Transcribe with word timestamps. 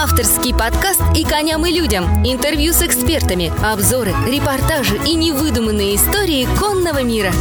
Авторский 0.00 0.54
подкаст 0.54 1.02
«И 1.16 1.24
коням, 1.24 1.66
и 1.66 1.72
людям». 1.72 2.04
Интервью 2.24 2.72
с 2.72 2.82
экспертами, 2.82 3.50
обзоры, 3.66 4.12
репортажи 4.28 4.96
и 5.04 5.16
невыдуманные 5.16 5.96
истории 5.96 6.46
конного 6.56 7.02
мира. 7.02 7.32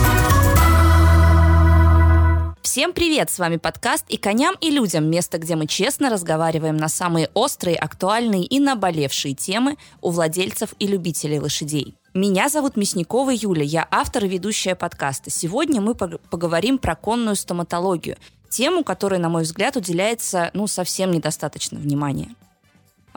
Всем 2.64 2.94
привет! 2.94 3.30
С 3.30 3.38
вами 3.38 3.58
подкаст 3.58 4.06
«И 4.10 4.18
коням, 4.18 4.56
и 4.60 4.72
людям»– 4.72 5.08
место, 5.12 5.38
где 5.38 5.56
мы 5.56 5.68
честно 5.68 6.10
разговариваем 6.10 6.78
на 6.78 6.90
самые 6.90 7.30
острые, 7.36 7.78
актуальные 7.78 8.46
и 8.46 8.60
наболевшие 8.60 9.36
темы 9.36 9.78
у 10.02 10.10
владельцев 10.10 10.74
и 10.80 10.88
любителей 10.88 11.40
лошадей. 11.40 11.94
Меня 12.16 12.50
зовут 12.50 12.76
Мясникова 12.76 13.30
Юля, 13.30 13.62
я 13.62 13.88
автор 13.92 14.26
и 14.26 14.28
ведущая 14.28 14.74
подкаста. 14.74 15.30
Сегодня 15.30 15.80
мы 15.80 15.94
поговорим 15.94 16.80
про 16.80 16.96
конную 16.96 17.36
стоматологию, 17.36 18.18
тему, 18.50 18.84
которой, 18.84 19.20
на 19.20 19.30
мой 19.30 19.44
взгляд, 19.44 19.76
уделяется 19.76 20.50
ну, 20.56 20.66
совсем 20.66 21.12
недостаточно 21.12 21.78
внимания. 21.78 22.30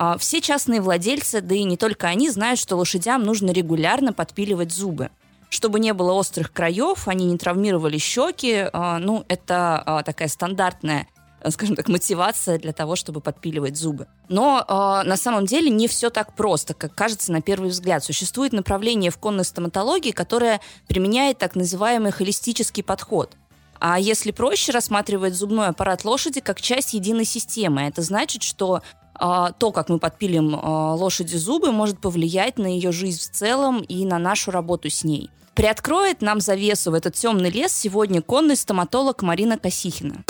А, 0.03 0.17
все 0.17 0.41
частные 0.41 0.81
владельцы, 0.81 1.43
да 1.43 1.55
и 1.55 1.63
не 1.63 1.77
только 1.77 2.07
они, 2.07 2.31
знают, 2.31 2.59
что 2.59 2.75
лошадям 2.77 3.23
нужно 3.23 3.51
регулярно 3.51 4.15
подпиливать 4.15 4.73
зубы. 4.73 5.11
Чтобы 5.51 5.79
не 5.79 5.93
было 5.93 6.13
острых 6.13 6.55
краев, 6.55 7.07
они 7.07 7.27
не 7.27 7.37
травмировали 7.37 7.99
щеки. 7.99 8.65
А, 8.73 8.99
ну, 8.99 9.27
это 9.29 9.83
а, 9.85 10.03
такая 10.03 10.29
стандартная 10.29 11.07
скажем 11.49 11.75
так, 11.75 11.89
мотивация 11.89 12.59
для 12.59 12.75
того, 12.75 12.97
чтобы 12.97 13.23
подпиливать 13.23 13.75
зубы. 13.75 14.07
Но 14.29 14.63
э, 14.63 15.09
на 15.09 15.17
самом 15.17 15.47
деле 15.47 15.71
не 15.71 15.89
все 15.89 16.11
так 16.11 16.35
просто, 16.35 16.75
как 16.75 16.95
кажется 16.95 17.33
на 17.33 17.41
первый 17.41 17.71
взгляд. 17.71 18.05
Существует 18.05 18.53
направление 18.53 19.11
в 19.11 19.17
конной 19.17 19.47
стоматологии, 19.47 20.11
которое 20.11 20.61
применяет 20.87 21.39
так 21.39 21.55
называемый 21.55 22.13
холистический 22.13 22.83
подход. 22.83 23.39
А 23.79 23.99
если 23.99 24.33
проще, 24.33 24.73
рассматривать 24.73 25.35
зубной 25.35 25.69
аппарат 25.69 26.05
лошади 26.05 26.41
как 26.41 26.61
часть 26.61 26.93
единой 26.93 27.25
системы. 27.25 27.81
Это 27.81 28.03
значит, 28.03 28.43
что 28.43 28.83
то, 29.21 29.71
как 29.73 29.91
мы 29.91 29.99
подпилим 29.99 30.57
а, 30.57 30.95
лошади 30.95 31.37
зубы, 31.37 31.73
может 31.73 31.99
повлиять 31.99 32.59
на 32.59 32.67
ее 32.67 32.91
жизнь 32.91 33.21
в 33.21 33.31
целом 33.31 33.81
и 33.83 34.07
на 34.07 34.19
нашу 34.19 34.51
работу 34.51 34.89
с 34.89 35.05
ней. 35.05 35.31
Приоткроет 35.55 36.23
нам 36.23 36.41
завесу 36.41 36.91
в 36.91 36.95
этот 36.95 37.15
темный 37.15 37.51
лес 37.51 37.73
сегодня 37.73 38.23
конный 38.23 38.57
стоматолог 38.57 39.21
Марина 39.21 39.59
Косихина. 39.59 40.25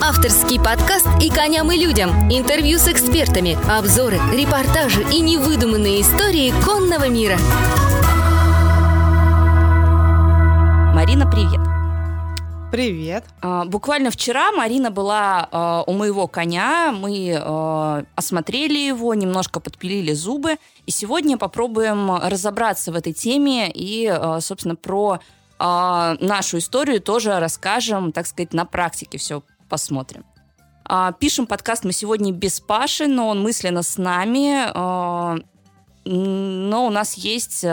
Авторский 0.00 0.58
подкаст 0.58 1.08
«И 1.20 1.28
коням, 1.28 1.72
и 1.72 1.76
людям». 1.76 2.10
Интервью 2.30 2.78
с 2.78 2.86
экспертами, 2.86 3.58
обзоры, 3.68 4.20
репортажи 4.32 5.04
и 5.12 5.20
невыдуманные 5.20 6.02
истории 6.02 6.54
конного 6.64 7.08
мира. 7.08 7.36
Марина, 10.94 11.28
привет! 11.28 11.65
Привет. 12.72 13.24
А, 13.42 13.64
буквально 13.64 14.10
вчера 14.10 14.50
Марина 14.50 14.90
была 14.90 15.48
а, 15.50 15.84
у 15.86 15.92
моего 15.92 16.26
коня, 16.26 16.92
мы 16.92 17.36
а, 17.38 18.04
осмотрели 18.16 18.76
его, 18.76 19.14
немножко 19.14 19.60
подпилили 19.60 20.12
зубы, 20.12 20.56
и 20.84 20.90
сегодня 20.90 21.38
попробуем 21.38 22.16
разобраться 22.16 22.90
в 22.90 22.96
этой 22.96 23.12
теме 23.12 23.70
и, 23.72 24.12
собственно, 24.40 24.76
про 24.76 25.20
нашу 25.58 26.58
историю 26.58 27.00
тоже 27.00 27.40
расскажем, 27.40 28.12
так 28.12 28.26
сказать, 28.26 28.52
на 28.52 28.66
практике 28.66 29.16
все 29.16 29.42
посмотрим. 29.70 30.26
Пишем 31.18 31.46
подкаст 31.46 31.84
мы 31.84 31.92
сегодня 31.92 32.30
без 32.30 32.60
Паши, 32.60 33.06
но 33.06 33.28
он 33.28 33.42
мысленно 33.42 33.82
с 33.82 33.96
нами. 33.96 34.70
Но 36.04 36.86
у 36.86 36.90
нас 36.90 37.14
есть 37.14 37.64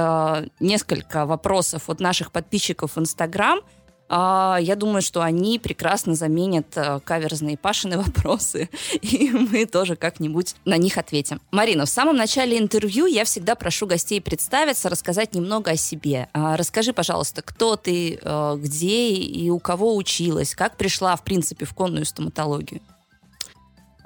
несколько 0.62 1.26
вопросов 1.26 1.90
от 1.90 2.00
наших 2.00 2.32
подписчиков 2.32 2.96
в 2.96 3.00
Инстаграм– 3.00 3.60
я 4.16 4.76
думаю, 4.76 5.02
что 5.02 5.24
они 5.24 5.58
прекрасно 5.58 6.14
заменят 6.14 6.68
э, 6.76 7.00
каверзные 7.04 7.58
Пашины 7.58 7.98
вопросы, 8.02 8.70
и 9.02 9.32
мы 9.32 9.66
тоже 9.66 9.96
как-нибудь 9.96 10.56
на 10.66 10.78
них 10.78 10.98
ответим. 10.98 11.42
Марина, 11.52 11.86
в 11.86 11.90
самом 11.90 12.16
начале 12.16 12.60
интервью 12.60 13.08
я 13.08 13.26
всегда 13.26 13.56
прошу 13.56 13.88
гостей 13.88 14.22
представиться, 14.22 14.90
рассказать 14.90 15.34
немного 15.34 15.72
о 15.72 15.78
себе. 15.78 16.30
А, 16.34 16.58
расскажи, 16.58 16.94
пожалуйста, 16.94 17.42
кто 17.42 17.76
ты, 17.76 18.20
э, 18.22 18.56
где 18.60 19.10
и 19.14 19.50
у 19.50 19.58
кого 19.58 19.96
училась, 19.96 20.54
как 20.54 20.78
пришла, 20.78 21.16
в 21.16 21.24
принципе, 21.24 21.66
в 21.66 21.74
конную 21.74 22.06
стоматологию? 22.06 22.82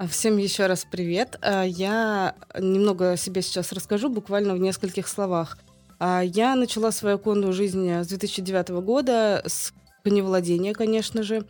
Всем 0.08 0.38
еще 0.38 0.66
раз 0.66 0.86
привет. 0.90 1.38
А, 1.42 1.64
я 1.64 2.34
немного 2.58 3.12
о 3.12 3.16
себе 3.18 3.42
сейчас 3.42 3.72
расскажу, 3.72 4.08
буквально 4.08 4.54
в 4.54 4.58
нескольких 4.58 5.06
словах. 5.06 5.58
Я 6.00 6.54
начала 6.54 6.92
свою 6.92 7.18
конную 7.18 7.52
жизнь 7.52 7.90
с 7.90 8.06
2009 8.06 8.68
года 8.68 9.42
с 9.44 9.72
коневладения, 10.02 10.74
конечно 10.74 11.22
же. 11.22 11.44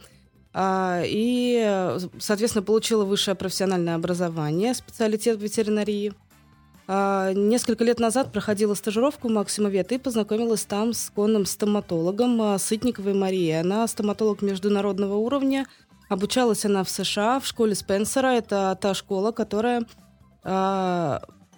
А, 0.53 1.03
и, 1.04 1.98
соответственно, 2.19 2.64
получила 2.64 3.04
высшее 3.04 3.34
профессиональное 3.34 3.94
образование, 3.94 4.75
специалитет 4.75 5.41
ветеринарии. 5.41 6.14
А, 6.91 7.32
несколько 7.34 7.84
лет 7.84 8.00
назад 8.00 8.32
проходила 8.32 8.72
стажировку 8.75 9.28
в 9.28 9.31
Максимовет 9.31 9.92
и 9.92 9.98
познакомилась 9.98 10.64
там 10.64 10.94
с 10.94 11.10
конным 11.10 11.44
стоматологом 11.44 12.41
а, 12.41 12.59
Сытниковой 12.59 13.12
Марией. 13.12 13.60
Она 13.60 13.86
стоматолог 13.86 14.41
международного 14.41 15.16
уровня. 15.16 15.66
Обучалась 16.09 16.65
она 16.65 16.84
в 16.84 16.91
США 16.91 17.41
в 17.41 17.47
школе 17.47 17.75
Спенсера. 17.75 18.28
Это 18.28 18.76
та 18.80 18.94
школа, 18.94 19.32
которая 19.32 19.84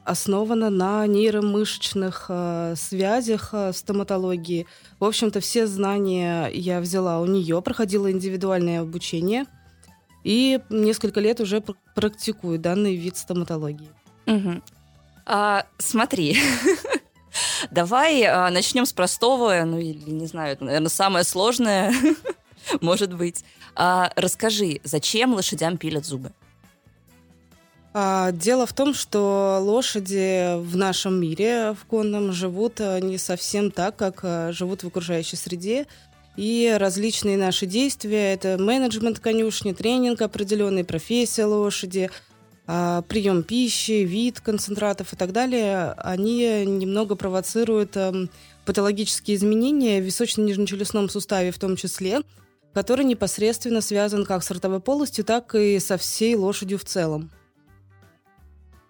основана 0.04 0.70
на 0.70 1.06
нейромышечных 1.06 2.26
э, 2.28 2.74
связях 2.76 3.50
э, 3.52 3.72
стоматологии. 3.72 4.66
В 4.98 5.04
общем-то, 5.04 5.40
все 5.40 5.66
знания 5.66 6.48
я 6.52 6.80
взяла 6.80 7.20
у 7.20 7.26
нее, 7.26 7.60
проходила 7.62 8.10
индивидуальное 8.10 8.80
обучение 8.80 9.46
и 10.24 10.60
несколько 10.68 11.20
лет 11.20 11.40
уже 11.40 11.62
практикую 11.94 12.58
данный 12.58 12.96
вид 12.96 13.16
стоматологии. 13.16 13.90
Угу. 14.26 14.62
А, 15.26 15.66
смотри, 15.78 16.36
давай 17.70 18.24
а, 18.24 18.50
начнем 18.50 18.86
с 18.86 18.92
простого, 18.92 19.62
ну 19.64 19.78
или 19.78 20.10
не 20.10 20.26
знаю, 20.26 20.52
это, 20.54 20.64
наверное, 20.64 20.88
самое 20.88 21.24
сложное, 21.24 21.94
может 22.80 23.14
быть. 23.14 23.44
А, 23.74 24.12
расскажи, 24.16 24.80
зачем 24.84 25.34
лошадям 25.34 25.78
пилят 25.78 26.04
зубы? 26.04 26.32
А, 27.92 28.30
дело 28.30 28.66
в 28.66 28.72
том, 28.72 28.94
что 28.94 29.58
лошади 29.60 30.58
в 30.60 30.76
нашем 30.76 31.20
мире 31.20 31.74
в 31.80 31.84
конном 31.86 32.32
живут 32.32 32.80
э, 32.80 33.00
не 33.00 33.18
совсем 33.18 33.72
так, 33.72 33.96
как 33.96 34.20
э, 34.22 34.52
живут 34.52 34.84
в 34.84 34.86
окружающей 34.86 35.36
среде. 35.36 35.86
И 36.36 36.74
различные 36.78 37.36
наши 37.36 37.66
действия– 37.66 38.32
это 38.34 38.56
менеджмент 38.58 39.18
конюшни, 39.18 39.72
тренинг 39.72 40.22
определенный, 40.22 40.84
профессия 40.84 41.44
лошади, 41.44 42.10
а, 42.72 43.02
прием 43.02 43.42
пищи, 43.42 44.04
вид 44.04 44.38
концентратов 44.38 45.12
и 45.12 45.16
так 45.16 45.32
далее, 45.32 45.92
они 45.98 46.64
немного 46.64 47.16
провоцируют 47.16 47.96
эм, 47.96 48.30
патологические 48.64 49.36
изменения 49.36 50.00
в 50.00 50.04
височно-нижнечелюстном 50.04 51.08
суставе 51.08 51.50
в 51.50 51.58
том 51.58 51.74
числе, 51.74 52.20
который 52.72 53.04
непосредственно 53.04 53.80
связан 53.80 54.24
как 54.24 54.44
с 54.44 54.50
ротовой 54.52 54.78
полостью, 54.78 55.24
так 55.24 55.52
и 55.56 55.80
со 55.80 55.98
всей 55.98 56.36
лошадью 56.36 56.78
в 56.78 56.84
целом. 56.84 57.32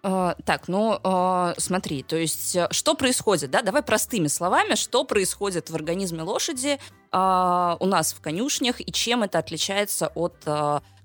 Uh, 0.03 0.35
так, 0.45 0.67
ну 0.67 0.99
uh, 1.03 1.53
смотри, 1.59 2.01
то 2.01 2.15
есть 2.15 2.55
э, 2.55 2.67
что 2.71 2.95
происходит, 2.95 3.51
да? 3.51 3.61
Давай 3.61 3.83
простыми 3.83 4.25
словами, 4.25 4.73
что 4.73 5.03
происходит 5.03 5.69
в 5.69 5.75
организме 5.75 6.23
лошади 6.23 6.79
uh, 7.11 7.77
у 7.79 7.85
нас 7.85 8.11
в 8.13 8.19
конюшнях 8.19 8.81
и 8.81 8.91
чем 8.91 9.21
это 9.21 9.37
отличается 9.37 10.07
от 10.15 10.33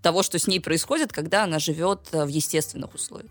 того, 0.01 0.23
что 0.23 0.39
с 0.39 0.47
ней 0.47 0.61
происходит, 0.61 1.13
когда 1.13 1.45
она 1.45 1.59
живет 1.59 2.09
в 2.11 2.27
естественных 2.27 2.95
условиях? 2.95 3.31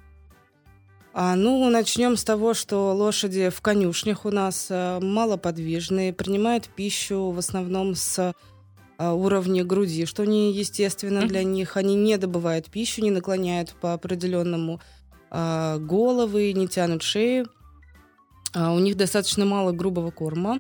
А, 1.14 1.36
ну, 1.36 1.68
начнем 1.72 2.16
с 2.16 2.24
того, 2.24 2.54
что 2.54 2.94
лошади 2.94 3.50
в 3.50 3.62
конюшнях 3.62 4.26
у 4.26 4.32
нас 4.32 4.68
малоподвижные, 4.70 6.14
принимают 6.14 6.68
пищу 6.68 7.32
в 7.32 7.40
основном 7.40 7.96
с 7.96 8.34
уровня 9.00 9.64
груди, 9.64 10.06
что 10.06 10.26
не 10.26 10.52
естественно 10.54 11.20
mm-hmm. 11.20 11.28
для 11.28 11.44
них. 11.44 11.78
Они 11.78 11.96
не 11.96 12.18
добывают 12.18 12.70
пищу, 12.70 13.02
не 13.02 13.12
наклоняют 13.12 13.74
по 13.80 13.94
определенному 13.94 14.80
а, 14.80 14.95
головы, 15.80 16.54
не 16.54 16.68
тянут 16.68 17.02
шеи. 17.02 17.46
А, 18.54 18.74
у 18.74 18.80
них 18.80 18.96
достаточно 18.96 19.46
мало 19.46 19.72
грубого 19.72 20.12
корма, 20.12 20.60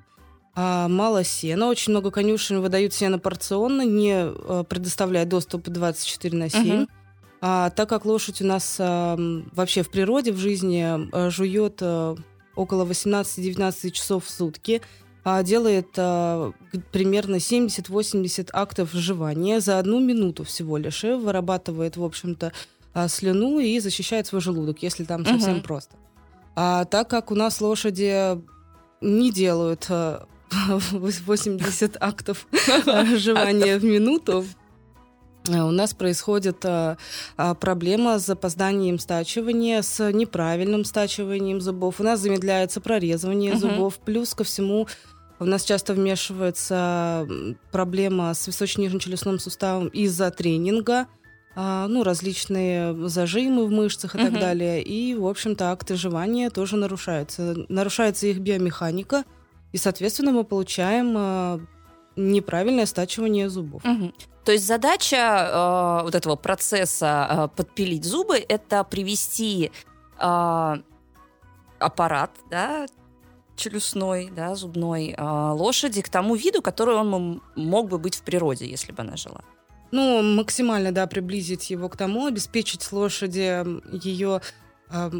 а, 0.54 0.88
мало 0.88 1.24
сена. 1.24 1.68
Очень 1.68 1.92
много 1.92 2.12
конюшен 2.12 2.62
выдают 2.62 2.94
сено 2.94 3.20
порционно, 3.20 3.84
не 3.84 4.28
предоставляя 4.66 5.26
доступ 5.26 5.64
24 5.70 6.38
на 6.38 6.50
7. 6.50 6.84
Угу. 6.84 6.88
А, 7.42 7.70
так 7.70 7.90
как 7.90 8.06
лошадь 8.06 8.42
у 8.42 8.46
нас 8.46 8.78
а, 8.80 9.18
вообще 9.54 9.84
в 9.84 9.90
природе, 9.90 10.32
в 10.32 10.38
жизни 10.38 10.84
а, 10.84 11.30
жует 11.30 11.78
а, 11.82 12.16
около 12.56 12.86
18-19 12.86 13.92
часов 13.92 14.26
в 14.26 14.30
сутки, 14.30 14.82
а, 15.24 15.44
делает 15.44 15.90
а, 15.98 16.54
примерно 16.92 17.36
70-80 17.36 18.50
актов 18.54 18.92
жевания 18.94 19.60
за 19.60 19.80
одну 19.80 20.00
минуту 20.00 20.44
всего 20.44 20.78
лишь, 20.78 21.04
и 21.04 21.12
вырабатывает, 21.12 21.98
в 21.98 22.04
общем-то, 22.04 22.52
а, 22.96 23.10
слюну 23.10 23.60
и 23.60 23.78
защищает 23.80 24.26
свой 24.26 24.42
желудок, 24.42 24.82
если 24.82 25.04
там 25.04 25.26
совсем 25.26 25.58
угу. 25.58 25.64
просто. 25.64 25.98
А 26.56 26.86
так 26.86 27.10
как 27.10 27.30
у 27.30 27.36
нас 27.36 27.60
лошади 27.60 28.42
не 29.02 29.32
делают 29.32 29.90
80 30.72 31.98
актов 32.00 32.48
жевания 33.18 33.78
в 33.78 33.84
минуту, 33.84 34.46
э, 35.50 35.60
у 35.60 35.72
нас 35.72 35.94
происходит 35.94 36.66
а, 36.66 36.98
а, 37.36 37.54
проблема 37.54 38.18
с 38.18 38.26
запозданием 38.26 38.98
стачивания, 38.98 39.82
с 39.82 40.12
неправильным 40.14 40.86
стачиванием 40.86 41.60
зубов. 41.60 42.00
У 42.00 42.04
нас 42.04 42.22
замедляется 42.22 42.80
прорезывание 42.80 43.52
угу. 43.52 43.60
зубов. 43.60 44.00
Плюс 44.00 44.34
ко 44.34 44.46
всему 44.46 44.88
у 45.38 45.44
нас 45.44 45.66
часто 45.66 45.94
вмешивается 45.94 47.28
проблема 47.74 48.34
с 48.34 48.48
височно-нижнечелюстным 48.48 49.38
суставом 49.38 49.90
из-за 49.90 50.32
тренинга. 50.32 51.08
А, 51.56 51.88
ну, 51.88 52.04
различные 52.04 53.08
зажимы 53.08 53.66
в 53.66 53.72
мышцах 53.72 54.16
и 54.16 54.18
угу. 54.18 54.26
так 54.26 54.40
далее. 54.40 54.84
И, 54.84 55.16
в 55.16 55.26
общем-то, 55.26 55.72
акты 55.72 55.96
жевания 55.96 56.50
тоже 56.50 56.76
нарушаются. 56.76 57.56
Нарушается 57.70 58.28
их 58.28 58.40
биомеханика, 58.40 59.24
и, 59.72 59.78
соответственно, 59.78 60.32
мы 60.32 60.44
получаем 60.44 61.16
а, 61.18 61.60
неправильное 62.16 62.86
стачивание 62.86 63.50
зубов. 63.50 63.84
Угу. 63.86 64.12
То 64.46 64.52
есть 64.52 64.68
задача 64.68 65.16
э, 65.18 66.04
вот 66.04 66.14
этого 66.14 66.36
процесса 66.36 67.28
э, 67.30 67.56
подпилить 67.56 68.06
зубы 68.06 68.38
это 68.38 68.84
привести 68.84 69.72
э, 70.20 70.76
аппарат, 71.80 72.32
да, 72.52 72.86
челюстной, 73.56 74.30
да, 74.30 74.54
зубной 74.54 75.16
э, 75.18 75.24
лошади 75.24 76.04
к 76.04 76.10
тому 76.10 76.36
виду, 76.36 76.62
который 76.62 76.96
он 76.96 77.42
мог 77.56 77.90
бы 77.90 77.98
быть 77.98 78.16
в 78.16 78.22
природе, 78.22 78.68
если 78.68 78.92
бы 78.92 79.02
она 79.02 79.18
жила. 79.18 79.42
Ну, 79.92 80.22
максимально, 80.22 80.92
да, 80.92 81.08
приблизить 81.08 81.70
его 81.70 81.90
к 81.90 81.98
тому, 81.98 82.26
обеспечить 82.26 82.92
лошади 82.92 83.64
ее 84.04 84.42
э, 84.90 85.12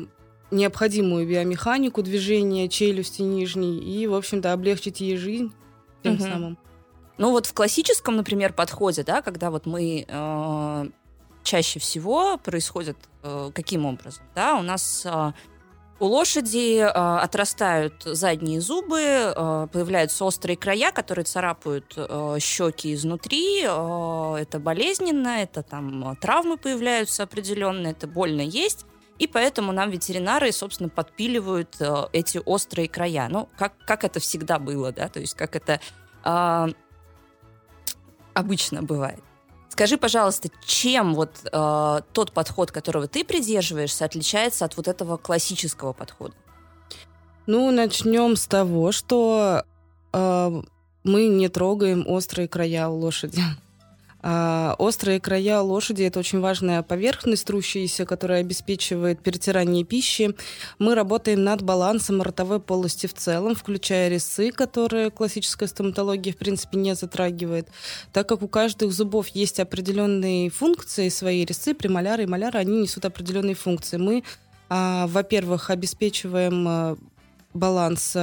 необходимую 0.52 1.28
биомеханику 1.28 2.02
движения 2.02 2.68
челюсти 2.68 3.22
нижней 3.22 3.80
и, 3.80 4.08
в 4.08 4.14
общем-то, 4.14 4.54
облегчить 4.54 5.02
ей 5.02 5.18
жизнь 5.18 5.54
тем 6.04 6.16
угу. 6.16 6.24
самым. 6.24 6.58
Ну 7.18 7.32
вот 7.32 7.46
в 7.46 7.54
классическом, 7.54 8.18
например, 8.18 8.54
подходе, 8.54 9.04
да, 9.04 9.22
когда 9.22 9.50
вот 9.50 9.66
мы 9.66 10.06
э, 10.08 10.86
чаще 11.44 11.80
всего 11.80 12.38
происходит 12.38 12.98
э, 13.24 13.52
каким 13.54 13.86
образом, 13.86 14.24
да, 14.36 14.56
у 14.56 14.62
нас 14.62 15.06
э, 15.06 15.32
у 16.00 16.06
лошади 16.08 16.80
э, 16.80 16.88
отрастают 16.88 18.04
задние 18.04 18.60
зубы, 18.60 19.00
э, 19.00 19.68
появляются 19.72 20.26
острые 20.26 20.58
края, 20.58 20.92
которые 20.92 21.26
царапают 21.26 21.94
э, 21.96 22.38
щеки 22.40 22.94
изнутри. 22.94 23.64
Э, 23.64 24.36
это 24.40 24.60
болезненно, 24.60 25.42
это 25.42 25.64
там 25.64 26.18
травмы 26.18 26.58
появляются 26.58 27.24
определенные, 27.24 27.92
это 27.94 28.08
больно 28.08 28.42
есть. 28.42 28.86
И 29.18 29.28
поэтому 29.28 29.72
нам 29.72 29.92
ветеринары, 29.92 30.52
собственно, 30.52 30.90
подпиливают 30.90 31.78
э, 31.80 32.08
эти 32.12 32.42
острые 32.44 32.90
края. 32.90 33.30
Ну, 33.30 33.48
как, 33.58 33.74
как 33.86 34.04
это 34.04 34.20
всегда 34.20 34.60
было, 34.60 34.92
да, 34.92 35.08
то 35.08 35.22
есть 35.22 35.36
как 35.36 35.56
это 35.56 35.80
э, 36.26 36.68
обычно 38.34 38.84
бывает. 38.84 39.24
Скажи, 39.76 39.98
пожалуйста, 39.98 40.48
чем 40.66 41.16
вот 41.16 41.32
э, 41.52 42.00
тот 42.14 42.32
подход, 42.32 42.72
которого 42.72 43.10
ты 43.10 43.26
придерживаешься, 43.26 44.06
отличается 44.06 44.64
от 44.64 44.78
вот 44.78 44.88
этого 44.88 45.18
классического 45.18 45.92
подхода? 45.92 46.34
Ну, 47.46 47.70
начнем 47.72 48.38
с 48.38 48.48
того, 48.48 48.94
что 48.94 49.66
э, 50.14 50.62
мы 51.04 51.28
не 51.28 51.50
трогаем 51.50 52.08
острые 52.08 52.48
края 52.48 52.88
лошади. 52.88 53.42
А, 54.28 54.74
острые 54.80 55.20
края 55.20 55.60
лошади– 55.62 56.02
это 56.04 56.18
очень 56.18 56.40
важная 56.40 56.82
поверхность 56.82 57.46
трущаяся, 57.46 58.08
которая 58.08 58.42
обеспечивает 58.42 59.22
перетирание 59.22 59.84
пищи. 59.84 60.36
Мы 60.80 60.96
работаем 60.96 61.44
над 61.44 61.62
балансом 61.62 62.24
ротовой 62.24 62.60
полости 62.60 63.06
в 63.06 63.14
целом, 63.14 63.54
включая 63.54 64.10
резцы, 64.10 64.50
которые 64.50 65.12
классическая 65.12 65.68
стоматология, 65.68 66.34
в 66.34 66.38
принципе, 66.38 66.80
не 66.80 66.96
затрагивает. 66.96 67.68
Так 68.14 68.28
как 68.28 68.42
у 68.42 68.48
каждых 68.48 68.94
зубов 68.94 69.28
есть 69.28 69.60
определенные 69.60 70.50
функции, 70.50 71.10
свои 71.10 71.46
резцы, 71.46 71.76
премоляры 71.76 72.24
и 72.24 72.26
маляры, 72.28 72.58
они 72.58 72.82
несут 72.82 73.06
определенные 73.06 73.54
функции. 73.54 73.98
Мы, 73.98 74.24
а, 74.70 75.06
во-первых, 75.06 75.70
обеспечиваем 75.70 76.68
а, 76.68 76.98
баланс 77.54 78.18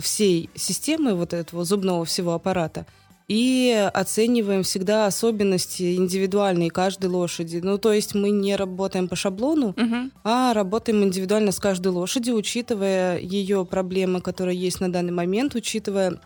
всей 0.00 0.50
системы 0.56 1.14
вот 1.14 1.32
этого 1.32 1.64
зубного 1.64 2.04
всего 2.04 2.34
аппарата– 2.34 2.86
и 3.26 3.90
оцениваем 3.94 4.62
всегда 4.62 5.06
особенности 5.06 5.96
индивидуальные 5.96 6.70
каждой 6.70 7.06
лошади. 7.06 7.60
Ну, 7.62 7.78
то 7.78 7.92
есть 7.92 8.14
мы 8.14 8.30
не 8.30 8.54
работаем 8.54 9.08
по 9.08 9.16
шаблону, 9.16 9.68
угу. 9.68 10.10
а 10.24 10.52
работаем 10.52 11.02
индивидуально 11.02 11.52
с 11.52 11.58
каждой 11.58 11.88
лошадью, 11.88 12.34
учитывая 12.34 13.18
ее 13.18 13.64
проблемы, 13.64 14.20
которые 14.20 14.58
есть 14.58 14.80
на 14.80 14.92
данный 14.92 15.12
момент, 15.12 15.54
учитывая 15.54 16.20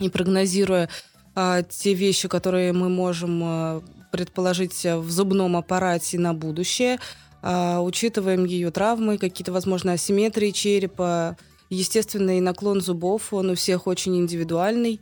и 0.00 0.08
прогнозируя 0.08 0.88
а, 1.34 1.62
те 1.62 1.94
вещи, 1.94 2.26
которые 2.26 2.72
мы 2.72 2.88
можем 2.88 3.40
а, 3.44 3.82
предположить 4.10 4.84
в 4.84 5.10
зубном 5.10 5.56
аппарате 5.56 6.18
на 6.18 6.34
будущее, 6.34 6.98
а, 7.42 7.80
учитываем 7.80 8.44
ее 8.44 8.72
травмы, 8.72 9.18
какие-то, 9.18 9.52
возможно, 9.52 9.92
асимметрии 9.92 10.50
черепа, 10.50 11.36
естественный 11.70 12.40
наклон 12.40 12.80
зубов, 12.80 13.32
он 13.32 13.50
у 13.50 13.54
всех 13.54 13.86
очень 13.86 14.16
индивидуальный. 14.16 15.00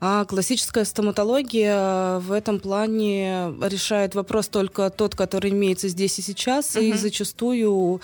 А 0.00 0.24
классическая 0.24 0.84
стоматология 0.84 2.20
в 2.20 2.30
этом 2.30 2.60
плане 2.60 3.52
решает 3.62 4.14
вопрос 4.14 4.46
только 4.48 4.90
тот, 4.90 5.16
который 5.16 5.50
имеется 5.50 5.88
здесь 5.88 6.18
и 6.20 6.22
сейчас, 6.22 6.76
угу. 6.76 6.84
и 6.84 6.92
зачастую 6.92 8.00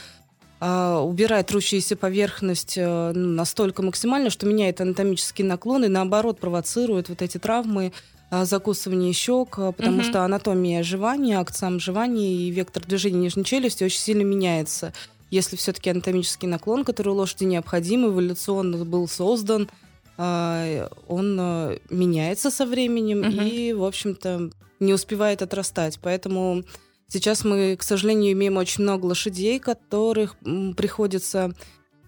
а, 0.58 1.00
убирает 1.00 1.46
трущуюся 1.46 1.94
поверхность 1.94 2.76
а, 2.78 3.12
настолько 3.12 3.82
максимально, 3.82 4.30
что 4.30 4.44
меняет 4.46 4.80
анатомический 4.80 5.44
наклон 5.44 5.84
и 5.84 5.88
наоборот 5.88 6.40
провоцирует 6.40 7.10
вот 7.10 7.22
эти 7.22 7.38
травмы, 7.38 7.92
а, 8.28 8.44
закусывание 8.44 9.12
щек, 9.12 9.50
потому 9.50 9.98
угу. 9.98 10.04
что 10.04 10.24
анатомия 10.24 10.82
жевания, 10.82 11.38
акт 11.38 11.54
сам 11.54 11.78
жевания 11.78 12.28
и 12.28 12.50
вектор 12.50 12.84
движения 12.84 13.20
нижней 13.20 13.44
челюсти 13.44 13.84
очень 13.84 14.00
сильно 14.00 14.22
меняется. 14.22 14.92
Если 15.30 15.54
все-таки 15.54 15.90
анатомический 15.90 16.48
наклон, 16.48 16.84
который 16.84 17.10
у 17.10 17.14
лошади 17.14 17.44
необходим, 17.44 18.06
эволюционно 18.06 18.84
был 18.84 19.06
создан, 19.06 19.68
а, 19.70 19.83
он 20.16 21.36
а, 21.40 21.76
меняется 21.90 22.50
со 22.50 22.66
временем 22.66 23.20
угу. 23.20 23.42
и, 23.42 23.72
в 23.72 23.84
общем-то, 23.84 24.50
не 24.80 24.92
успевает 24.92 25.42
отрастать. 25.42 25.98
Поэтому 26.02 26.64
сейчас 27.08 27.44
мы, 27.44 27.76
к 27.76 27.82
сожалению, 27.82 28.32
имеем 28.32 28.56
очень 28.56 28.82
много 28.82 29.06
лошадей, 29.06 29.58
которых 29.58 30.36
приходится 30.76 31.52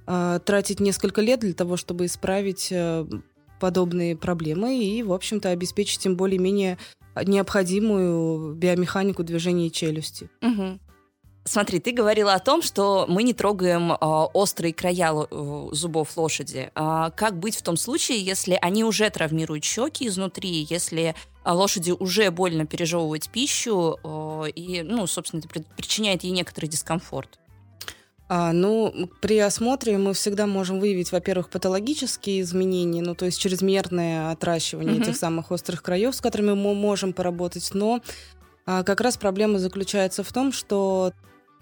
э, 0.06 0.40
тратить 0.44 0.80
несколько 0.80 1.20
лет 1.20 1.40
для 1.40 1.54
того, 1.54 1.76
чтобы 1.76 2.06
исправить 2.06 2.72
подобные 3.58 4.16
проблемы 4.16 4.78
и, 4.78 5.02
в 5.02 5.12
общем-то, 5.12 5.50
обеспечить 5.50 6.04
им 6.04 6.16
более-менее 6.16 6.78
необходимую 7.24 8.54
биомеханику 8.54 9.22
движения 9.24 9.70
челюсти. 9.70 10.28
Угу. 10.42 10.78
Смотри, 11.46 11.78
ты 11.78 11.92
говорила 11.92 12.34
о 12.34 12.40
том, 12.40 12.60
что 12.60 13.06
мы 13.08 13.22
не 13.22 13.32
трогаем 13.32 13.92
э, 13.92 13.96
острые 14.00 14.74
края 14.74 15.12
э, 15.14 15.68
зубов 15.70 16.16
лошади. 16.16 16.72
А 16.74 17.10
как 17.10 17.38
быть 17.38 17.56
в 17.56 17.62
том 17.62 17.76
случае, 17.76 18.20
если 18.20 18.58
они 18.60 18.82
уже 18.82 19.08
травмируют 19.10 19.62
щеки 19.62 20.08
изнутри, 20.08 20.66
если 20.68 21.14
э, 21.44 21.50
лошади 21.50 21.92
уже 21.92 22.32
больно 22.32 22.66
пережевывать 22.66 23.30
пищу 23.30 23.96
э, 24.02 24.50
и, 24.56 24.82
ну, 24.82 25.06
собственно, 25.06 25.40
это 25.40 25.64
причиняет 25.76 26.24
ей 26.24 26.32
некоторый 26.32 26.66
дискомфорт? 26.66 27.38
А, 28.28 28.52
ну, 28.52 29.08
при 29.20 29.38
осмотре 29.38 29.98
мы 29.98 30.14
всегда 30.14 30.48
можем 30.48 30.80
выявить, 30.80 31.12
во-первых, 31.12 31.48
патологические 31.48 32.40
изменения, 32.40 33.02
ну, 33.02 33.14
то 33.14 33.24
есть 33.24 33.40
чрезмерное 33.40 34.32
отращивание 34.32 34.96
mm-hmm. 34.96 35.02
этих 35.02 35.16
самых 35.16 35.52
острых 35.52 35.84
краев, 35.84 36.12
с 36.12 36.20
которыми 36.20 36.54
мы 36.54 36.74
можем 36.74 37.12
поработать, 37.12 37.70
но 37.72 38.00
а, 38.66 38.82
как 38.82 39.00
раз 39.00 39.16
проблема 39.16 39.60
заключается 39.60 40.24
в 40.24 40.32
том, 40.32 40.50
что 40.50 41.12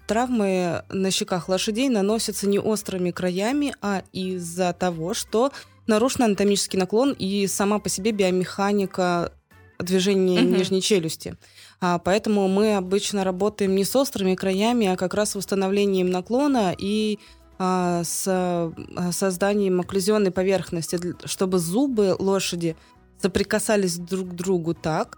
Травмы 0.07 0.83
на 0.89 1.09
щеках 1.11 1.49
лошадей 1.49 1.89
наносятся 1.89 2.47
не 2.47 2.59
острыми 2.59 3.11
краями, 3.11 3.73
а 3.81 4.03
из-за 4.11 4.73
того, 4.73 5.13
что 5.13 5.51
нарушен 5.87 6.23
анатомический 6.23 6.77
наклон 6.77 7.15
и 7.17 7.47
сама 7.47 7.79
по 7.79 7.89
себе 7.89 8.11
биомеханика 8.11 9.31
движения 9.79 10.41
угу. 10.41 10.55
нижней 10.55 10.81
челюсти. 10.81 11.37
А, 11.81 11.99
поэтому 11.99 12.47
мы 12.47 12.75
обычно 12.75 13.23
работаем 13.23 13.75
не 13.75 13.83
с 13.83 13.95
острыми 13.95 14.35
краями, 14.35 14.87
а 14.87 14.95
как 14.95 15.13
раз 15.13 15.31
с 15.31 15.35
восстановлением 15.35 16.09
наклона 16.09 16.73
и 16.77 17.19
а, 17.57 18.03
с 18.03 18.23
а, 18.27 18.71
созданием 19.11 19.79
окклюзионной 19.81 20.31
поверхности, 20.31 20.99
чтобы 21.25 21.59
зубы 21.59 22.15
лошади 22.17 22.75
соприкасались 23.21 23.97
друг 23.97 24.29
к 24.29 24.33
другу 24.33 24.73
так, 24.73 25.17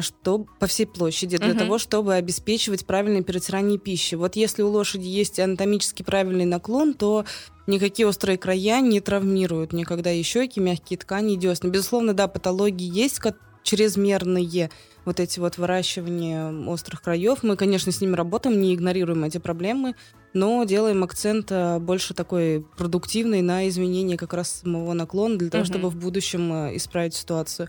что 0.00 0.46
по 0.60 0.66
всей 0.66 0.86
площади 0.86 1.38
для 1.38 1.50
угу. 1.50 1.58
того, 1.58 1.78
чтобы 1.78 2.14
обеспечивать 2.14 2.86
правильное 2.86 3.22
перетирание 3.22 3.78
пищи. 3.78 4.14
Вот 4.14 4.36
если 4.36 4.62
у 4.62 4.70
лошади 4.70 5.06
есть 5.06 5.40
анатомически 5.40 6.02
правильный 6.02 6.44
наклон, 6.44 6.94
то 6.94 7.24
никакие 7.66 8.06
острые 8.06 8.38
края 8.38 8.80
не 8.80 9.00
травмируют 9.00 9.72
никогда 9.72 10.12
и 10.12 10.22
щеки, 10.22 10.60
мягкие 10.60 10.98
ткани, 10.98 11.36
десны. 11.36 11.68
Безусловно, 11.68 12.14
да, 12.14 12.28
патологии 12.28 12.88
есть, 12.88 13.20
чрезмерные 13.62 14.70
вот 15.04 15.18
эти 15.18 15.40
вот 15.40 15.58
выращивания 15.58 16.52
острых 16.68 17.02
краев. 17.02 17.42
Мы, 17.42 17.56
конечно, 17.56 17.90
с 17.90 18.00
ними 18.00 18.14
работаем, 18.14 18.60
не 18.60 18.74
игнорируем 18.74 19.24
эти 19.24 19.38
проблемы, 19.38 19.94
но 20.32 20.62
делаем 20.64 21.02
акцент 21.02 21.48
а, 21.50 21.78
больше 21.78 22.14
такой 22.14 22.64
продуктивный 22.76 23.42
на 23.42 23.68
изменение 23.68 24.16
как 24.16 24.32
раз 24.32 24.60
самого 24.62 24.92
наклона 24.92 25.38
для 25.38 25.50
того, 25.50 25.62
угу. 25.62 25.72
чтобы 25.72 25.90
в 25.90 25.96
будущем 25.96 26.52
а, 26.52 26.76
исправить 26.76 27.14
ситуацию. 27.14 27.68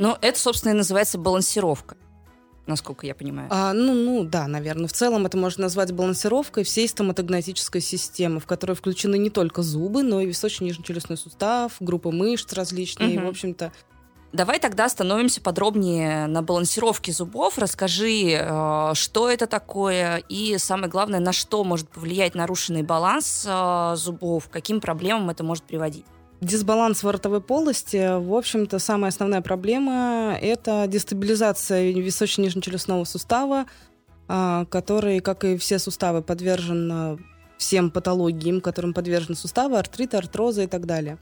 Ну, 0.00 0.16
это, 0.22 0.40
собственно, 0.40 0.72
и 0.72 0.76
называется 0.76 1.18
балансировка. 1.18 1.96
насколько 2.66 3.06
я 3.06 3.14
понимаю. 3.14 3.48
А, 3.50 3.74
ну, 3.74 3.94
ну, 3.94 4.24
да, 4.24 4.46
наверное. 4.46 4.86
В 4.86 4.92
целом 4.92 5.26
это 5.26 5.36
можно 5.36 5.62
назвать 5.62 5.92
балансировкой 5.92 6.64
всей 6.64 6.88
стоматогнатической 6.88 7.82
системы, 7.82 8.40
в 8.40 8.46
которой 8.46 8.72
включены 8.72 9.18
не 9.18 9.28
только 9.28 9.60
зубы, 9.60 10.02
но 10.02 10.20
и 10.20 10.26
височно-нижнечелюстной 10.26 11.18
сустав, 11.18 11.76
группы 11.80 12.10
мышц 12.10 12.52
различные, 12.54 13.18
угу. 13.18 13.26
в 13.26 13.28
общем-то, 13.28 13.72
Давай 14.32 14.60
тогда 14.60 14.84
остановимся 14.84 15.40
подробнее 15.40 16.28
на 16.28 16.40
балансировке 16.40 17.10
зубов. 17.10 17.58
Расскажи, 17.58 18.38
э, 18.38 18.92
что 18.94 19.28
это 19.28 19.48
такое 19.48 20.22
и, 20.28 20.56
самое 20.56 20.88
главное, 20.88 21.18
на 21.18 21.32
что 21.32 21.64
может 21.64 21.88
повлиять 21.88 22.36
нарушенный 22.36 22.82
баланс 22.82 23.44
э, 23.44 23.94
зубов, 23.96 24.48
каким 24.48 24.80
проблемам 24.80 25.30
это 25.30 25.42
может 25.42 25.64
приводить. 25.64 26.06
Дисбаланс 26.40 27.02
в 27.02 27.10
ротовой 27.10 27.42
полости, 27.42 28.18
в 28.18 28.34
общем-то, 28.34 28.78
самая 28.78 29.10
основная 29.10 29.42
проблема– 29.42 30.38
это 30.40 30.86
дестабилизация 30.88 31.92
височно-нижнечелюстного 31.92 33.04
сустава, 33.04 33.66
а, 34.26 34.64
который, 34.66 35.20
как 35.20 35.44
и 35.44 35.58
все 35.58 35.78
суставы, 35.78 36.22
подвержен 36.22 37.18
всем 37.58 37.90
патологиям, 37.90 38.62
которым 38.62 38.94
подвержены 38.94 39.36
суставы, 39.36 39.78
артриты, 39.78 40.16
артрозы 40.16 40.64
и 40.64 40.66
так 40.66 40.86
далее. 40.86 41.18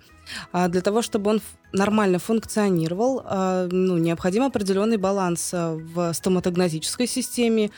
А 0.53 0.69
для 0.69 0.83
того, 0.83 1.03
чтобы 1.03 1.33
он 1.33 1.41
нормально 1.73 2.21
функционировал, 2.21 3.23
а, 3.25 3.67
ну, 3.73 3.99
необходим 3.99 4.45
определенный 4.45 4.99
баланс 4.99 5.51
а, 5.53 5.75
в 5.75 6.13
стоматогнатической 6.13 7.09
системе, 7.09 7.71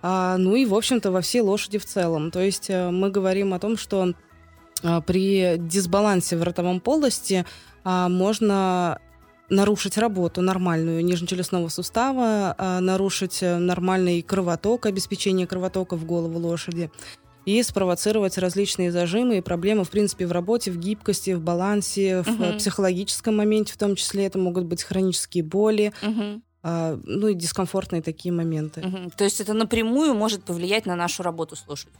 ну 0.00 0.54
и, 0.54 0.64
в 0.64 0.76
общем-то, 0.76 1.10
во 1.10 1.20
всей 1.20 1.40
лошади 1.40 1.78
в 1.78 1.84
целом. 1.84 2.30
То 2.30 2.38
есть 2.38 2.70
э, 2.70 2.88
мы 2.88 3.10
говорим 3.10 3.52
о 3.52 3.58
том, 3.58 3.76
что 3.76 4.14
при 5.06 5.56
дисбалансе 5.58 6.36
в 6.36 6.42
ротовом 6.42 6.80
полости 6.80 7.44
можно 7.84 9.00
нарушить 9.50 9.96
работу 9.96 10.42
нормальную 10.42 11.04
нижнечелюстного 11.04 11.68
сустава, 11.68 12.54
нарушить 12.80 13.42
э, 13.42 13.56
нормальный 13.56 14.20
кровоток, 14.20 14.84
обеспечение 14.86 15.46
кровотока 15.46 15.96
в 15.96 16.04
голову 16.04 16.38
лошади 16.38 16.90
и 17.46 17.62
спровоцировать 17.62 18.36
различные 18.36 18.92
зажимы 18.92 19.38
и 19.38 19.40
проблемы, 19.40 19.84
в 19.84 19.90
принципе, 19.90 20.26
в 20.26 20.32
работе, 20.32 20.70
в 20.70 20.78
гибкости, 20.78 21.30
в 21.30 21.40
балансе, 21.40 22.22
в 22.22 22.28
угу. 22.28 22.58
психологическом 22.58 23.36
моменте 23.36 23.72
в 23.72 23.78
том 23.78 23.96
числе. 23.96 24.26
Это 24.26 24.38
могут 24.38 24.66
быть 24.66 24.82
хронические 24.82 25.44
боли, 25.44 25.94
а, 26.62 26.98
ну 27.04 27.28
и 27.28 27.34
дискомфортные 27.34 28.02
такие 28.02 28.32
моменты. 28.32 28.82
Угу. 28.82 29.12
То 29.16 29.24
есть 29.24 29.40
это 29.40 29.54
напрямую 29.54 30.12
может 30.12 30.44
повлиять 30.44 30.84
на 30.84 30.94
нашу 30.94 31.22
работу 31.22 31.56
с 31.56 31.66
лошадью? 31.66 31.98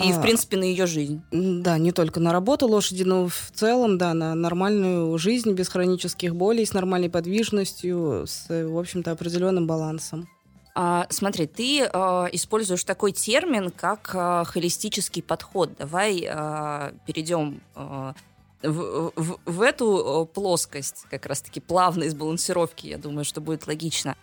И, 0.00 0.10
а, 0.10 0.14
в 0.14 0.22
принципе, 0.22 0.56
на 0.56 0.64
ее 0.64 0.86
жизнь. 0.86 1.22
Да, 1.30 1.76
не 1.76 1.92
только 1.92 2.18
на 2.18 2.32
работу 2.32 2.66
лошади, 2.66 3.02
но 3.02 3.28
в 3.28 3.50
целом, 3.52 3.98
да, 3.98 4.14
на 4.14 4.34
нормальную 4.34 5.18
жизнь 5.18 5.52
без 5.52 5.68
хронических 5.68 6.34
болей, 6.34 6.64
с 6.64 6.72
нормальной 6.72 7.10
подвижностью, 7.10 8.24
с, 8.26 8.48
в 8.48 8.78
общем-то, 8.78 9.10
определенным 9.10 9.66
балансом. 9.66 10.28
А, 10.74 11.06
смотри, 11.10 11.46
ты 11.46 11.84
а, 11.84 12.26
используешь 12.32 12.84
такой 12.84 13.12
термин, 13.12 13.70
как 13.70 14.12
а, 14.14 14.44
холистический 14.44 15.22
подход. 15.22 15.70
Давай 15.78 16.26
а, 16.26 16.94
перейдем 17.06 17.60
а, 17.74 18.14
в, 18.62 19.12
в, 19.14 19.38
в 19.44 19.60
эту 19.60 20.30
плоскость, 20.32 21.04
как 21.10 21.26
раз-таки 21.26 21.60
плавной 21.60 22.08
сбалансировки, 22.08 22.86
я 22.86 22.96
думаю, 22.96 23.24
что 23.24 23.42
будет 23.42 23.66
логично. 23.66 24.16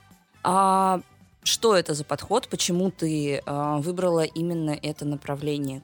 А, 0.44 1.02
что 1.44 1.76
это 1.76 1.94
за 1.94 2.04
подход? 2.04 2.48
Почему 2.50 2.92
ты 2.92 3.42
а, 3.46 3.78
выбрала 3.78 4.24
именно 4.24 4.72
это 4.72 5.06
направление? 5.06 5.84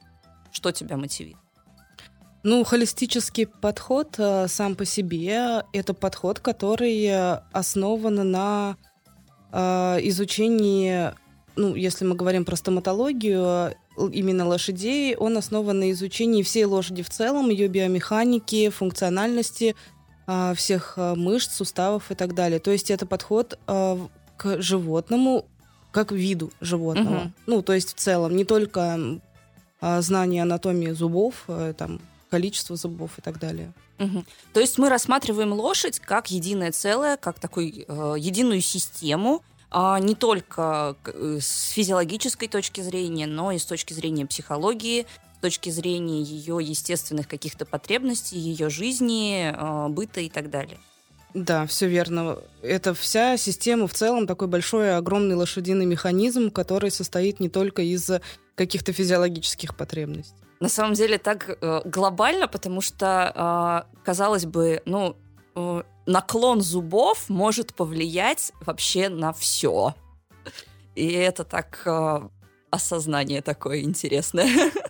Что 0.52 0.72
тебя 0.72 0.96
мотивирует? 0.96 1.38
Ну, 2.42 2.62
холистический 2.64 3.46
подход 3.46 4.14
а, 4.18 4.46
сам 4.48 4.76
по 4.76 4.84
себе 4.84 5.64
это 5.72 5.94
подход, 5.94 6.40
который 6.40 7.38
основан 7.52 8.30
на 8.30 8.76
э, 9.52 9.98
изучении, 10.02 11.12
ну, 11.56 11.74
если 11.74 12.04
мы 12.04 12.14
говорим 12.14 12.44
про 12.44 12.56
стоматологию, 12.56 13.74
именно 13.96 14.46
лошадей, 14.46 15.16
он 15.16 15.36
основан 15.36 15.80
на 15.80 15.90
изучении 15.90 16.42
всей 16.42 16.64
лошади 16.64 17.02
в 17.02 17.10
целом, 17.10 17.50
ее 17.50 17.68
биомеханики, 17.68 18.68
функциональности, 18.68 19.74
э, 20.26 20.54
всех 20.54 20.94
э, 20.96 21.14
мышц, 21.14 21.54
суставов 21.54 22.10
и 22.10 22.14
так 22.14 22.34
далее. 22.34 22.58
То 22.58 22.70
есть 22.70 22.90
это 22.90 23.06
подход 23.06 23.58
э, 23.66 23.98
к 24.36 24.60
животному 24.60 25.46
как 25.90 26.12
виду 26.12 26.52
животного. 26.60 27.16
Угу. 27.16 27.32
Ну, 27.46 27.62
то 27.62 27.72
есть 27.72 27.94
в 27.94 27.94
целом 27.94 28.36
не 28.36 28.44
только 28.44 29.18
э, 29.80 30.00
знание 30.02 30.42
анатомии 30.42 30.90
зубов, 30.90 31.44
э, 31.48 31.72
там 31.76 32.00
количество 32.30 32.76
зубов 32.76 33.18
и 33.18 33.22
так 33.22 33.38
далее. 33.38 33.72
Угу. 33.98 34.24
То 34.52 34.60
есть 34.60 34.78
мы 34.78 34.88
рассматриваем 34.88 35.52
лошадь 35.52 36.00
как 36.00 36.30
единое 36.30 36.72
целое, 36.72 37.16
как 37.16 37.38
такую 37.38 37.72
э, 37.72 38.14
единую 38.18 38.60
систему, 38.60 39.42
э, 39.72 39.96
не 40.00 40.14
только 40.14 40.96
э, 41.06 41.38
с 41.40 41.70
физиологической 41.70 42.48
точки 42.48 42.82
зрения, 42.82 43.26
но 43.26 43.52
и 43.52 43.58
с 43.58 43.64
точки 43.64 43.94
зрения 43.94 44.26
психологии, 44.26 45.06
с 45.38 45.40
точки 45.40 45.70
зрения 45.70 46.20
ее 46.20 46.58
естественных 46.60 47.26
каких-то 47.26 47.64
потребностей, 47.64 48.38
ее 48.38 48.68
жизни, 48.68 49.50
э, 49.54 49.88
быта 49.88 50.20
и 50.20 50.28
так 50.28 50.50
далее. 50.50 50.78
Да, 51.36 51.66
все 51.66 51.86
верно. 51.86 52.38
Это 52.62 52.94
вся 52.94 53.36
система 53.36 53.86
в 53.86 53.94
целом 53.94 54.26
такой 54.26 54.48
большой, 54.48 54.96
огромный 54.96 55.36
лошадиный 55.36 55.86
механизм, 55.86 56.50
который 56.50 56.90
состоит 56.90 57.40
не 57.40 57.48
только 57.48 57.82
из 57.82 58.10
каких-то 58.54 58.92
физиологических 58.92 59.76
потребностей 59.76 60.46
на 60.60 60.68
самом 60.68 60.94
деле 60.94 61.18
так 61.18 61.58
э, 61.60 61.82
глобально, 61.84 62.48
потому 62.48 62.80
что, 62.80 63.84
э, 63.94 64.02
казалось 64.04 64.46
бы, 64.46 64.82
ну, 64.84 65.16
э, 65.54 65.82
наклон 66.06 66.60
зубов 66.60 67.28
может 67.28 67.74
повлиять 67.74 68.52
вообще 68.60 69.08
на 69.08 69.32
все. 69.32 69.94
И 70.94 71.12
это 71.12 71.44
так 71.44 71.82
э, 71.84 72.28
осознание 72.70 73.42
такое 73.42 73.82
интересное. 73.82 74.48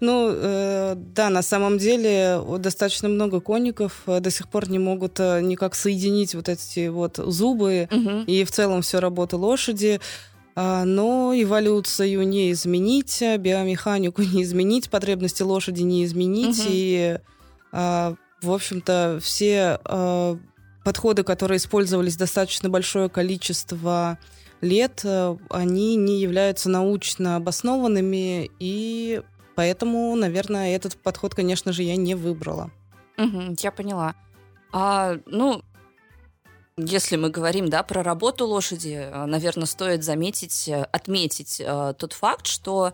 Ну, 0.00 0.30
э, 0.30 0.94
да, 0.96 1.30
на 1.30 1.42
самом 1.42 1.78
деле 1.78 2.40
достаточно 2.58 3.08
много 3.08 3.40
конников 3.40 4.02
э, 4.06 4.20
до 4.20 4.30
сих 4.30 4.48
пор 4.48 4.68
не 4.68 4.78
могут 4.78 5.20
э, 5.20 5.40
никак 5.40 5.74
соединить 5.74 6.34
вот 6.34 6.48
эти 6.48 6.88
вот 6.88 7.16
зубы 7.16 7.88
угу. 7.90 8.24
и 8.26 8.44
в 8.44 8.50
целом 8.50 8.82
всю 8.82 9.00
работу 9.00 9.38
лошади. 9.38 10.00
А, 10.58 10.84
но 10.84 11.34
эволюцию 11.34 12.26
не 12.26 12.50
изменить, 12.50 13.20
биомеханику 13.20 14.22
не 14.22 14.42
изменить, 14.42 14.88
потребности 14.88 15.42
лошади 15.42 15.82
не 15.82 16.04
изменить. 16.04 16.58
Угу. 16.60 16.68
И, 16.70 17.18
а, 17.72 18.14
в 18.40 18.50
общем-то, 18.50 19.18
все 19.22 19.78
а, 19.84 20.38
подходы, 20.82 21.24
которые 21.24 21.58
использовались 21.58 22.16
достаточно 22.16 22.70
большое 22.70 23.10
количество 23.10 24.18
лет, 24.62 25.04
они 25.50 25.96
не 25.96 26.18
являются 26.18 26.70
научно 26.70 27.36
обоснованными, 27.36 28.50
и 28.58 29.20
поэтому, 29.56 30.14
наверное, 30.14 30.76
этот 30.76 30.96
подход, 30.96 31.34
конечно 31.34 31.72
же, 31.72 31.82
я 31.82 31.96
не 31.96 32.14
выбрала. 32.14 32.70
Угу, 33.18 33.56
я 33.58 33.72
поняла. 33.72 34.14
А, 34.72 35.18
ну, 35.26 35.62
если 36.78 37.16
мы 37.16 37.30
говорим 37.30 37.70
да, 37.70 37.82
про 37.82 38.02
работу 38.02 38.46
лошади, 38.46 39.08
э, 39.10 39.24
наверное, 39.24 39.64
стоит 39.64 40.04
заметить, 40.04 40.68
э, 40.68 40.82
отметить 40.92 41.58
э, 41.58 41.94
тот 41.98 42.12
факт, 42.12 42.46
что 42.46 42.92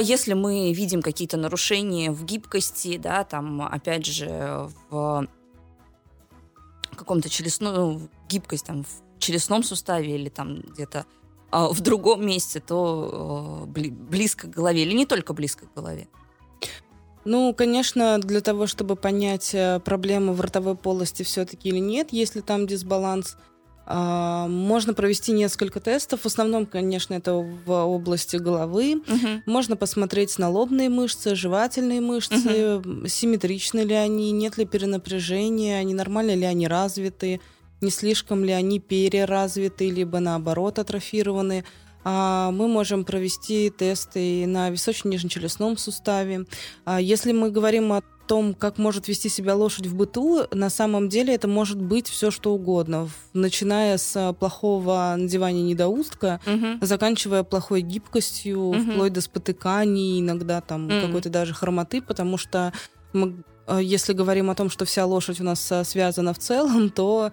если 0.00 0.34
мы 0.34 0.72
видим 0.72 1.02
какие-то 1.02 1.36
нарушения 1.36 2.12
в 2.12 2.24
гибкости, 2.24 2.96
да, 2.96 3.24
там, 3.24 3.62
опять 3.62 4.06
же, 4.06 4.70
в 4.88 5.26
каком-то 6.94 7.28
челюстном, 7.28 7.74
ну, 7.74 8.08
гибкость 8.28 8.66
там 8.66 8.84
в 8.84 9.18
челюстном 9.18 9.64
суставе 9.64 10.14
или 10.14 10.28
там 10.28 10.60
где-то 10.60 11.06
в 11.50 11.80
другом 11.80 12.26
месте, 12.26 12.60
то 12.60 13.64
близко 13.66 14.48
к 14.48 14.50
голове, 14.50 14.82
или 14.82 14.92
не 14.92 15.06
только 15.06 15.32
близко 15.32 15.66
к 15.66 15.74
голове. 15.74 16.08
Ну, 17.24 17.52
конечно, 17.52 18.18
для 18.18 18.40
того, 18.40 18.66
чтобы 18.66 18.96
понять, 18.96 19.50
э, 19.52 19.80
проблема 19.84 20.32
в 20.32 20.40
ротовой 20.40 20.76
полости 20.76 21.22
все-таки 21.24 21.68
или 21.68 21.78
нет, 21.78 22.08
если 22.10 22.40
там 22.40 22.66
дисбаланс, 22.66 23.36
а, 23.90 24.46
можно 24.48 24.92
провести 24.92 25.32
несколько 25.32 25.80
тестов. 25.80 26.20
В 26.20 26.26
основном, 26.26 26.66
конечно, 26.66 27.14
это 27.14 27.34
в 27.34 27.70
области 27.70 28.36
головы. 28.36 28.96
Угу. 28.96 29.42
Можно 29.46 29.76
посмотреть 29.76 30.38
на 30.38 30.50
лобные 30.50 30.90
мышцы, 30.90 31.34
жевательные 31.34 32.02
мышцы, 32.02 32.76
угу. 32.76 33.06
симметричны 33.08 33.80
ли 33.80 33.94
они, 33.94 34.30
нет 34.30 34.58
ли 34.58 34.66
перенапряжения, 34.66 35.78
они 35.78 35.94
нормально 35.94 36.34
ли 36.34 36.44
они 36.44 36.68
развиты, 36.68 37.40
не 37.80 37.90
слишком 37.90 38.44
ли 38.44 38.52
они 38.52 38.80
переразвиты, 38.80 39.90
либо 39.90 40.18
наоборот 40.18 40.78
атрофированы. 40.78 41.64
А, 42.04 42.50
мы 42.52 42.68
можем 42.68 43.04
провести 43.04 43.70
тесты 43.70 44.46
на 44.46 44.70
височно-нижнечелюстном 44.70 45.76
суставе. 45.76 46.46
А, 46.84 47.00
если 47.00 47.32
мы 47.32 47.50
говорим 47.50 47.92
о 47.92 48.02
том, 48.26 48.54
как 48.54 48.78
может 48.78 49.08
вести 49.08 49.28
себя 49.28 49.54
лошадь 49.54 49.86
в 49.86 49.96
быту, 49.96 50.46
на 50.52 50.70
самом 50.70 51.08
деле 51.08 51.34
это 51.34 51.48
может 51.48 51.80
быть 51.80 52.08
все 52.08 52.30
что 52.30 52.52
угодно, 52.52 53.08
начиная 53.32 53.96
с 53.96 54.34
плохого 54.38 55.14
надевания 55.16 55.62
недоустка, 55.62 56.40
угу. 56.46 56.84
заканчивая 56.84 57.42
плохой 57.42 57.80
гибкостью, 57.80 58.60
угу. 58.60 58.80
вплоть 58.80 59.12
до 59.14 59.22
спотыканий, 59.22 60.20
иногда 60.20 60.60
там 60.60 60.86
угу. 60.86 61.06
какой-то 61.06 61.30
даже 61.30 61.54
хромоты, 61.54 62.02
потому 62.02 62.36
что 62.36 62.72
мы, 63.14 63.42
если 63.80 64.12
говорим 64.12 64.50
о 64.50 64.54
том, 64.54 64.68
что 64.68 64.84
вся 64.84 65.06
лошадь 65.06 65.40
у 65.40 65.44
нас 65.44 65.72
связана 65.84 66.34
в 66.34 66.38
целом, 66.38 66.90
то 66.90 67.32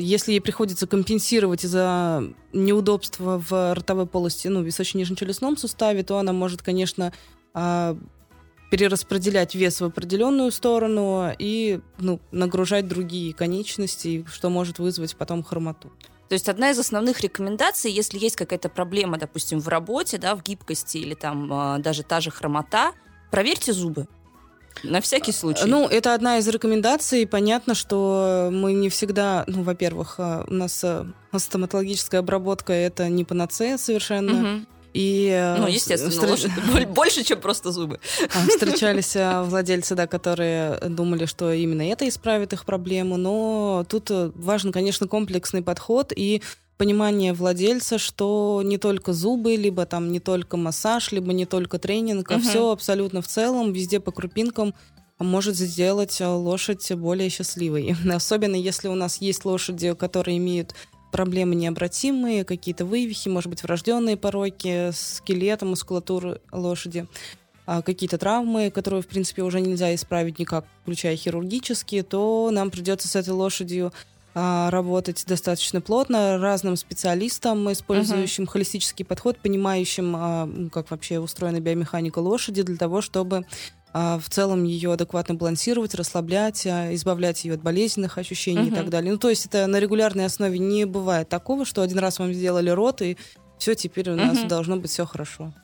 если 0.00 0.32
ей 0.32 0.40
приходится 0.40 0.86
компенсировать 0.86 1.64
из-за 1.64 2.22
неудобства 2.52 3.42
в 3.48 3.74
ротовой 3.74 4.06
полости, 4.06 4.48
ну, 4.48 4.62
височно-нижнечелюстном 4.62 5.56
суставе, 5.56 6.02
то 6.02 6.18
она 6.18 6.32
может, 6.32 6.62
конечно, 6.62 7.12
а, 7.52 7.96
перераспределять 8.70 9.54
вес 9.54 9.80
в 9.80 9.84
определенную 9.84 10.50
сторону 10.50 11.32
и 11.38 11.80
ну, 11.98 12.20
нагружать 12.32 12.88
другие 12.88 13.32
конечности, 13.32 14.24
что 14.28 14.50
может 14.50 14.78
вызвать 14.78 15.16
потом 15.16 15.42
хромоту. 15.44 15.92
То 16.28 16.32
есть 16.32 16.48
одна 16.48 16.70
из 16.70 16.78
основных 16.78 17.20
рекомендаций, 17.20 17.92
если 17.92 18.18
есть 18.18 18.34
какая-то 18.34 18.68
проблема, 18.68 19.18
допустим, 19.18 19.60
в 19.60 19.68
работе, 19.68 20.18
да, 20.18 20.34
в 20.34 20.42
гибкости 20.42 20.98
или 20.98 21.14
там 21.14 21.52
а, 21.52 21.78
даже 21.78 22.02
та 22.02 22.20
же 22.20 22.30
хромота, 22.30 22.92
проверьте 23.30 23.72
зубы. 23.72 24.08
На 24.82 25.00
всякий 25.00 25.32
случай. 25.32 25.64
Ну, 25.66 25.86
это 25.86 26.14
одна 26.14 26.38
из 26.38 26.48
рекомендаций. 26.48 27.26
Понятно, 27.26 27.74
что 27.74 28.50
мы 28.52 28.72
не 28.72 28.88
всегда, 28.88 29.44
ну, 29.46 29.62
во-первых, 29.62 30.16
а, 30.18 30.44
у 30.48 30.54
нас 30.54 30.82
а, 30.84 31.06
стоматологическая 31.36 32.20
обработка 32.20 32.72
это 32.72 33.08
не 33.08 33.24
панацея 33.24 33.78
совершенно. 33.78 34.56
Угу. 34.56 34.66
И, 34.94 35.54
ну, 35.58 35.66
естественно, 35.66 36.36
встр... 36.36 36.86
больше, 36.86 37.24
чем 37.24 37.40
просто 37.40 37.72
зубы. 37.72 37.98
Встречались 38.48 39.16
владельцы, 39.48 39.96
да, 39.96 40.06
которые 40.06 40.78
думали, 40.88 41.26
что 41.26 41.52
именно 41.52 41.82
это 41.82 42.08
исправит 42.08 42.52
их 42.52 42.64
проблему, 42.64 43.16
но 43.16 43.84
тут 43.88 44.10
важен, 44.10 44.70
конечно, 44.70 45.08
комплексный 45.08 45.62
подход 45.62 46.12
и 46.14 46.42
понимание 46.76 47.32
владельца, 47.32 47.98
что 47.98 48.62
не 48.64 48.78
только 48.78 49.12
зубы, 49.12 49.56
либо 49.56 49.86
там 49.86 50.12
не 50.12 50.20
только 50.20 50.56
массаж, 50.56 51.12
либо 51.12 51.32
не 51.32 51.46
только 51.46 51.78
тренинг, 51.78 52.30
а 52.30 52.36
угу. 52.36 52.42
все 52.42 52.70
абсолютно 52.70 53.22
в 53.22 53.28
целом, 53.28 53.72
везде 53.72 54.00
по 54.00 54.12
крупинкам 54.12 54.74
может 55.18 55.56
сделать 55.56 56.20
э, 56.20 56.26
лошадь 56.26 56.92
более 56.92 57.28
счастливой. 57.28 57.94
Особенно 58.12 58.56
если 58.56 58.88
у 58.88 58.94
нас 58.94 59.20
есть 59.20 59.44
лошади, 59.44 59.94
которые 59.94 60.38
имеют 60.38 60.74
проблемы 61.12 61.54
необратимые, 61.54 62.44
какие-то 62.44 62.84
вывихи, 62.84 63.28
может 63.28 63.48
быть, 63.48 63.62
врожденные 63.62 64.16
пороки, 64.16 64.90
скелета, 64.92 65.64
мускулатуры 65.64 66.40
лошади 66.50 67.06
а, 67.66 67.82
какие-то 67.82 68.18
травмы, 68.18 68.72
которые, 68.72 69.00
в 69.00 69.06
принципе, 69.06 69.42
уже 69.42 69.60
нельзя 69.60 69.94
исправить 69.94 70.40
никак, 70.40 70.66
включая 70.82 71.16
хирургические, 71.16 72.02
то 72.02 72.50
нам 72.52 72.72
придется 72.72 73.06
с 73.06 73.14
этой 73.14 73.30
лошадью 73.30 73.86
а, 73.86 73.92
работать 74.34 75.24
достаточно 75.26 75.80
плотно 75.80 76.38
разным 76.38 76.76
специалистам, 76.76 77.70
использующим 77.70 78.44
uh-huh. 78.44 78.48
холистический 78.48 79.04
подход, 79.04 79.38
понимающим, 79.38 80.14
а, 80.16 80.48
как 80.72 80.90
вообще 80.90 81.20
устроена 81.20 81.60
биомеханика 81.60 82.18
лошади, 82.18 82.62
для 82.62 82.76
того, 82.76 83.00
чтобы 83.00 83.46
а, 83.92 84.18
в 84.18 84.28
целом 84.28 84.64
ее 84.64 84.92
адекватно 84.92 85.36
балансировать, 85.36 85.94
расслаблять, 85.94 86.66
избавлять 86.66 87.44
ее 87.44 87.54
от 87.54 87.62
болезненных 87.62 88.18
ощущений 88.18 88.70
uh-huh. 88.70 88.72
и 88.72 88.74
так 88.74 88.90
далее. 88.90 89.12
Ну, 89.12 89.18
то 89.18 89.30
есть 89.30 89.46
это 89.46 89.68
на 89.68 89.78
регулярной 89.78 90.24
основе 90.24 90.58
не 90.58 90.84
бывает 90.84 91.28
такого, 91.28 91.64
что 91.64 91.82
один 91.82 92.00
раз 92.00 92.18
вам 92.18 92.34
сделали 92.34 92.70
рот, 92.70 93.02
и 93.02 93.16
все, 93.58 93.76
теперь 93.76 94.10
у 94.10 94.16
нас 94.16 94.38
uh-huh. 94.38 94.48
должно 94.48 94.78
быть 94.78 94.90
все 94.90 95.06
хорошо. 95.06 95.54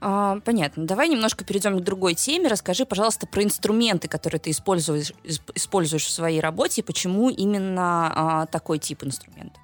А, 0.00 0.40
понятно. 0.44 0.86
Давай 0.86 1.08
немножко 1.08 1.44
перейдем 1.44 1.78
к 1.78 1.82
другой 1.82 2.14
теме. 2.14 2.48
Расскажи, 2.48 2.84
пожалуйста, 2.84 3.26
про 3.26 3.42
инструменты, 3.42 4.08
которые 4.08 4.40
ты 4.40 4.50
используешь, 4.50 5.12
используешь 5.54 6.04
в 6.04 6.10
своей 6.10 6.40
работе, 6.40 6.80
и 6.80 6.84
почему 6.84 7.30
именно 7.30 8.12
а, 8.14 8.46
такой 8.46 8.78
тип 8.78 9.04
инструмента. 9.04 9.58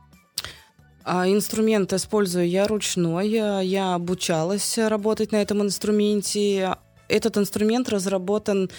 А, 1.04 1.28
инструмент 1.28 1.92
использую 1.92 2.48
я 2.48 2.66
ручной. 2.66 3.28
Я 3.28 3.94
обучалась 3.94 4.78
работать 4.78 5.32
на 5.32 5.36
этом 5.36 5.62
инструменте. 5.62 6.76
Этот 7.08 7.36
инструмент 7.36 7.88
разработан 7.90 8.70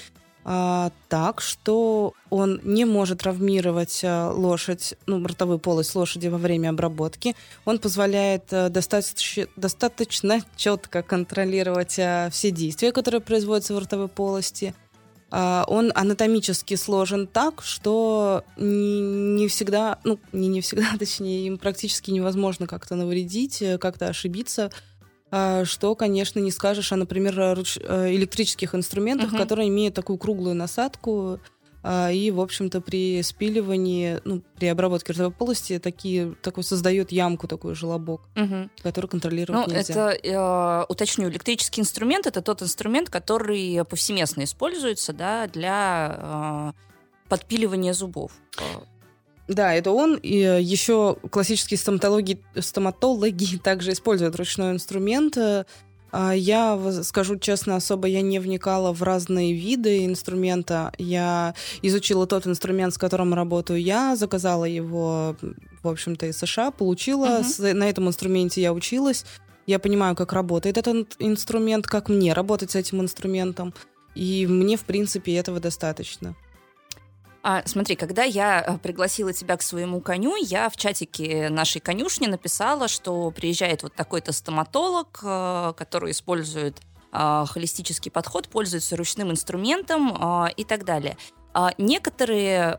а, 0.45 0.91
так, 1.09 1.41
что 1.41 2.13
он 2.29 2.59
не 2.63 2.85
может 2.85 3.19
травмировать 3.19 4.01
а, 4.03 4.31
лошадь, 4.31 4.95
ну, 5.05 5.25
ротовую 5.25 5.59
полость 5.59 5.95
лошади 5.95 6.27
во 6.27 6.37
время 6.37 6.69
обработки. 6.69 7.35
Он 7.65 7.79
позволяет 7.79 8.51
а, 8.51 8.69
достаточно, 8.69 9.47
достаточно 9.55 10.41
четко 10.55 11.01
контролировать 11.01 11.97
а, 11.99 12.29
все 12.31 12.51
действия, 12.51 12.91
которые 12.91 13.21
производятся 13.21 13.73
в 13.73 13.79
ротовой 13.79 14.09
полости. 14.09 14.73
А, 15.35 15.65
он 15.67 15.91
анатомически 15.95 16.75
сложен 16.75 17.25
так, 17.25 17.63
что 17.63 18.43
не, 18.55 19.01
не 19.01 19.47
всегда, 19.47 19.97
ну, 20.03 20.19
не, 20.31 20.47
не 20.47 20.61
всегда, 20.61 20.91
точнее, 20.99 21.47
им 21.47 21.57
практически 21.57 22.11
невозможно 22.11 22.67
как-то 22.67 22.93
навредить, 22.93 23.59
э, 23.63 23.79
как-то 23.79 24.05
ошибиться. 24.07 24.69
А, 25.35 25.65
что, 25.65 25.95
конечно, 25.95 26.37
не 26.37 26.51
скажешь 26.51 26.91
о, 26.91 26.95
например. 26.95 27.39
Э, 27.39 27.55
электрических 28.13 28.75
инструментах, 28.75 29.33
uh-huh. 29.33 29.37
которые 29.37 29.67
имеют 29.69 29.95
такую 29.95 30.19
круглую 30.19 30.53
насадку, 30.53 31.39
а, 31.81 32.11
и, 32.11 32.29
в 32.29 32.39
общем-то, 32.39 32.81
при 32.81 33.23
спиливании, 33.23 34.19
ну, 34.25 34.43
при 34.57 34.67
обработке 34.67 35.11
ротовой 35.11 35.31
полости 35.31 35.79
такие, 35.79 36.35
такой 36.43 36.63
создает 36.63 37.11
ямку, 37.11 37.47
такой 37.47 37.73
желобок, 37.73 38.21
угу. 38.35 38.69
который 38.83 39.07
контролировать 39.07 39.67
ну, 39.67 39.73
нельзя. 39.73 40.13
Это, 40.13 40.27
э, 40.27 40.85
уточню, 40.87 41.29
электрический 41.29 41.81
инструмент— 41.81 42.25
это 42.27 42.41
тот 42.41 42.61
инструмент, 42.61 43.09
который 43.09 43.83
повсеместно 43.83 44.43
используется 44.43 45.13
да, 45.13 45.47
для 45.47 46.73
э, 46.75 47.27
подпиливания 47.27 47.93
зубов. 47.93 48.31
Да, 49.53 49.73
это 49.73 49.91
он. 49.91 50.15
И 50.15 50.39
э, 50.39 50.61
еще 50.61 51.17
классические 51.29 51.77
стоматологи, 51.77 52.39
стоматологи 52.59 53.57
также 53.63 53.91
используют 53.91 54.35
ручной 54.35 54.71
инструмент. 54.71 55.37
Э, 55.37 55.65
а 56.11 56.33
я 56.33 56.79
скажу 57.03 57.39
честно, 57.39 57.75
особо 57.75 58.07
я 58.07 58.21
не 58.21 58.37
вникала 58.37 58.93
в 58.93 59.01
разные 59.01 59.53
виды 59.53 60.05
инструмента. 60.05 60.91
Я 60.99 61.55
изучила 61.81 62.27
тот 62.27 62.45
инструмент, 62.45 62.93
с 62.93 62.99
которым 62.99 63.33
работаю 63.33 63.81
я, 63.81 64.15
заказала 64.15 64.65
его, 64.65 65.35
в 65.81 65.87
общем-то, 65.87 66.27
из 66.27 66.37
США, 66.37 66.69
получила. 66.69 67.41
Uh-huh. 67.41 67.73
На 67.73 67.89
этом 67.89 68.07
инструменте 68.07 68.61
я 68.61 68.73
училась. 68.73 69.25
Я 69.65 69.79
понимаю, 69.79 70.15
как 70.15 70.33
работает 70.33 70.77
этот 70.77 71.15
инструмент, 71.17 71.87
как 71.87 72.09
мне 72.09 72.33
работать 72.33 72.69
с 72.71 72.75
этим 72.75 73.01
инструментом. 73.01 73.73
И 74.13 74.45
мне, 74.45 74.77
в 74.77 74.83
принципе, 74.83 75.35
этого 75.35 75.59
достаточно. 75.59 76.35
А, 77.45 77.61
смотри, 77.65 77.97
когда 77.97 78.23
я 78.23 78.63
э, 78.65 78.77
пригласила 78.77 79.33
тебя 79.33 79.57
к 79.57 79.61
своему 79.61 79.99
коню, 79.99 80.37
я 80.37 80.69
в 80.69 80.77
чатике 80.77 81.49
нашей 81.49 81.81
конюшни 81.81 82.27
написала, 82.27 82.87
что 82.87 83.31
приезжает 83.31 83.83
вот 83.83 83.93
такой-то 83.93 84.31
стоматолог, 84.31 85.19
э, 85.21 85.73
который 85.75 86.11
использует 86.11 86.79
э, 87.11 87.45
холистический 87.45 88.09
подход, 88.09 88.47
пользуется 88.47 88.95
ручным 88.95 89.31
инструментом 89.31 90.47
и 90.55 90.63
так 90.63 90.85
далее. 90.85 91.17
А 91.53 91.71
некоторые 91.77 92.75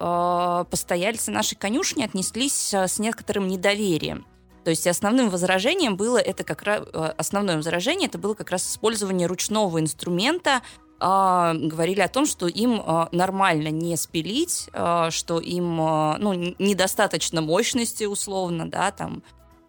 постояльцы 0.69 1.31
нашей 1.31 1.55
конюшни 1.55 2.03
отнеслись 2.03 2.75
с 2.75 2.99
некоторым 2.99 3.47
недоверием. 3.47 4.27
То 4.65 4.71
есть 4.71 4.89
основным 4.89 5.31
возражением 5.31 5.97
было 5.97 6.17
это 6.19 6.43
как 6.43 6.63
раз 6.63 6.83
основное 7.17 7.57
возражение 7.57 8.09
это 8.09 8.19
было 8.19 8.35
как 8.35 8.51
раз 8.51 8.69
использование 8.69 9.29
ручного 9.29 9.79
инструмента 9.79 10.63
а, 11.07 11.53
говорили 11.53 12.01
о 12.01 12.09
том, 12.09 12.25
что 12.25 12.49
им 12.49 12.81
а, 12.83 13.11
нормально 13.13 13.69
не 13.69 13.95
спилить, 13.99 14.71
а, 14.73 15.11
что 15.11 15.39
им 15.39 15.79
а, 15.79 16.17
ну, 16.19 16.33
недостаточно 16.59 17.43
мощности 17.43 18.05
условно, 18.05 18.71
да, 18.71 18.91
там. 18.91 19.23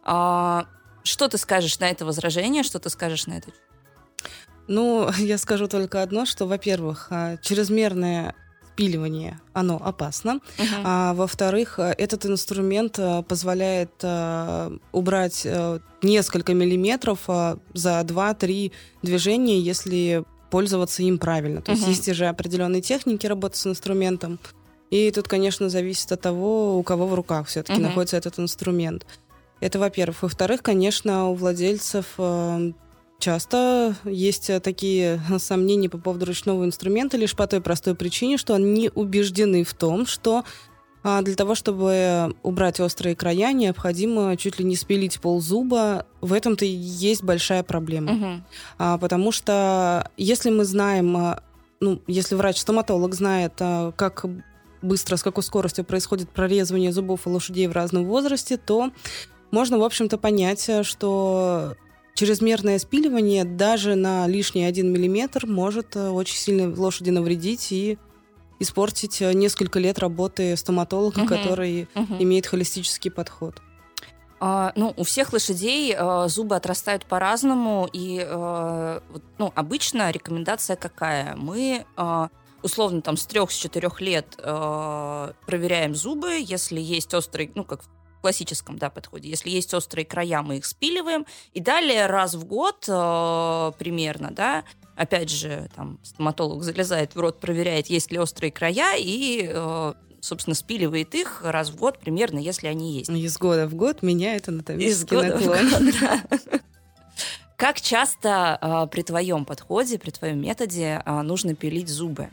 А, 0.06 0.66
что 1.04 1.28
ты 1.28 1.38
скажешь 1.38 1.78
на 1.80 1.90
это 1.90 2.06
возражение, 2.06 2.64
что 2.64 2.80
ты 2.80 2.90
скажешь 2.90 3.28
на 3.28 3.34
это? 3.34 3.50
Ну, 4.70 5.10
я 5.18 5.38
скажу 5.38 5.68
только 5.68 6.02
одно, 6.02 6.26
что, 6.26 6.46
во-первых, 6.46 7.12
чрезмерное 7.42 8.34
спиливание, 8.72 9.42
оно 9.52 9.76
опасно. 9.76 10.40
Uh-huh. 10.58 10.82
А 10.84 11.14
во-вторых, 11.14 11.80
этот 11.80 12.26
инструмент 12.26 13.00
позволяет 13.26 13.92
а, 14.04 14.74
убрать 14.92 15.44
а, 15.46 15.80
несколько 16.02 16.54
миллиметров 16.54 17.20
а, 17.28 17.58
за 17.74 18.02
2-3 18.02 18.74
движения, 19.02 19.60
если 19.62 20.26
пользоваться 20.50 21.04
им 21.04 21.18
правильно. 21.18 21.62
То 21.62 21.72
uh-huh. 21.72 21.76
есть 21.76 22.08
есть 22.08 22.14
же 22.14 22.26
определенные 22.28 22.82
техники 22.82 23.28
работы 23.28 23.58
с 23.58 23.68
инструментом. 23.68 24.40
И 24.92 25.12
тут, 25.12 25.28
конечно, 25.28 25.70
зависит 25.70 26.12
от 26.12 26.22
того, 26.22 26.78
у 26.78 26.84
кого 26.84 27.08
в 27.08 27.14
руках 27.14 27.48
все-таки 27.48 27.80
uh-huh. 27.80 27.84
находится 27.84 28.18
этот 28.18 28.40
инструмент. 28.40 29.06
Это, 29.60 29.80
во-первых. 29.80 30.24
Во-вторых, 30.24 30.62
конечно, 30.62 31.30
у 31.30 31.36
владельцев 31.36 32.06
э, 32.18 32.72
часто 33.20 33.96
есть 34.04 34.52
такие 34.62 35.22
сомнения 35.40 35.90
по 35.90 35.98
поводу 35.98 36.26
ручного 36.26 36.66
инструмента 36.66 37.18
лишь 37.18 37.36
по 37.36 37.48
той 37.48 37.62
простой 37.62 37.96
причине, 37.96 38.38
что 38.38 38.54
они 38.54 38.92
убеждены 38.94 39.64
в 39.64 39.74
том, 39.74 40.06
что 40.06 40.44
а 41.08 41.22
для 41.22 41.36
того, 41.36 41.54
чтобы 41.54 42.36
убрать 42.42 42.80
острые 42.80 43.16
края, 43.16 43.54
необходимо 43.54 44.36
чуть 44.38 44.58
ли 44.58 44.66
не 44.66 44.76
спилить 44.76 45.20
ползуба. 45.20 46.08
В 46.20 46.34
этом-то 46.34 46.66
и 46.66 46.70
есть 46.70 47.24
большая 47.24 47.62
проблема. 47.62 48.12
Угу. 48.12 48.44
А, 48.80 48.98
потому 48.98 49.32
что 49.32 50.10
если 50.18 50.50
мы 50.50 50.66
знаем, 50.66 51.16
а, 51.16 51.44
ну, 51.80 52.02
если 52.08 52.34
врач-стоматолог 52.34 53.14
знает, 53.14 53.54
а, 53.60 53.92
как 53.92 54.26
быстро, 54.82 55.18
с 55.18 55.22
какой 55.22 55.44
скоростью 55.44 55.86
происходит 55.86 56.28
прорезывание 56.32 56.92
зубов 56.92 57.28
у 57.28 57.30
лошадей 57.30 57.68
в 57.68 57.74
разном 57.74 58.06
возрасте, 58.06 58.58
то 58.58 58.90
можно, 59.52 59.78
в 59.78 59.84
общем-то, 59.84 60.18
понять, 60.18 60.68
что 60.82 61.76
чрезмерное 62.16 62.80
спиливание 62.80 63.44
даже 63.44 63.94
на 63.94 64.26
лишний 64.26 64.66
один 64.66 64.92
миллиметр 64.92 65.46
может 65.46 65.96
очень 65.96 66.38
сильно 66.38 66.74
лошади 66.76 67.12
навредить 67.12 67.72
и 67.72 68.00
испортить 68.60 69.22
э, 69.22 69.34
несколько 69.34 69.80
лет 69.80 70.00
работы 70.00 70.56
стоматолога, 70.58 71.20
угу. 71.20 71.28
который 71.28 71.88
угу. 71.96 72.16
имеет 72.20 72.48
холистический 72.48 73.12
подход. 73.12 73.62
А, 74.40 74.74
ну, 74.76 74.94
у 74.98 75.04
всех 75.04 75.34
лошадей 75.34 75.96
а, 75.98 76.28
зубы 76.28 76.56
отрастают 76.56 77.06
по-разному, 77.06 77.90
и 77.92 78.24
а, 78.26 79.02
ну, 79.38 79.52
обычно 79.56 80.12
рекомендация 80.12 80.76
какая? 80.76 81.36
Мы 81.36 81.86
условно 82.62 83.02
там 83.02 83.16
с 83.16 83.26
трех, 83.28 83.52
с 83.52 83.56
четырех 83.56 84.02
лет 84.02 84.36
проверяем 84.38 85.94
зубы, 85.94 86.40
если 86.40 86.80
есть 86.80 87.14
острый, 87.14 87.52
ну, 87.54 87.64
как 87.64 87.82
классическом 88.26 88.80
да, 88.80 88.90
подходе, 88.90 89.30
если 89.30 89.52
есть 89.52 89.72
острые 89.76 90.04
края, 90.04 90.42
мы 90.42 90.58
их 90.58 90.66
спиливаем, 90.66 91.28
и 91.54 91.60
далее 91.60 92.08
раз 92.08 92.34
в 92.34 92.46
год 92.46 92.86
а, 92.90 93.72
примерно, 93.78 94.32
да, 94.32 94.64
опять 94.96 95.30
же, 95.30 95.70
там 95.76 96.00
стоматолог 96.02 96.64
залезает 96.64 97.14
в 97.14 97.20
рот, 97.20 97.40
проверяет, 97.40 97.88
есть 97.88 98.12
ли 98.12 98.18
острые 98.18 98.52
края, 98.52 98.96
и 98.98 99.94
собственно, 100.22 100.56
спиливает 100.56 101.14
их 101.14 101.42
раз 101.44 101.70
в 101.70 101.76
год 101.76 102.00
примерно, 102.00 102.40
если 102.40 102.66
они 102.66 102.98
есть. 102.98 103.12
Из 103.12 103.38
года 103.38 103.68
в 103.68 103.76
год 103.76 104.02
меняет 104.02 104.50
анатомический 104.50 104.92
Из 104.92 105.06
года 105.06 105.38
наклон. 105.38 105.68
В 105.68 105.72
год, 105.72 105.94
да. 106.02 106.60
Как 107.58 107.80
часто 107.80 108.58
а, 108.60 108.88
при 108.88 109.04
твоем 109.04 109.46
подходе, 109.46 110.00
при 110.00 110.10
твоем 110.10 110.42
методе 110.42 111.02
а, 111.06 111.22
нужно 111.22 111.54
пилить 111.54 111.90
зубы? 111.90 112.30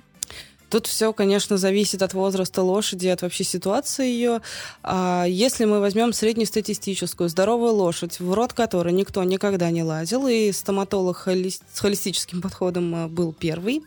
Тут 0.72 0.86
все, 0.86 1.12
конечно, 1.12 1.58
зависит 1.58 2.00
от 2.00 2.14
возраста 2.14 2.62
лошади, 2.62 3.06
от 3.08 3.20
вообще 3.20 3.44
ситуации 3.44 4.06
ее. 4.06 4.40
А 4.82 5.26
если 5.28 5.66
мы 5.66 5.80
возьмем 5.80 6.14
среднестатистическую 6.14 7.28
здоровую 7.28 7.74
лошадь, 7.74 8.18
в 8.20 8.32
рот 8.32 8.54
которой 8.54 8.94
никто 8.94 9.22
никогда 9.22 9.70
не 9.70 9.82
лазил, 9.82 10.26
и 10.26 10.50
стоматолог 10.50 11.28
с 11.28 11.78
холистическим 11.78 12.40
подходом 12.40 12.94
а, 12.94 13.08
был 13.08 13.34
первый, 13.34 13.82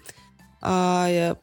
а, 0.62 1.36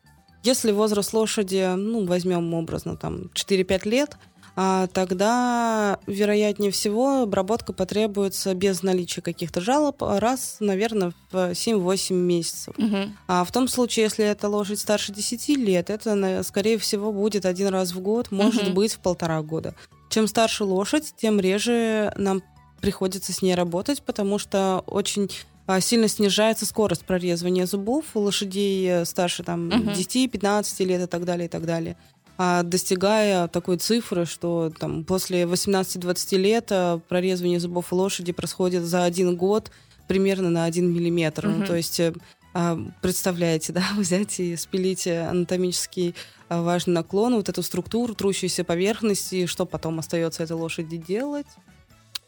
если 0.44 0.70
возраст 0.70 1.12
лошади, 1.12 1.74
ну, 1.74 2.07
возьмем 2.07 2.55
образно, 2.55 2.96
там, 2.96 3.33
4-5 3.35 3.88
лет, 3.88 4.16
тогда, 4.54 5.98
вероятнее 6.06 6.70
всего, 6.70 7.22
обработка 7.22 7.72
потребуется 7.72 8.54
без 8.54 8.82
наличия 8.82 9.22
каких-то 9.22 9.60
жалоб 9.60 10.02
раз, 10.02 10.56
наверное, 10.60 11.12
в 11.30 11.52
7-8 11.52 12.12
месяцев. 12.14 12.74
Угу. 12.76 12.96
А 13.28 13.44
в 13.44 13.52
том 13.52 13.68
случае, 13.68 14.04
если 14.04 14.24
эта 14.24 14.48
лошадь 14.48 14.80
старше 14.80 15.12
10 15.12 15.48
лет, 15.56 15.90
это, 15.90 16.42
скорее 16.42 16.78
всего, 16.78 17.12
будет 17.12 17.46
один 17.46 17.68
раз 17.68 17.92
в 17.92 18.00
год, 18.00 18.30
может 18.30 18.68
угу. 18.68 18.72
быть, 18.72 18.92
в 18.94 18.98
полтора 18.98 19.40
года. 19.42 19.74
Чем 20.10 20.26
старше 20.26 20.64
лошадь, 20.64 21.14
тем 21.16 21.40
реже 21.40 22.12
нам 22.16 22.42
приходится 22.82 23.32
с 23.32 23.40
ней 23.40 23.54
работать, 23.54 24.02
потому 24.02 24.38
что 24.38 24.82
очень 24.86 25.30
а, 25.66 25.80
сильно 25.80 26.08
снижается 26.08 26.66
скорость 26.66 27.04
прорезывания 27.04 27.66
зубов 27.66 28.04
у 28.14 28.20
лошадей 28.20 28.86
э, 28.90 29.04
старше 29.04 29.44
там, 29.44 29.68
uh-huh. 29.68 29.94
10-15 29.94 30.84
лет 30.84 31.02
и 31.02 31.06
так 31.06 31.24
далее, 31.24 31.46
и 31.46 31.48
так 31.48 31.64
далее. 31.64 31.96
А 32.44 32.64
достигая 32.64 33.46
такой 33.46 33.76
цифры, 33.76 34.26
что 34.26 34.72
там, 34.76 35.05
после 35.05 35.42
18-20 35.44 36.37
лет 36.38 36.66
э, 36.70 36.98
прорезывание 37.09 37.61
зубов 37.61 37.92
у 37.92 37.96
лошади 37.96 38.33
происходит 38.33 38.83
за 38.83 39.05
один 39.05 39.37
год 39.37 39.70
примерно 40.09 40.50
на 40.50 40.64
1 40.64 40.92
миллиметр. 40.92 41.46
Uh-huh. 41.46 41.59
Ну, 41.59 41.66
то 41.66 41.76
есть 41.76 42.00
э, 42.00 42.12
а, 42.52 42.81
представляете, 43.00 43.72
да, 43.72 43.85
взять 43.96 44.40
и 44.40 44.57
спилить 44.57 45.07
анатомический 45.07 46.16
важный 46.48 46.94
наклон, 46.94 47.37
вот 47.37 47.48
эту 47.48 47.62
структуру, 47.62 48.12
трущуюся 48.16 48.64
поверхность, 48.64 49.33
и 49.33 49.46
что 49.46 49.64
потом 49.64 50.00
остается 50.00 50.42
этой 50.42 50.57
лошади 50.57 50.96
делать? 50.96 51.46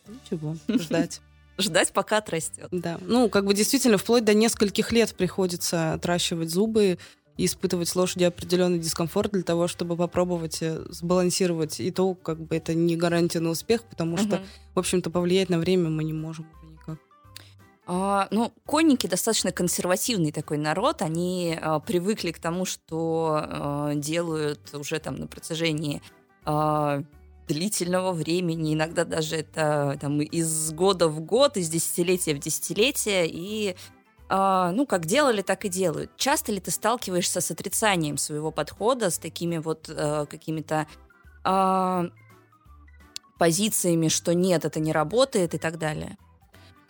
Ничего, 0.07 0.57
ждать 0.68 1.20
ждать, 1.59 1.92
пока 1.92 2.18
отрастет. 2.18 2.68
Да. 2.70 2.98
Ну, 3.00 3.29
как 3.29 3.46
бы 3.46 3.55
действительно, 3.55 3.98
вплоть 3.98 4.24
до 4.24 4.35
нескольких 4.35 4.92
лет 4.92 5.14
приходится 5.14 5.92
отращивать 5.92 6.50
зубы 6.50 6.98
и 7.37 7.47
испытывать 7.47 7.94
лошади 7.97 8.25
определенный 8.25 8.79
дискомфорт 8.79 9.33
для 9.33 9.42
того, 9.42 9.66
чтобы 9.66 9.97
попробовать 9.97 10.62
э, 10.62 10.85
сбалансировать. 10.88 11.81
И 11.81 11.90
то, 11.90 12.14
как 12.14 12.40
бы 12.40 12.57
это 12.57 12.75
не 12.75 12.97
гарантия 12.97 13.40
на 13.40 13.51
успех, 13.51 13.83
потому 13.83 14.16
что, 14.16 14.37
угу. 14.37 14.44
в 14.75 14.79
общем-то, 14.79 15.11
повлиять 15.11 15.49
на 15.49 15.59
время 15.59 15.90
мы 15.90 16.05
не 16.05 16.12
можем 16.12 16.47
никак. 16.70 16.99
А, 17.87 18.29
ну, 18.31 18.53
конники 18.66 19.07
достаточно 19.07 19.53
консервативный 19.53 20.33
такой 20.33 20.59
народ. 20.59 21.03
Они 21.03 21.59
а, 21.61 21.81
привыкли 21.81 22.31
к 22.31 22.38
тому, 22.38 22.64
что 22.64 23.40
а, 23.42 23.94
делают 23.94 24.61
уже 24.73 25.01
там 25.01 25.16
на 25.16 25.27
протяжении 25.27 26.03
а, 26.44 27.03
длительного 27.49 28.12
времени, 28.12 28.75
иногда 28.75 29.05
даже 29.05 29.37
это 29.37 29.99
там 30.01 30.20
из 30.20 30.73
года 30.73 31.09
в 31.09 31.20
год, 31.20 31.57
из 31.57 31.68
десятилетия 31.68 32.35
в 32.35 32.38
десятилетие, 32.38 33.29
и 33.29 33.77
э, 34.28 34.70
ну, 34.74 34.87
как 34.87 35.06
делали, 35.06 35.42
так 35.42 35.64
и 35.64 35.68
делают. 35.68 36.10
Часто 36.16 36.52
ли 36.52 36.60
ты 36.60 36.70
сталкиваешься 36.70 37.40
с 37.40 37.50
отрицанием 37.50 38.16
своего 38.16 38.50
подхода, 38.50 39.10
с 39.10 39.18
такими 39.18 39.58
вот 39.58 39.88
э, 39.88 40.26
какими-то 40.28 40.87
э, 41.44 42.08
позициями, 43.38 44.08
что 44.08 44.34
нет, 44.34 44.64
это 44.64 44.80
не 44.80 44.92
работает 44.92 45.54
и 45.54 45.58
так 45.58 45.78
далее? 45.78 46.16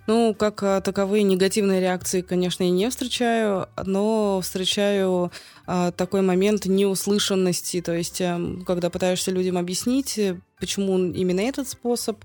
Ну, 0.06 0.34
как 0.34 0.62
а, 0.62 0.80
таковые 0.82 1.22
негативные 1.22 1.80
реакции, 1.80 2.20
конечно, 2.20 2.62
я 2.62 2.70
не 2.70 2.90
встречаю, 2.90 3.68
но 3.84 4.40
встречаю 4.42 5.32
а, 5.66 5.92
такой 5.92 6.20
момент 6.20 6.66
неуслышанности. 6.66 7.80
То 7.80 7.92
есть, 7.94 8.20
а, 8.20 8.38
когда 8.66 8.90
пытаешься 8.90 9.30
людям 9.30 9.56
объяснить, 9.56 10.18
э, 10.18 10.38
почему 10.60 10.98
именно 10.98 11.40
этот 11.40 11.68
способ, 11.68 12.22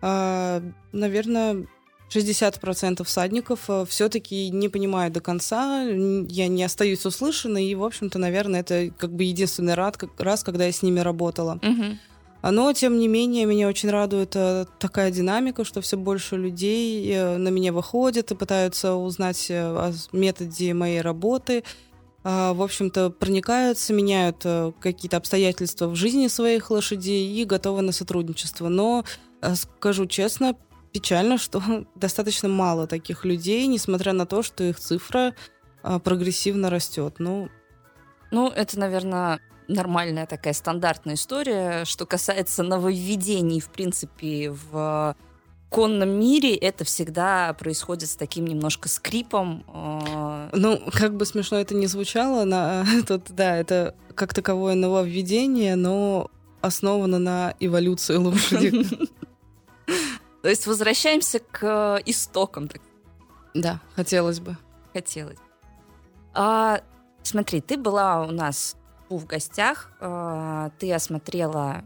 а, 0.00 0.62
наверное, 0.90 1.68
60% 2.14 3.04
всадников 3.04 3.60
э, 3.68 3.84
все-таки 3.88 4.50
не 4.50 4.68
понимают 4.68 5.14
до 5.14 5.20
конца, 5.20 5.82
я 5.82 6.48
не 6.48 6.64
остаюсь 6.64 7.06
услышанной, 7.06 7.66
и, 7.66 7.74
в 7.74 7.84
общем-то, 7.84 8.18
наверное, 8.18 8.60
это 8.60 8.90
как 8.96 9.14
бы 9.14 9.24
единственный 9.24 9.74
раз, 9.74 10.42
когда 10.42 10.66
я 10.66 10.72
с 10.72 10.82
ними 10.82 11.00
работала. 11.00 11.58
Угу. 11.62 11.98
Но, 12.50 12.72
тем 12.72 12.98
не 12.98 13.06
менее, 13.06 13.46
меня 13.46 13.68
очень 13.68 13.90
радует 13.90 14.32
э, 14.34 14.66
такая 14.80 15.12
динамика, 15.12 15.64
что 15.64 15.80
все 15.80 15.96
больше 15.96 16.36
людей 16.36 17.08
э, 17.12 17.36
на 17.36 17.48
меня 17.50 17.72
выходят 17.72 18.32
и 18.32 18.34
пытаются 18.34 18.94
узнать 18.94 19.48
о 19.50 19.92
методе 20.10 20.74
моей 20.74 21.00
работы. 21.02 21.62
Э, 22.24 22.52
в 22.52 22.60
общем-то, 22.60 23.10
проникаются, 23.10 23.92
меняют 23.92 24.44
какие-то 24.80 25.18
обстоятельства 25.18 25.86
в 25.86 25.94
жизни 25.94 26.26
своих 26.26 26.70
лошадей 26.72 27.32
и 27.32 27.44
готовы 27.44 27.82
на 27.82 27.92
сотрудничество. 27.92 28.68
Но, 28.68 29.04
скажу 29.54 30.06
честно, 30.06 30.56
печально, 30.92 31.38
что 31.38 31.62
достаточно 31.94 32.48
мало 32.48 32.86
таких 32.86 33.24
людей, 33.24 33.66
несмотря 33.66 34.12
на 34.12 34.26
то, 34.26 34.42
что 34.42 34.64
их 34.64 34.78
цифра 34.78 35.34
э, 35.82 35.98
прогрессивно 35.98 36.70
растет. 36.70 37.16
Ну, 37.18 37.48
ну, 38.30 38.48
это, 38.48 38.78
наверное, 38.78 39.40
нормальная 39.68 40.26
такая 40.26 40.54
стандартная 40.54 41.14
история. 41.14 41.84
Что 41.84 42.06
касается 42.06 42.62
нововведений, 42.62 43.60
в 43.60 43.68
принципе, 43.68 44.50
в 44.50 45.16
конном 45.68 46.10
мире 46.20 46.54
это 46.54 46.84
всегда 46.84 47.52
происходит 47.54 48.10
с 48.10 48.16
таким 48.16 48.46
немножко 48.46 48.88
скрипом. 48.88 49.64
Э. 49.68 50.50
Ну, 50.52 50.80
как 50.92 51.16
бы 51.16 51.24
смешно 51.24 51.58
это 51.58 51.74
не 51.74 51.86
звучало, 51.86 52.44
на, 52.44 52.84
тут, 53.06 53.30
да, 53.30 53.56
это 53.56 53.94
как 54.14 54.34
таковое 54.34 54.74
нововведение, 54.74 55.76
но 55.76 56.30
основано 56.60 57.18
на 57.18 57.54
эволюции 57.58 58.16
лошади. 58.16 58.86
То 60.42 60.48
есть 60.48 60.66
возвращаемся 60.66 61.38
к 61.38 62.02
истокам. 62.04 62.68
Да, 63.54 63.80
хотелось 63.94 64.40
бы. 64.40 64.56
Хотелось. 64.92 65.38
А, 66.34 66.80
смотри, 67.22 67.60
ты 67.60 67.76
была 67.76 68.22
у 68.22 68.32
нас 68.32 68.76
в 69.08 69.24
гостях, 69.26 69.90
э, 70.00 70.70
ты 70.78 70.92
осмотрела 70.92 71.84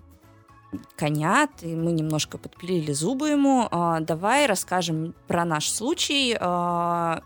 коня, 0.97 1.49
ты, 1.49 1.77
мы 1.77 1.92
немножко 1.92 2.38
подпилили 2.38 2.92
зубы 2.92 3.31
ему. 3.31 3.69
Э, 3.71 3.99
давай 4.01 4.47
расскажем 4.47 5.14
про 5.27 5.45
наш 5.45 5.69
случай. 5.69 6.37
Э, 6.38 7.21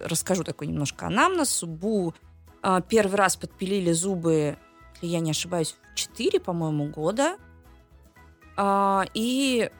расскажу 0.00 0.44
такой 0.44 0.66
немножко 0.66 1.06
анамнез. 1.06 1.62
Бу 1.62 2.14
э, 2.62 2.80
первый 2.88 3.16
раз 3.16 3.36
подпилили 3.36 3.92
зубы, 3.92 4.58
если 4.94 5.06
я 5.06 5.20
не 5.20 5.30
ошибаюсь, 5.30 5.76
в 5.92 5.94
4, 5.94 6.40
по-моему, 6.40 6.88
года. 6.88 7.36
Э, 8.56 9.02
и 9.14 9.70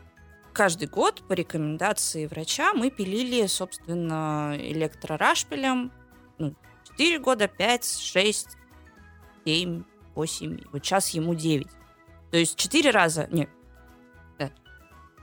каждый 0.54 0.88
год 0.88 1.22
по 1.28 1.34
рекомендации 1.34 2.26
врача 2.26 2.72
мы 2.72 2.90
пилили, 2.90 3.46
собственно, 3.46 4.56
электрорашпилем. 4.58 5.92
Ну, 6.38 6.54
4 6.96 7.18
года, 7.18 7.48
5, 7.48 7.84
6, 7.84 8.48
7, 9.44 9.84
8, 10.14 10.60
вот 10.72 10.84
сейчас 10.84 11.10
ему 11.10 11.34
9. 11.34 11.66
То 12.30 12.38
есть 12.38 12.56
4 12.56 12.90
раза, 12.90 13.28
нет, 13.30 13.50
да, 14.38 14.50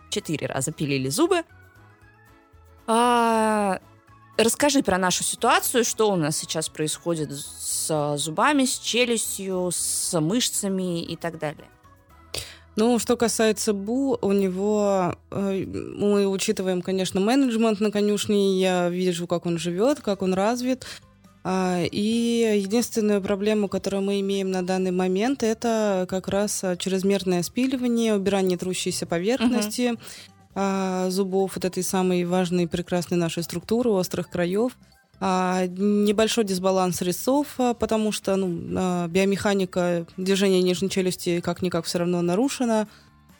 4 0.09 0.45
раза 0.45 0.71
пилили 0.71 1.09
зубы. 1.09 1.43
А, 2.85 3.79
расскажи 4.37 4.83
про 4.83 4.97
нашу 4.97 5.23
ситуацию, 5.23 5.85
что 5.85 6.11
у 6.11 6.17
нас 6.17 6.37
сейчас 6.37 6.67
происходит 6.67 7.31
с 7.31 8.17
зубами, 8.17 8.65
с 8.65 8.77
челюстью, 8.77 9.69
с 9.71 10.19
мышцами 10.19 11.01
и 11.01 11.15
так 11.15 11.39
далее. 11.39 11.70
Ну, 12.77 12.99
что 12.99 13.17
касается 13.17 13.73
Бу, 13.73 14.17
у 14.21 14.31
него 14.31 15.15
э, 15.29 15.65
мы 15.65 16.27
учитываем, 16.27 16.81
конечно, 16.81 17.19
менеджмент 17.19 17.81
на 17.81 17.91
конюшне. 17.91 18.59
Я 18.59 18.89
вижу, 18.89 19.27
как 19.27 19.45
он 19.45 19.57
живет, 19.57 19.99
как 19.99 20.21
он 20.21 20.33
развит. 20.33 20.85
А, 21.43 21.83
и 21.83 22.61
единственную 22.63 23.21
проблему, 23.21 23.67
которую 23.67 24.03
мы 24.03 24.21
имеем 24.21 24.51
на 24.51 24.65
данный 24.65 24.91
момент, 24.91 25.43
это 25.43 26.05
как 26.07 26.27
раз 26.29 26.63
чрезмерное 26.77 27.43
спиливание, 27.43 28.15
убирание 28.15 28.57
трущейся 28.57 29.05
поверхности 29.05 29.95
uh-huh. 30.53 31.09
зубов, 31.09 31.55
вот 31.55 31.65
этой 31.65 31.83
самой 31.83 32.23
важной 32.25 32.63
и 32.63 32.67
прекрасной 32.67 33.17
нашей 33.17 33.43
структуры, 33.43 33.89
острых 33.89 34.29
краев. 34.29 34.77
А, 35.23 35.67
небольшой 35.67 36.45
дисбаланс 36.45 37.03
резцов, 37.03 37.47
потому 37.79 38.11
что 38.11 38.35
ну, 38.35 39.07
биомеханика 39.07 40.07
движения 40.17 40.63
нижней 40.63 40.89
челюсти 40.89 41.41
как-никак 41.41 41.85
все 41.85 41.99
равно 41.99 42.23
нарушена. 42.23 42.87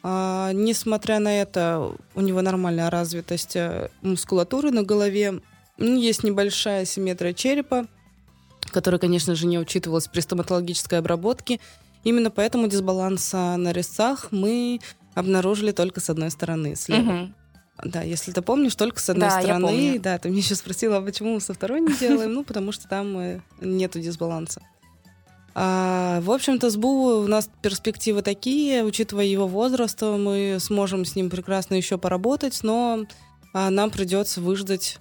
А, 0.04 0.52
несмотря 0.54 1.18
на 1.20 1.42
это, 1.42 1.92
у 2.14 2.22
него 2.22 2.42
нормальная 2.44 2.92
развитость 2.92 3.56
э, 3.56 3.90
мускулатуры 4.04 4.70
на 4.70 4.84
голове. 4.84 5.42
Есть 5.80 6.24
небольшая 6.24 6.86
симметрия 6.86 7.34
черепа, 7.34 7.88
которая, 8.72 9.00
конечно 9.00 9.34
же, 9.34 9.48
не 9.48 9.58
учитывалась 9.58 10.08
при 10.08 10.20
стоматологической 10.20 11.00
обработке. 11.00 11.60
Именно 12.04 12.30
поэтому 12.30 12.68
дисбаланс 12.68 13.34
на 13.34 13.72
резцах 13.72 14.28
мы 14.32 14.82
обнаружили 15.16 15.72
только 15.72 16.00
с 16.00 16.12
одной 16.12 16.30
стороны, 16.30 16.76
слева. 16.76 17.10
Угу. 17.10 17.34
Да, 17.84 18.02
если 18.02 18.32
ты 18.32 18.42
помнишь, 18.42 18.76
только 18.76 19.00
с 19.00 19.10
одной 19.10 19.30
да, 19.30 19.42
стороны. 19.42 20.00
Да, 20.00 20.18
ты 20.18 20.30
мне 20.30 20.40
еще 20.40 20.56
спросила, 20.56 20.98
а 20.98 21.02
почему 21.02 21.36
мы 21.36 21.42
со 21.42 21.54
второй 21.54 21.82
не 21.82 21.94
делаем? 21.94 22.34
Ну, 22.34 22.44
потому 22.44 22.72
что 22.72 22.88
там 22.88 23.18
э, 23.18 23.40
нету 23.60 24.00
дисбаланса. 24.00 24.62
А, 25.54 26.22
в 26.22 26.32
общем-то, 26.32 26.70
с 26.70 26.78
Бу 26.78 27.24
у 27.24 27.28
нас 27.28 27.50
перспективы 27.62 28.22
такие, 28.22 28.86
учитывая 28.86 29.26
его 29.26 29.48
возраст, 29.48 30.02
мы 30.02 30.58
сможем 30.60 31.04
с 31.06 31.16
ним 31.16 31.30
прекрасно 31.30 31.76
еще 31.76 31.98
поработать, 31.98 32.60
но 32.64 33.06
а, 33.54 33.70
нам 33.70 33.90
придется 33.90 34.40
выждать 34.40 35.00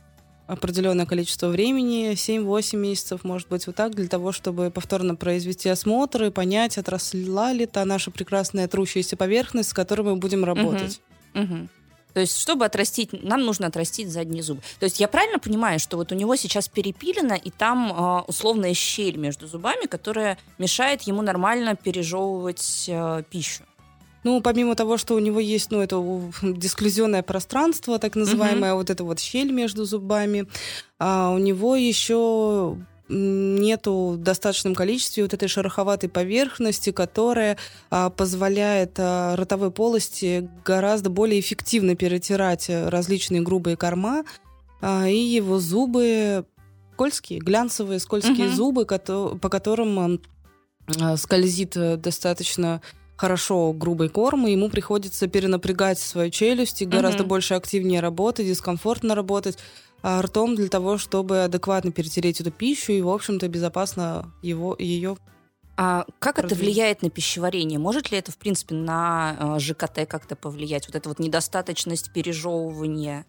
определенное 0.48 1.06
количество 1.06 1.46
времени, 1.46 2.12
7-8 2.14 2.76
месяцев, 2.76 3.22
может 3.22 3.48
быть, 3.48 3.68
вот 3.68 3.76
так, 3.76 3.94
для 3.94 4.08
того, 4.08 4.32
чтобы 4.32 4.72
повторно 4.72 5.14
произвести 5.14 5.68
осмотр 5.68 6.24
и 6.24 6.30
понять, 6.30 6.76
отросла 6.76 7.52
ли 7.52 7.66
та 7.66 7.84
наша 7.84 8.10
прекрасная 8.10 8.66
трущаяся 8.66 9.16
поверхность, 9.16 9.70
с 9.70 9.72
которой 9.72 10.02
мы 10.02 10.16
будем 10.16 10.44
работать. 10.44 11.00
Угу. 11.34 11.44
Угу. 11.44 11.68
То 12.14 12.20
есть, 12.20 12.38
чтобы 12.40 12.64
отрастить, 12.64 13.22
нам 13.22 13.44
нужно 13.44 13.66
отрастить 13.68 14.10
задний 14.10 14.42
зуб. 14.42 14.60
То 14.78 14.84
есть, 14.84 15.00
я 15.00 15.08
правильно 15.08 15.38
понимаю, 15.38 15.78
что 15.78 15.96
вот 15.96 16.12
у 16.12 16.14
него 16.14 16.36
сейчас 16.36 16.68
перепилено, 16.68 17.34
и 17.34 17.50
там 17.50 17.92
э, 17.92 18.22
условная 18.26 18.74
щель 18.74 19.16
между 19.16 19.46
зубами, 19.46 19.86
которая 19.86 20.38
мешает 20.58 21.02
ему 21.02 21.22
нормально 21.22 21.76
пережевывать 21.76 22.84
э, 22.88 23.22
пищу? 23.30 23.64
Ну, 24.22 24.42
помимо 24.42 24.74
того, 24.74 24.98
что 24.98 25.14
у 25.14 25.18
него 25.18 25.40
есть, 25.40 25.70
ну, 25.70 25.80
это 25.80 26.02
дисклюзионное 26.42 27.22
пространство, 27.22 27.98
так 27.98 28.16
называемая, 28.16 28.72
mm-hmm. 28.72 28.76
вот 28.76 28.90
эта 28.90 29.04
вот 29.04 29.18
щель 29.18 29.50
между 29.50 29.84
зубами, 29.84 30.46
а 30.98 31.30
у 31.30 31.38
него 31.38 31.74
еще 31.74 32.76
нету 33.10 34.10
в 34.10 34.16
достаточном 34.18 34.74
количестве 34.74 35.24
вот 35.24 35.34
этой 35.34 35.48
шероховатой 35.48 36.08
поверхности, 36.08 36.92
которая 36.92 37.56
а, 37.90 38.10
позволяет 38.10 38.94
а, 38.98 39.36
ротовой 39.36 39.70
полости 39.70 40.48
гораздо 40.64 41.10
более 41.10 41.40
эффективно 41.40 41.96
перетирать 41.96 42.70
различные 42.70 43.42
грубые 43.42 43.76
корма, 43.76 44.24
а, 44.80 45.08
и 45.08 45.18
его 45.18 45.58
зубы 45.58 46.44
скользкие, 46.94 47.40
глянцевые 47.40 47.98
скользкие 47.98 48.48
угу. 48.48 48.56
зубы, 48.56 48.84
по 48.84 49.48
которым 49.48 50.20
а, 51.00 51.16
скользит 51.16 51.76
достаточно 52.00 52.80
хорошо 53.16 53.74
грубый 53.74 54.08
корм, 54.08 54.46
и 54.46 54.52
ему 54.52 54.70
приходится 54.70 55.26
перенапрягать 55.26 55.98
свою 55.98 56.30
челюсть 56.30 56.80
и 56.80 56.86
гораздо 56.86 57.24
mm 57.24 57.26
больше 57.26 57.54
активнее 57.54 58.00
работать, 58.00 58.46
дискомфортно 58.46 59.14
работать. 59.14 59.58
А, 60.02 60.22
ртом 60.22 60.54
для 60.54 60.68
того, 60.68 60.98
чтобы 60.98 61.44
адекватно 61.44 61.92
перетереть 61.92 62.40
эту 62.40 62.50
пищу 62.50 62.92
и, 62.92 63.02
в 63.02 63.08
общем-то, 63.08 63.48
безопасно 63.48 64.32
его, 64.42 64.76
ее 64.78 65.16
а 65.82 66.04
как 66.18 66.38
это 66.38 66.54
влияет 66.54 67.00
на 67.00 67.08
пищеварение? 67.08 67.78
Может 67.78 68.12
ли 68.12 68.18
это, 68.18 68.30
в 68.30 68.36
принципе, 68.36 68.74
на 68.74 69.56
э, 69.56 69.58
ЖКТ 69.60 70.06
как-то 70.06 70.36
повлиять? 70.36 70.86
Вот 70.86 70.94
эта 70.94 71.08
вот 71.08 71.18
недостаточность 71.18 72.12
пережевывания? 72.12 73.24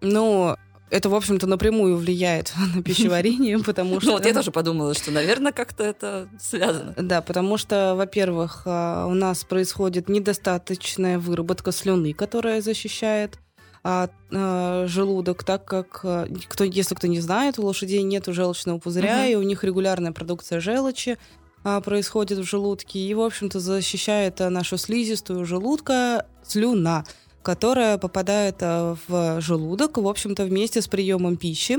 Ну, 0.00 0.56
это, 0.88 1.10
в 1.10 1.14
общем-то, 1.14 1.46
напрямую 1.46 1.98
влияет 1.98 2.54
на 2.74 2.82
пищеварение, 2.82 3.58
потому 3.64 4.00
что... 4.00 4.06
Ну, 4.06 4.12
вот 4.14 4.24
я 4.24 4.32
тоже 4.32 4.50
подумала, 4.50 4.94
что, 4.94 5.10
наверное, 5.10 5.52
как-то 5.52 5.84
это 5.84 6.26
связано. 6.40 6.94
Да, 6.96 7.20
потому 7.20 7.58
что, 7.58 7.94
во-первых, 7.96 8.62
а, 8.64 9.06
у 9.06 9.12
нас 9.12 9.44
происходит 9.44 10.08
недостаточная 10.08 11.18
выработка 11.18 11.70
слюны, 11.70 12.14
которая 12.14 12.62
защищает 12.62 13.38
а, 13.84 14.08
а, 14.30 14.86
желудок, 14.86 15.44
так 15.44 15.64
как, 15.64 16.00
а, 16.04 16.28
кто, 16.48 16.64
если 16.64 16.94
кто 16.94 17.06
не 17.06 17.20
знает, 17.20 17.58
у 17.58 17.66
лошадей 17.66 18.02
нет 18.02 18.24
желчного 18.26 18.78
пузыря, 18.78 19.22
угу. 19.22 19.30
и 19.30 19.34
у 19.34 19.42
них 19.42 19.64
регулярная 19.64 20.12
продукция 20.12 20.60
желчи 20.60 21.18
а, 21.64 21.80
происходит 21.80 22.38
в 22.38 22.44
желудке, 22.44 23.00
и, 23.00 23.14
в 23.14 23.20
общем-то, 23.20 23.60
защищает 23.60 24.38
нашу 24.38 24.76
слизистую 24.76 25.44
желудка 25.44 26.26
слюна, 26.44 27.04
которая 27.42 27.98
попадает 27.98 28.56
а, 28.60 28.96
в 29.08 29.40
желудок, 29.40 29.98
в 29.98 30.06
общем-то, 30.06 30.44
вместе 30.44 30.80
с 30.80 30.86
приемом 30.88 31.36
пищи. 31.36 31.78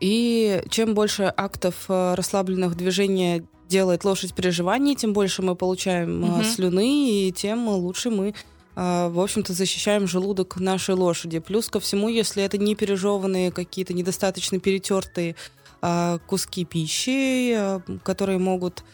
И 0.00 0.62
чем 0.68 0.94
больше 0.94 1.32
актов 1.36 1.86
а, 1.88 2.16
расслабленных 2.16 2.76
движений 2.76 3.44
делает 3.68 4.04
лошадь 4.04 4.34
при 4.34 4.50
жевании, 4.50 4.94
тем 4.94 5.12
больше 5.12 5.42
мы 5.42 5.54
получаем 5.54 6.24
угу. 6.24 6.42
слюны, 6.42 7.28
и 7.28 7.32
тем 7.32 7.68
лучше 7.68 8.10
мы 8.10 8.34
в 8.76 9.20
общем-то, 9.20 9.54
защищаем 9.54 10.06
желудок 10.06 10.56
нашей 10.56 10.94
лошади. 10.94 11.38
Плюс 11.38 11.68
ко 11.68 11.80
всему, 11.80 12.10
если 12.10 12.42
это 12.42 12.58
не 12.58 12.74
пережеванные 12.74 13.50
какие-то 13.50 13.94
недостаточно 13.94 14.60
перетертые 14.60 15.34
а, 15.80 16.18
куски 16.26 16.66
пищи, 16.66 17.54
а, 17.54 17.80
которые 18.02 18.38
могут 18.38 18.84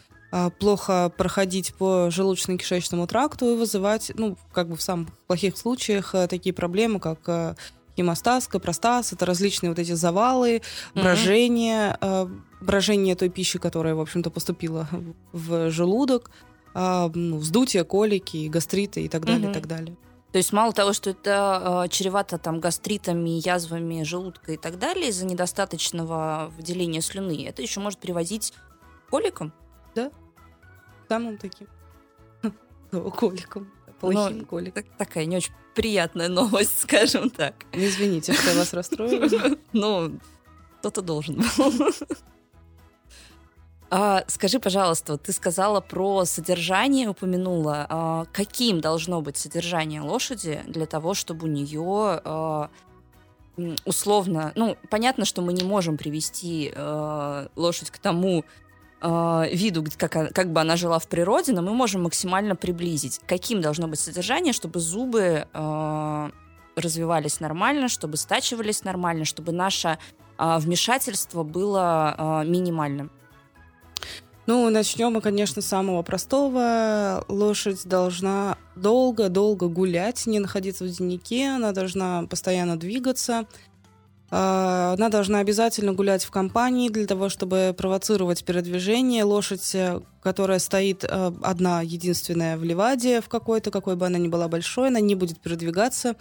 плохо 0.57 1.11
проходить 1.15 1.75
по 1.75 2.07
желудочно-кишечному 2.07 3.05
тракту 3.05 3.53
и 3.53 3.55
вызывать, 3.55 4.11
ну, 4.15 4.35
как 4.51 4.67
бы 4.67 4.75
в 4.75 4.81
самых 4.81 5.09
плохих 5.27 5.55
случаях, 5.55 6.15
такие 6.27 6.53
проблемы, 6.53 6.99
как 6.99 7.55
гемостаз, 7.95 8.47
простаз, 8.47 9.13
это 9.13 9.27
различные 9.27 9.69
вот 9.69 9.77
эти 9.77 9.91
завалы, 9.91 10.63
брожение, 10.95 11.99
брожение 12.61 13.15
той 13.15 13.29
пищи, 13.29 13.59
которая, 13.59 13.93
в 13.93 14.01
общем-то, 14.01 14.31
поступила 14.31 14.89
в 15.33 15.69
желудок 15.69 16.31
а, 16.73 17.09
ну, 17.13 17.37
вздутие, 17.37 17.83
колики, 17.83 18.47
гастриты 18.47 19.01
и 19.01 19.09
так 19.09 19.25
далее, 19.25 19.49
угу. 19.49 19.51
и 19.51 19.53
так 19.53 19.67
далее. 19.67 19.95
То 20.31 20.37
есть 20.37 20.51
мало 20.51 20.73
того, 20.73 20.93
что 20.93 21.11
это 21.11 21.83
э, 21.85 21.89
чревато 21.89 22.39
там 22.39 22.59
гастритами, 22.59 23.39
язвами 23.45 24.01
желудка 24.01 24.53
и 24.53 24.57
так 24.57 24.79
далее 24.79 25.09
из-за 25.09 25.27
недостаточного 25.27 26.51
выделения 26.57 27.01
слюны, 27.01 27.45
это 27.47 27.61
еще 27.61 27.79
может 27.79 27.99
приводить 27.99 28.51
к 29.05 29.11
коликам? 29.11 29.53
Да, 29.93 30.11
самым 31.07 31.37
таким 31.37 31.67
коликом, 33.11 33.71
плохим 33.99 34.39
ну, 34.39 34.45
коликом. 34.47 34.83
такая 34.97 35.25
не 35.25 35.37
очень 35.37 35.53
приятная 35.75 36.29
новость, 36.29 36.79
скажем 36.81 37.29
так. 37.29 37.53
Извините, 37.71 38.33
что 38.33 38.49
я 38.49 38.57
вас 38.57 38.73
расстроила. 38.73 39.55
Ну, 39.71 40.19
кто-то 40.79 41.03
должен 41.03 41.35
был. 41.35 41.73
А, 43.95 44.23
скажи, 44.25 44.57
пожалуйста, 44.57 45.19
ты 45.19 45.31
сказала 45.31 45.79
про 45.79 46.25
содержание, 46.25 47.09
упомянула. 47.09 47.85
А, 47.87 48.25
каким 48.33 48.81
должно 48.81 49.21
быть 49.21 49.37
содержание 49.37 50.01
лошади 50.01 50.61
для 50.65 50.87
того, 50.87 51.13
чтобы 51.13 51.45
у 51.45 51.47
нее 51.47 52.19
а, 52.25 52.69
условно, 53.85 54.51
ну, 54.55 54.77
понятно, 54.89 55.25
что 55.25 55.43
мы 55.43 55.53
не 55.53 55.63
можем 55.63 55.97
привести 55.97 56.73
а, 56.75 57.49
лошадь 57.55 57.91
к 57.91 57.99
тому 57.99 58.45
а, 58.99 59.45
виду, 59.51 59.85
как, 59.95 60.33
как 60.33 60.51
бы 60.51 60.59
она 60.59 60.75
жила 60.75 60.97
в 60.97 61.07
природе, 61.07 61.53
но 61.53 61.61
мы 61.61 61.75
можем 61.75 62.01
максимально 62.01 62.55
приблизить. 62.55 63.21
Каким 63.27 63.61
должно 63.61 63.87
быть 63.87 63.99
содержание, 63.99 64.53
чтобы 64.53 64.79
зубы 64.79 65.47
а, 65.53 66.31
развивались 66.75 67.39
нормально, 67.39 67.89
чтобы 67.89 68.17
стачивались 68.17 68.83
нормально, 68.83 69.23
чтобы 69.23 69.51
наше 69.51 69.99
а, 70.39 70.57
вмешательство 70.57 71.43
было 71.43 72.15
а, 72.17 72.43
минимальным? 72.43 73.11
Ну, 74.45 74.69
начнем 74.69 75.13
мы, 75.13 75.21
конечно, 75.21 75.61
с 75.61 75.65
самого 75.65 76.01
простого. 76.01 77.23
Лошадь 77.29 77.85
должна 77.85 78.57
долго-долго 78.75 79.67
гулять, 79.67 80.25
не 80.25 80.39
находиться 80.39 80.83
в 80.83 80.89
деннике, 80.89 81.47
она 81.47 81.71
должна 81.71 82.23
постоянно 82.23 82.77
двигаться. 82.77 83.45
А, 84.35 84.95
она 84.97 85.09
должна 85.09 85.39
обязательно 85.39 85.93
гулять 85.93 86.25
в 86.25 86.31
компании 86.31 86.89
для 86.89 87.05
того, 87.05 87.29
чтобы 87.29 87.73
провоцировать 87.77 88.43
передвижение. 88.43 89.23
Лошадь, 89.23 89.75
э, 89.75 90.01
которая 90.21 90.59
стоит 90.59 91.03
э, 91.03 91.31
одна, 91.43 91.81
единственная 91.81 92.57
в 92.57 92.63
леваде 92.63 93.21
в 93.21 93.29
какой-то, 93.29 93.69
какой 93.69 93.95
бы 93.95 94.07
она 94.07 94.17
ни 94.17 94.27
была 94.27 94.47
большой, 94.47 94.87
она 94.87 94.99
не 94.99 95.13
будет 95.13 95.39
передвигаться, 95.39 96.15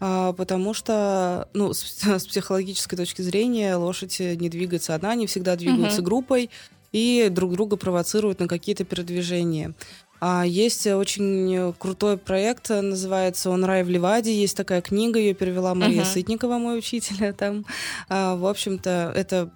а, 0.00 0.32
потому 0.32 0.74
что, 0.74 1.48
ну, 1.54 1.72
с, 1.72 2.02
с 2.04 2.26
психологической 2.26 2.98
точки 2.98 3.22
зрения, 3.22 3.76
лошадь 3.76 4.18
не 4.18 4.48
двигается 4.50 4.94
одна, 4.94 5.12
они 5.12 5.26
всегда 5.26 5.56
двигаются 5.56 6.00
uh-huh. 6.00 6.04
группой 6.04 6.50
и 6.96 7.28
друг 7.28 7.52
друга 7.52 7.76
провоцируют 7.76 8.40
на 8.40 8.48
какие-то 8.48 8.84
передвижения. 8.84 9.74
А 10.18 10.46
есть 10.46 10.86
очень 10.86 11.74
крутой 11.78 12.16
проект, 12.16 12.70
называется 12.70 13.50
«Он 13.50 13.66
рай 13.66 13.84
в 13.84 13.90
Ливаде». 13.90 14.34
Есть 14.34 14.56
такая 14.56 14.80
книга, 14.80 15.18
ее 15.18 15.34
перевела 15.34 15.74
Мария 15.74 16.04
uh-huh. 16.04 16.12
Сытникова, 16.12 16.56
мой 16.56 16.78
учитель 16.78 17.34
там. 17.34 17.66
А, 18.08 18.34
в 18.36 18.46
общем-то, 18.46 19.12
это 19.14 19.50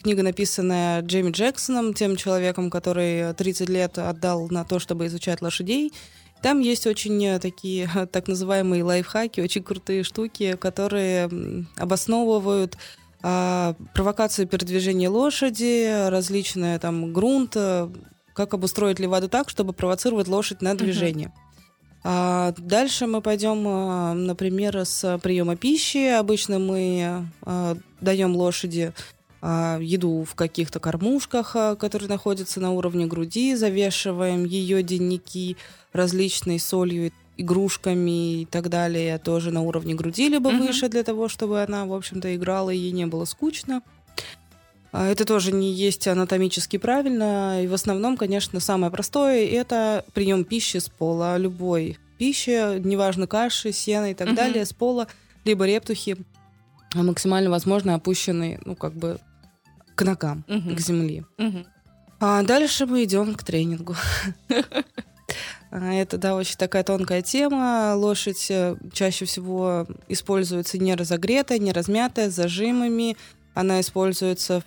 книга, 0.00 0.22
написанная 0.22 1.02
Джейми 1.02 1.32
Джексоном, 1.32 1.92
тем 1.92 2.14
человеком, 2.14 2.70
который 2.70 3.34
30 3.34 3.68
лет 3.68 3.98
отдал 3.98 4.46
на 4.48 4.64
то, 4.64 4.78
чтобы 4.78 5.06
изучать 5.06 5.42
лошадей. 5.42 5.92
Там 6.40 6.60
есть 6.60 6.86
очень 6.86 7.40
такие 7.40 7.90
так 8.12 8.28
называемые 8.28 8.84
лайфхаки, 8.84 9.40
очень 9.40 9.64
крутые 9.64 10.04
штуки, 10.04 10.56
которые 10.56 11.28
обосновывают 11.76 12.78
а, 13.22 13.74
провокацию 13.94 14.46
передвижения 14.46 15.08
лошади, 15.08 16.08
различные 16.08 16.78
там 16.78 17.12
грунт, 17.12 17.56
как 18.34 18.54
обустроить 18.54 18.98
ливаду 18.98 19.28
так, 19.28 19.48
чтобы 19.48 19.72
провоцировать 19.72 20.28
лошадь 20.28 20.62
на 20.62 20.76
движение. 20.76 21.28
Uh-huh. 21.28 21.42
А 22.04 22.54
дальше 22.58 23.06
мы 23.06 23.20
пойдем, 23.20 23.64
а, 23.66 24.14
например, 24.14 24.84
с 24.84 25.18
приема 25.22 25.56
пищи. 25.56 26.08
Обычно 26.08 26.58
мы 26.58 27.28
а, 27.42 27.76
даем 28.00 28.36
лошади 28.36 28.92
еду 29.42 30.24
в 30.24 30.34
каких-то 30.34 30.80
кормушках, 30.80 31.52
которые 31.78 32.08
находятся 32.08 32.58
на 32.58 32.72
уровне 32.72 33.06
груди, 33.06 33.54
завешиваем 33.54 34.44
ее 34.44 34.82
денники 34.82 35.56
различной 35.92 36.58
солью, 36.58 37.12
игрушками 37.36 38.42
и 38.42 38.44
так 38.46 38.68
далее, 38.68 39.18
тоже 39.18 39.50
на 39.50 39.62
уровне 39.62 39.94
груди, 39.94 40.28
либо 40.28 40.50
uh-huh. 40.50 40.66
выше, 40.66 40.88
для 40.88 41.02
того, 41.02 41.28
чтобы 41.28 41.62
она, 41.62 41.84
в 41.84 41.92
общем-то, 41.92 42.34
играла 42.34 42.70
и 42.70 42.78
ей 42.78 42.92
не 42.92 43.06
было 43.06 43.24
скучно. 43.24 43.82
А, 44.92 45.06
это 45.06 45.24
тоже 45.24 45.52
не 45.52 45.72
есть 45.72 46.08
анатомически 46.08 46.78
правильно. 46.78 47.62
И 47.62 47.66
в 47.66 47.74
основном, 47.74 48.16
конечно, 48.16 48.60
самое 48.60 48.90
простое– 48.90 49.46
это 49.50 50.04
прием 50.14 50.44
пищи 50.44 50.78
с 50.78 50.88
пола. 50.88 51.36
Любой 51.36 51.98
пищи, 52.18 52.78
неважно, 52.80 53.26
каши, 53.26 53.72
сена 53.72 54.12
и 54.12 54.14
так 54.14 54.28
uh-huh. 54.28 54.34
далее, 54.34 54.64
с 54.64 54.72
пола, 54.72 55.06
либо 55.44 55.66
рептухи, 55.66 56.16
а 56.94 57.02
максимально 57.02 57.50
возможно 57.50 57.94
опущенные, 57.94 58.60
ну, 58.64 58.74
как 58.74 58.94
бы 58.94 59.18
к 59.94 60.02
ногам, 60.02 60.44
uh-huh. 60.48 60.74
к 60.74 60.80
земле. 60.80 61.24
Uh-huh. 61.36 61.66
А 62.18 62.42
дальше 62.42 62.86
мы 62.86 63.04
идем 63.04 63.34
к 63.34 63.44
тренингу. 63.44 63.94
Это, 65.78 66.16
да, 66.18 66.34
очень 66.34 66.56
такая 66.56 66.84
тонкая 66.84 67.22
тема. 67.22 67.94
Лошадь 67.96 68.46
э, 68.50 68.76
чаще 68.92 69.24
всего 69.26 69.86
используется 70.08 70.78
не 70.78 70.94
разогретая, 70.94 71.58
не 71.58 71.72
размятая, 71.72 72.30
с 72.30 72.34
зажимами. 72.34 73.16
Она 73.54 73.80
используется 73.80 74.62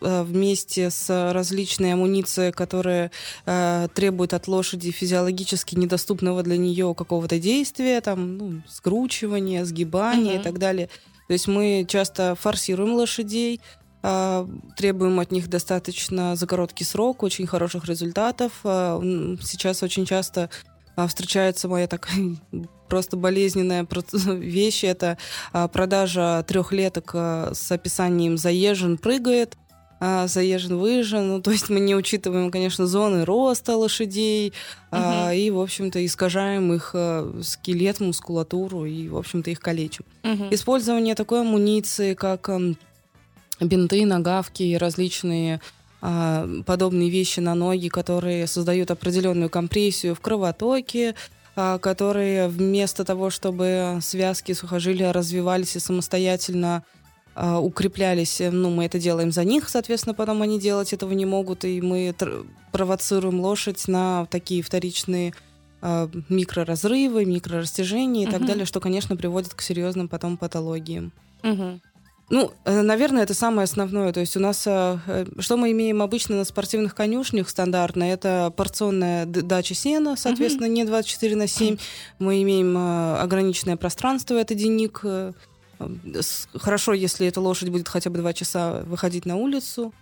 Э, 0.00 0.22
вместе 0.22 0.90
с 0.90 1.32
различной 1.32 1.94
амуницией, 1.94 2.52
которая 2.52 3.10
э, 3.46 3.88
требует 3.94 4.32
от 4.32 4.46
лошади 4.46 4.92
физиологически 4.92 5.74
недоступного 5.74 6.44
для 6.44 6.56
нее 6.56 6.94
какого-то 6.96 7.40
действия, 7.40 8.00
там, 8.00 8.36
ну, 8.36 8.62
скручивания, 8.68 9.64
сгибания 9.64 10.34
uh-huh. 10.34 10.40
и 10.40 10.42
так 10.42 10.58
далее. 10.58 10.88
То 11.26 11.32
есть 11.32 11.48
мы 11.48 11.84
часто 11.88 12.36
форсируем 12.36 12.94
лошадей, 12.94 13.60
требуем 14.00 15.18
от 15.20 15.32
них 15.32 15.48
достаточно 15.48 16.36
за 16.36 16.46
короткий 16.46 16.84
срок 16.84 17.22
очень 17.22 17.46
хороших 17.46 17.84
результатов. 17.86 18.52
Э, 18.64 19.00
сейчас 19.42 19.82
очень 19.82 20.06
часто 20.06 20.50
э, 20.96 21.06
встречается 21.06 21.68
моя 21.68 21.88
такая 21.88 22.36
просто 22.88 23.16
болезненная 23.16 23.86
вещь. 24.26 24.84
Это 24.84 25.18
продажа 25.52 26.44
трехлеток 26.46 27.14
с 27.14 27.72
описанием 27.72 28.38
«заезжен, 28.38 28.98
прыгает», 28.98 29.56
а, 30.00 30.28
заезжен, 30.28 30.76
выезжен. 30.78 31.28
Ну, 31.28 31.42
то 31.42 31.50
есть 31.50 31.70
мы 31.70 31.80
не 31.80 31.94
учитываем, 31.94 32.50
конечно, 32.50 32.86
зоны 32.86 33.24
роста 33.24 33.76
лошадей 33.76 34.48
угу. 34.48 34.54
а, 35.02 35.34
и, 35.34 35.50
в 35.50 35.58
общем-то, 35.60 36.04
искажаем 36.04 36.72
их 36.72 36.92
а, 36.94 37.40
скелет, 37.42 38.00
мускулатуру 38.00 38.84
и, 38.84 39.08
в 39.08 39.16
общем-то, 39.16 39.50
их 39.50 39.60
калечим. 39.60 40.04
Угу. 40.22 40.48
Использование 40.52 41.14
такой 41.14 41.40
амуниции, 41.40 42.14
как 42.14 42.48
а, 42.48 42.60
бинты, 43.60 44.06
нагавки 44.06 44.62
и 44.62 44.76
различные 44.76 45.60
а, 46.00 46.48
подобные 46.64 47.10
вещи 47.10 47.40
на 47.40 47.54
ноги, 47.54 47.88
которые 47.88 48.46
создают 48.46 48.90
определенную 48.90 49.50
компрессию 49.50 50.14
в 50.14 50.20
кровотоке, 50.20 51.14
а, 51.56 51.78
которые 51.78 52.48
вместо 52.48 53.04
того, 53.04 53.30
чтобы 53.30 53.98
связки 54.00 54.52
сухожилия 54.52 55.12
развивались 55.12 55.74
и 55.74 55.80
самостоятельно 55.80 56.84
а, 57.34 57.58
укреплялись, 57.58 58.40
э, 58.40 58.50
ну, 58.50 58.70
мы 58.70 58.84
это 58.84 59.00
делаем 59.00 59.32
за 59.32 59.42
них, 59.42 59.68
соответственно, 59.68 60.14
потом 60.14 60.42
они 60.42 60.60
делать 60.60 60.92
этого 60.92 61.12
не 61.12 61.26
могут, 61.26 61.64
и 61.64 61.80
мы 61.80 62.14
провоцируем 62.70 63.40
лошадь 63.40 63.88
на 63.88 64.26
такие 64.26 64.62
вторичные 64.62 65.34
микроразрывы, 66.28 67.24
микрорастяжения 67.24 68.24
и 68.24 68.26
угу. 68.26 68.32
так 68.32 68.46
далее, 68.46 68.64
что, 68.64 68.80
конечно, 68.80 69.16
приводит 69.16 69.54
к 69.54 69.60
серьезным 69.62 70.08
потом 70.08 70.36
патологиям. 70.36 71.12
Угу. 71.44 71.80
Ну, 72.30 72.52
э, 72.64 72.82
наверное, 72.82 73.22
это 73.22 73.34
самое 73.34 73.64
основное. 73.64 74.12
То 74.12 74.20
есть 74.20 74.36
у 74.36 74.40
нас, 74.40 74.60
что 74.60 75.56
мы 75.56 75.72
имеем 75.72 76.02
обычно 76.02 76.36
на 76.36 76.44
спортивных 76.44 76.94
конюшнях 76.94 77.48
стандартно, 77.48 78.04
это 78.04 78.52
порционная 78.56 79.24
дача 79.26 79.74
сена, 79.74 80.16
соответственно, 80.16 80.66
mm-hmm. 80.66 80.68
не 80.68 80.84
24 80.84 81.36
на 81.36 81.46
7. 81.46 81.74
Mm-hmm. 81.74 81.80
Мы 82.18 82.42
имеем 82.42 82.76
ограниченное 82.76 83.76
пространство, 83.76 84.34
это 84.34 84.54
денник, 84.54 85.02
Хорошо, 86.54 86.92
если 86.92 87.28
эта 87.28 87.40
лошадь 87.40 87.68
будет 87.68 87.88
хотя 87.88 88.10
бы 88.10 88.18
два 88.18 88.32
часа 88.32 88.82
выходить 88.86 89.26
на 89.26 89.36
улицу. 89.36 89.92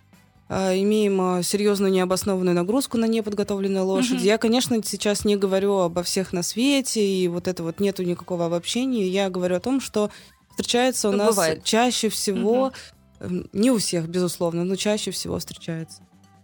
А, 0.49 0.73
имеем 0.73 1.43
серьезную 1.43 1.91
необоснованную 1.91 2.55
нагрузку 2.55 2.97
на 2.97 3.05
неподготовленную 3.05 3.85
лошадь. 3.85 4.17
Угу. 4.17 4.23
Я, 4.23 4.37
конечно, 4.37 4.81
сейчас 4.83 5.25
не 5.25 5.35
говорю 5.35 5.79
обо 5.79 6.03
всех 6.03 6.31
на 6.31 6.41
свете, 6.41 7.05
и 7.05 7.27
вот 7.27 7.47
это 7.47 7.63
вот 7.63 7.79
нету 7.79 8.03
никакого 8.03 8.45
обобщения. 8.45 9.07
Я 9.07 9.29
говорю 9.29 9.57
о 9.57 9.59
том, 9.59 9.81
что 9.81 10.09
встречается 10.57 11.09
у 11.09 11.11
ну, 11.11 11.19
нас 11.19 11.35
бывает. 11.35 11.63
чаще 11.63 12.09
всего, 12.09 12.73
угу. 13.19 13.43
не 13.53 13.69
у 13.69 13.77
всех, 13.77 14.07
безусловно, 14.07 14.63
но 14.63 14.75
чаще 14.75 15.11
всего 15.11 15.37
встречается. 15.37 16.01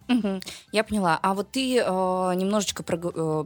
Угу. 0.08 0.42
Я 0.72 0.84
поняла. 0.84 1.20
А 1.24 1.34
вот 1.34 1.52
ты 1.52 1.80
э, 1.80 1.82
немножечко 1.82 2.84
про, 2.84 3.00
э, 3.04 3.46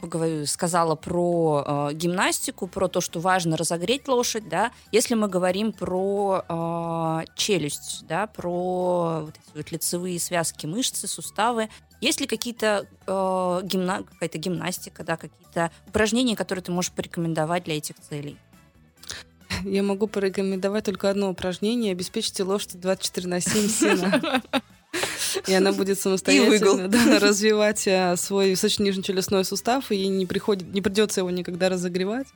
поговорю, 0.00 0.46
сказала 0.46 0.94
про 0.94 1.64
э, 1.66 1.94
гимнастику, 1.94 2.68
про 2.68 2.86
то, 2.86 3.00
что 3.00 3.18
важно 3.18 3.56
разогреть 3.56 4.06
лошадь, 4.06 4.48
да. 4.48 4.70
Если 4.92 5.14
мы 5.14 5.26
говорим 5.26 5.72
про 5.72 6.44
э, 6.48 7.24
челюсть, 7.34 8.04
да, 8.06 8.28
про 8.28 9.22
вот 9.24 9.34
эти 9.34 9.56
вот 9.56 9.72
лицевые 9.72 10.20
связки, 10.20 10.66
мышцы, 10.66 11.08
суставы, 11.08 11.70
есть 12.00 12.20
ли 12.20 12.28
какие-то 12.28 12.86
э, 13.06 13.60
гимна... 13.64 14.04
какая-то 14.04 14.38
гимнастика, 14.38 15.02
да, 15.02 15.16
какие-то 15.16 15.72
упражнения, 15.88 16.36
которые 16.36 16.62
ты 16.62 16.70
можешь 16.70 16.92
порекомендовать 16.92 17.64
для 17.64 17.78
этих 17.78 17.96
целей? 17.98 18.38
Я 19.64 19.82
могу 19.82 20.06
порекомендовать 20.06 20.84
только 20.84 21.10
одно 21.10 21.30
упражнение. 21.30 21.92
Обеспечьте 21.92 22.42
лошадь 22.42 22.80
24 22.80 23.28
на 23.28 23.40
7 23.40 23.68
сена. 23.68 24.42
И 25.46 25.54
она 25.54 25.72
будет 25.72 25.98
самостоятельно 25.98 26.88
да, 26.88 27.18
развивать 27.18 27.86
а, 27.88 28.16
свой 28.16 28.50
височно-нижнечелюстной 28.50 29.44
сустав, 29.44 29.90
и 29.90 30.06
не, 30.06 30.26
приходит, 30.26 30.72
не 30.72 30.80
придется 30.80 31.20
его 31.20 31.30
никогда 31.30 31.68
разогревать. 31.68 32.28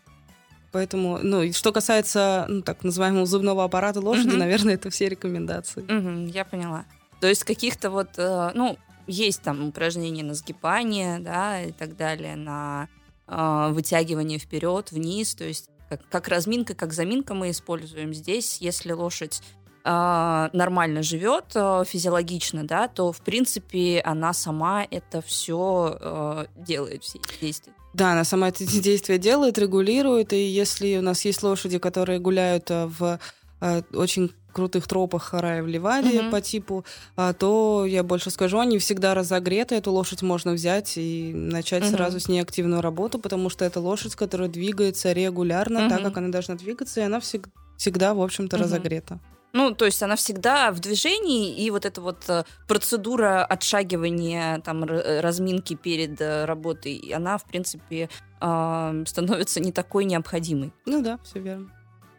Поэтому, 0.73 1.19
ну, 1.23 1.43
и 1.43 1.53
что 1.53 1.73
касается, 1.73 2.47
ну, 2.49 2.63
так 2.63 2.85
называемого 2.85 3.25
зубного 3.25 3.65
аппарата 3.65 4.01
лошади, 4.01 4.31
угу. 4.31 4.37
наверное, 4.37 4.75
это 4.75 4.91
все 4.91 5.09
рекомендации. 5.09 5.83
Угу, 5.83 6.33
я 6.33 6.45
поняла. 6.45 6.85
То 7.21 7.27
есть 7.27 7.45
каких-то 7.45 7.91
вот, 7.91 8.11
э, 8.17 8.51
ну, 8.55 8.77
есть 9.07 9.43
там 9.43 9.67
упражнения 9.69 10.23
на 10.23 10.35
сгибание, 10.35 11.19
да, 11.21 11.63
и 11.63 11.73
так 11.73 11.97
далее, 11.97 12.37
на 12.37 12.89
э, 13.27 13.69
вытягивание 13.73 14.39
вперед, 14.39 14.93
вниз, 14.93 15.35
то 15.35 15.45
есть 15.45 15.71
как, 15.89 16.01
как 16.09 16.29
разминка, 16.29 16.75
как 16.75 16.93
заминка 16.93 17.35
мы 17.35 17.51
используем 17.51 18.15
здесь, 18.15 18.59
если 18.61 18.93
лошадь 18.93 19.41
э, 19.85 20.49
нормально 20.53 21.03
живет 21.03 21.53
э, 21.55 21.85
физиологично, 21.87 22.67
да, 22.67 22.89
то 22.89 23.13
в 23.13 23.21
принципе 23.21 24.01
она 24.05 24.33
сама 24.33 24.87
это 24.91 25.23
все 25.23 25.99
э, 26.01 26.47
делает, 26.57 27.03
все 27.05 27.19
эти 27.19 27.41
действия. 27.41 27.73
Да, 27.95 28.13
она 28.13 28.25
сама 28.25 28.49
эти 28.49 28.65
действия 28.81 29.19
делает, 29.19 29.59
регулирует, 29.59 30.33
и 30.33 30.47
если 30.47 30.99
у 30.99 31.03
нас 31.03 31.25
есть 31.25 31.43
лошади, 31.43 31.79
которые 31.79 32.19
гуляют 32.19 32.71
в 32.71 33.19
э, 33.61 33.83
очень 33.93 34.33
крутых 34.53 34.89
тропах 34.89 35.23
Харая 35.23 35.63
в 35.63 35.69
Ливаде 35.69 36.19
uh-huh. 36.19 36.31
по 36.31 36.41
типу, 36.41 36.85
а, 37.17 37.33
то 37.33 37.85
я 37.87 38.03
больше 38.03 38.31
скажу, 38.31 38.59
они 38.59 38.79
всегда 38.79 39.15
разогреты, 39.15 39.77
эту 39.77 39.93
лошадь 39.93 40.23
можно 40.23 40.53
взять 40.53 40.95
и 40.97 41.33
начать 41.33 41.85
uh-huh. 41.85 41.93
сразу 41.93 42.19
с 42.19 42.29
ней 42.29 42.41
активную 42.41 42.83
работу, 42.83 43.21
потому 43.21 43.51
что 43.51 43.65
это 43.65 43.79
лошадь, 43.79 44.17
которая 44.17 44.49
двигается 44.49 45.13
регулярно, 45.13 45.79
uh-huh. 45.79 45.89
так 45.91 46.03
как 46.03 46.17
она 46.17 46.29
должна 46.31 46.57
двигаться, 46.57 47.01
и 47.01 47.05
она 47.05 47.19
всег- 47.19 47.51
всегда, 47.77 48.15
в 48.15 48.23
общем-то, 48.23 48.57
uh-huh. 48.57 48.63
разогрета. 48.63 49.21
Ну, 49.53 49.75
то 49.75 49.85
есть 49.85 50.03
она 50.03 50.17
всегда 50.17 50.73
в 50.73 50.81
движении, 50.81 51.57
и 51.57 51.71
вот 51.71 51.87
эта 51.87 52.01
вот 52.01 52.29
э, 52.29 52.45
процедура 52.67 53.45
отшагивания, 53.45 54.61
там, 54.61 54.85
э, 54.85 55.21
разминки 55.21 55.75
перед 55.75 56.21
работой, 56.21 57.13
она, 57.15 57.39
в 57.39 57.45
принципе, 57.45 58.09
становится 58.39 59.59
не 59.61 59.73
такой 59.73 60.05
необходимой. 60.05 60.73
Ну 60.87 61.03
да, 61.03 61.19
все 61.25 61.41
верно. 61.41 61.73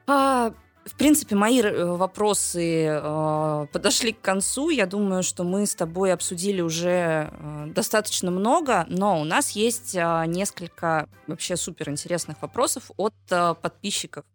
А, 0.06 0.54
в 0.86 0.96
принципе, 0.96 1.36
мои 1.36 1.62
э, 1.62 1.86
вопросы 1.86 2.86
э, 2.86 3.68
подошли 3.72 4.14
к 4.14 4.22
концу. 4.22 4.70
Я 4.70 4.86
думаю, 4.86 5.24
что 5.24 5.44
мы 5.44 5.66
с 5.66 5.76
тобой 5.76 6.14
обсудили 6.14 6.62
уже 6.62 7.30
э, 7.32 7.68
достаточно 7.68 8.32
много, 8.32 8.86
но 8.90 9.20
у 9.20 9.24
нас 9.24 9.52
есть 9.52 9.96
э, 9.96 10.24
несколько 10.28 11.08
вообще 11.28 11.58
супер 11.58 11.90
интересных 11.90 12.42
вопросов 12.42 12.92
от 12.98 13.14
э, 13.30 13.56
подписчиков 13.62 14.26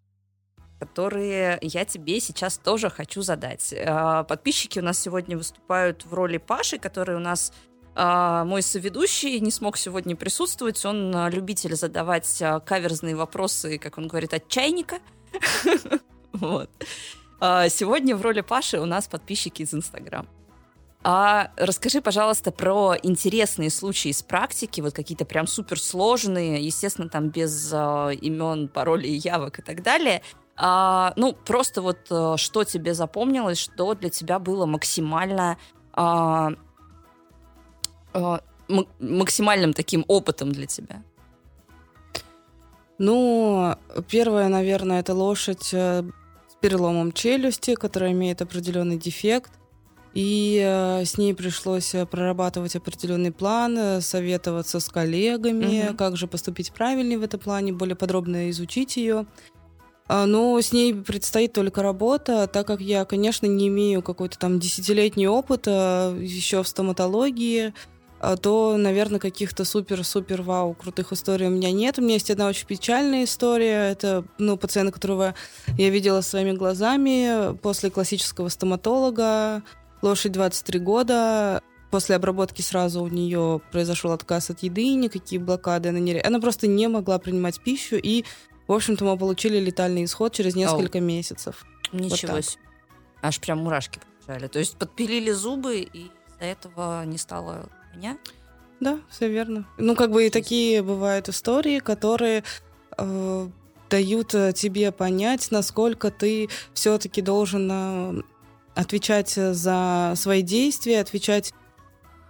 которые 0.81 1.59
я 1.63 1.87
тебе 1.87 2.21
сейчас 2.21 2.59
тоже 2.59 2.91
хочу 2.91 3.23
задать. 3.23 3.73
Э, 3.73 4.25
подписчики 4.29 4.79
у 4.79 4.83
нас 4.83 4.99
сегодня 4.99 5.37
выступают 5.37 6.05
в 6.05 6.13
роли 6.13 6.37
Паши, 6.37 6.79
который 6.79 7.17
у 7.17 7.21
нас 7.21 7.53
э, 7.97 8.43
мой 8.45 8.61
соведущий 8.61 9.41
не 9.41 9.51
смог 9.51 9.79
сегодня 9.79 10.15
присутствовать. 10.15 10.85
Он 10.85 11.29
любитель 11.29 11.75
задавать 11.75 12.43
каверзные 12.67 13.17
вопросы, 13.17 13.79
как 13.79 13.97
он 13.97 14.09
говорит, 14.09 14.35
от 14.35 14.49
чайника. 14.49 14.99
Вот. 16.41 16.71
А, 17.41 17.69
сегодня 17.69 18.17
в 18.17 18.23
роли 18.23 18.41
Паши 18.41 18.81
у 18.81 18.87
нас 18.87 19.07
подписчики 19.07 19.63
из 19.63 19.75
Инстаграм. 19.75 20.27
А 21.07 21.51
расскажи, 21.57 22.01
пожалуйста, 22.01 22.51
про 22.51 22.97
интересные 23.03 23.69
случаи 23.69 24.09
из 24.09 24.23
практики, 24.23 24.81
вот 24.81 24.95
какие-то 24.95 25.27
прям 25.27 25.47
суперсложные, 25.47 26.65
естественно, 26.65 27.09
там 27.09 27.29
без 27.29 27.71
а, 27.73 28.11
имен, 28.11 28.69
паролей, 28.69 29.19
явок 29.19 29.59
и 29.59 29.63
так 29.63 29.83
далее. 29.83 30.23
А, 30.57 31.13
ну, 31.17 31.35
просто 31.35 31.83
вот 31.83 31.99
а, 32.11 32.37
что 32.37 32.65
тебе 32.65 32.95
запомнилось, 32.95 33.59
что 33.59 33.95
для 33.95 34.09
тебя 34.09 34.39
было 34.39 34.67
максимально 34.67 35.59
а, 35.93 36.53
а, 38.13 38.41
максимальным 38.99 39.73
таким 39.75 40.05
опытом 40.09 40.53
для 40.53 40.67
тебя? 40.67 41.03
Ну, 42.99 43.75
первое, 44.09 44.49
наверное, 44.49 45.01
это 45.01 45.15
лошадь 45.15 45.71
э, 45.75 46.05
переломом 46.65 47.13
челюсти, 47.13 47.75
которая 47.75 48.13
имеет 48.13 48.41
определенный 48.41 48.97
дефект. 48.97 49.53
И 50.15 50.63
э, 50.65 51.05
с 51.05 51.19
ней 51.19 51.35
пришлось 51.35 51.95
э, 51.95 52.07
прорабатывать 52.07 52.75
определенный 52.75 53.33
план, 53.33 53.77
э, 53.77 54.01
советоваться 54.01 54.81
с 54.81 54.89
коллегами, 54.89 55.89
угу. 55.89 55.97
как 55.99 56.17
же 56.17 56.27
поступить 56.27 56.73
правильнее 56.73 57.19
в 57.19 57.23
этом 57.23 57.39
плане, 57.39 57.75
более 57.75 57.97
подробно 57.97 58.49
изучить 58.49 58.97
ее. 58.97 59.27
А, 60.09 60.25
но 60.25 60.59
с 60.59 60.73
ней 60.73 60.95
предстоит 60.95 61.53
только 61.53 61.83
работа, 61.83 62.47
так 62.47 62.67
как 62.67 62.81
я, 62.81 63.05
конечно, 63.05 63.45
не 63.45 63.69
имею 63.69 64.01
какой-то 64.01 64.39
там 64.39 64.59
десятилетний 64.59 65.27
опыт 65.27 65.67
еще 65.67 66.63
в 66.63 66.69
стоматологии. 66.69 67.75
А, 68.27 68.39
то, 68.39 68.77
наверное, 68.79 69.21
каких-то 69.21 69.67
супер-супер 69.67 70.41
вау 70.41 70.73
крутых 70.73 71.13
историй 71.13 71.47
у 71.47 71.51
меня 71.51 71.71
нет. 71.73 71.99
У 71.99 72.03
меня 72.03 72.15
есть 72.15 72.31
одна 72.31 72.49
очень 72.49 72.67
печальная 72.67 73.25
история. 73.25 73.91
Это 73.91 74.25
ну, 74.39 74.57
пациент, 74.57 74.95
которого 74.95 75.35
я 75.77 75.91
видела 75.91 76.23
своими 76.23 76.53
глазами 76.53 77.55
после 77.59 77.91
классического 77.91 78.49
стоматолога. 78.49 79.63
Лошадь 80.01 80.33
23 80.33 80.79
года. 80.81 81.63
После 81.91 82.17
обработки 82.17 82.63
сразу 82.63 83.03
у 83.03 83.09
нее 83.09 83.61
произошел 83.71 84.11
отказ 84.13 84.49
от 84.49 84.63
еды, 84.63 84.95
никакие 84.95 85.41
блокады 85.41 85.91
она 85.91 86.01
не... 86.01 86.19
Она 86.19 86.41
просто 86.41 86.67
не 86.67 86.89
могла 86.89 87.19
принимать 87.19 87.63
пищу, 87.63 87.97
и, 87.97 88.25
в 88.67 88.73
общем-то, 88.73 89.05
мы 89.05 89.17
получили 89.17 89.61
летальный 89.61 90.05
исход 90.05 90.33
через 90.33 90.57
несколько 90.57 90.99
Оу. 90.99 91.05
месяцев. 91.05 91.65
Ничего 91.93 92.33
вот 92.33 92.45
себе. 92.47 92.63
Аж 93.23 93.39
прям 93.39 93.59
мурашки 93.59 94.01
побежали. 94.01 94.49
То 94.49 94.59
есть 94.59 94.77
подпилили 94.77 95.31
зубы, 95.31 95.81
и 95.81 96.07
из-за 96.07 96.45
этого 96.45 97.05
не 97.05 97.19
стало 97.19 97.69
меня? 97.97 98.19
Да, 98.81 98.99
все 99.11 99.29
верно. 99.29 99.67
Ну, 99.79 99.95
как 99.95 100.11
бы 100.11 100.27
и 100.27 100.31
такие 100.31 100.83
бывают 100.83 101.29
истории, 101.29 101.79
которые 101.79 102.45
э, 102.99 103.49
дают 103.89 104.35
э, 104.35 104.53
тебе 104.53 104.93
понять, 104.93 105.51
насколько 105.51 106.11
ты 106.11 106.49
все-таки 106.75 107.23
должен 107.23 107.71
э, 107.71 108.23
отвечать 108.75 109.31
за 109.31 110.15
свои 110.17 110.43
действия, 110.43 111.01
отвечать, 111.01 111.55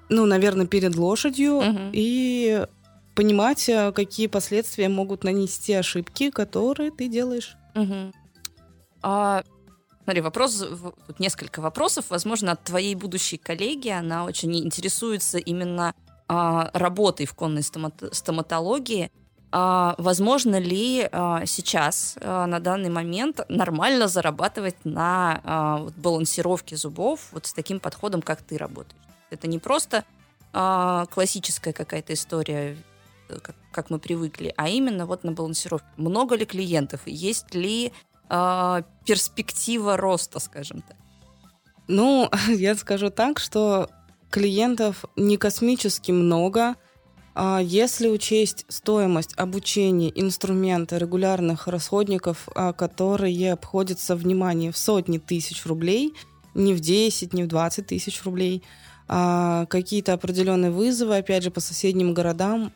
ну, 0.08 0.26
наверное, 0.26 0.66
перед 0.66 0.94
лошадью 0.96 1.54
угу. 1.54 1.80
и 1.92 2.66
понимать, 3.14 3.68
э, 3.68 3.92
какие 3.92 4.26
последствия 4.26 4.88
могут 4.88 5.24
нанести 5.24 5.72
ошибки, 5.72 6.30
которые 6.30 6.90
ты 6.90 7.08
делаешь. 7.08 7.56
Угу. 7.74 8.12
А 9.02 9.42
Смотри, 10.04 10.20
вопрос, 10.20 10.62
тут 11.06 11.18
несколько 11.18 11.60
вопросов, 11.60 12.06
возможно, 12.10 12.52
от 12.52 12.62
твоей 12.62 12.94
будущей 12.94 13.38
коллеги. 13.38 13.88
Она 13.88 14.24
очень 14.24 14.54
интересуется 14.54 15.38
именно 15.38 15.94
а, 16.28 16.70
работой 16.74 17.24
в 17.24 17.34
конной 17.34 17.62
стомат- 17.62 18.12
стоматологии. 18.12 19.10
А, 19.50 19.94
возможно 19.96 20.58
ли 20.58 21.08
а, 21.10 21.46
сейчас, 21.46 22.18
а, 22.20 22.46
на 22.46 22.60
данный 22.60 22.90
момент, 22.90 23.40
нормально 23.48 24.06
зарабатывать 24.06 24.76
на 24.84 25.40
а, 25.42 25.78
вот, 25.78 25.94
балансировке 25.94 26.76
зубов 26.76 27.28
вот 27.32 27.46
с 27.46 27.54
таким 27.54 27.80
подходом, 27.80 28.20
как 28.20 28.42
ты 28.42 28.58
работаешь? 28.58 29.00
Это 29.30 29.48
не 29.48 29.58
просто 29.58 30.04
а, 30.52 31.06
классическая 31.06 31.72
какая-то 31.72 32.12
история, 32.12 32.76
как, 33.28 33.54
как 33.72 33.88
мы 33.88 33.98
привыкли, 33.98 34.52
а 34.58 34.68
именно 34.68 35.06
вот 35.06 35.24
на 35.24 35.32
балансировке. 35.32 35.86
Много 35.96 36.36
ли 36.36 36.44
клиентов? 36.44 37.00
Есть 37.06 37.54
ли 37.54 37.92
э, 38.30 38.82
перспектива 39.04 39.96
роста, 39.96 40.40
скажем 40.40 40.82
так? 40.82 40.96
Ну, 41.88 42.30
я 42.48 42.74
скажу 42.74 43.10
так, 43.10 43.38
что 43.38 43.88
клиентов 44.30 45.04
не 45.16 45.36
космически 45.36 46.12
много. 46.12 46.76
А 47.36 47.60
если 47.60 48.08
учесть 48.08 48.64
стоимость 48.68 49.34
обучения 49.36 50.12
инструмента 50.14 50.98
регулярных 50.98 51.66
расходников, 51.66 52.48
а, 52.54 52.72
которые 52.72 53.52
обходятся, 53.52 54.14
внимание, 54.14 54.70
в 54.70 54.78
сотни 54.78 55.18
тысяч 55.18 55.66
рублей, 55.66 56.14
не 56.54 56.74
в 56.74 56.80
10, 56.80 57.32
не 57.32 57.42
в 57.42 57.48
20 57.48 57.88
тысяч 57.88 58.22
рублей, 58.22 58.62
какие-то 59.06 60.14
определенные 60.14 60.70
вызовы, 60.70 61.18
опять 61.18 61.42
же, 61.42 61.50
по 61.50 61.60
соседним 61.60 62.14
городам, 62.14 62.72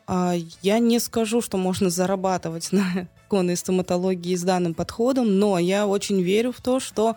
я 0.60 0.78
не 0.78 0.98
скажу, 0.98 1.40
что 1.40 1.56
можно 1.56 1.88
зарабатывать 1.88 2.70
на 2.72 3.08
конной 3.28 3.56
стоматологии 3.56 4.34
с 4.34 4.42
данным 4.42 4.74
подходом, 4.74 5.38
но 5.38 5.58
я 5.58 5.86
очень 5.86 6.20
верю 6.22 6.52
в 6.52 6.60
то, 6.60 6.80
что 6.80 7.16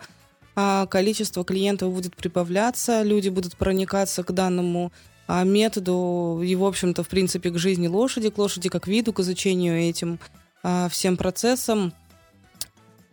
а, 0.54 0.86
количество 0.86 1.44
клиентов 1.44 1.92
будет 1.92 2.14
прибавляться, 2.14 3.02
люди 3.02 3.28
будут 3.28 3.56
проникаться 3.56 4.22
к 4.22 4.32
данному 4.32 4.92
а, 5.26 5.44
методу 5.44 6.42
и, 6.44 6.54
в 6.54 6.64
общем-то, 6.64 7.02
в 7.02 7.08
принципе, 7.08 7.50
к 7.50 7.58
жизни 7.58 7.88
лошади, 7.88 8.30
к 8.30 8.38
лошади 8.38 8.68
как 8.68 8.86
виду, 8.86 9.12
к 9.12 9.20
изучению 9.20 9.78
этим 9.78 10.18
а, 10.62 10.88
всем 10.88 11.16
процессам. 11.16 11.92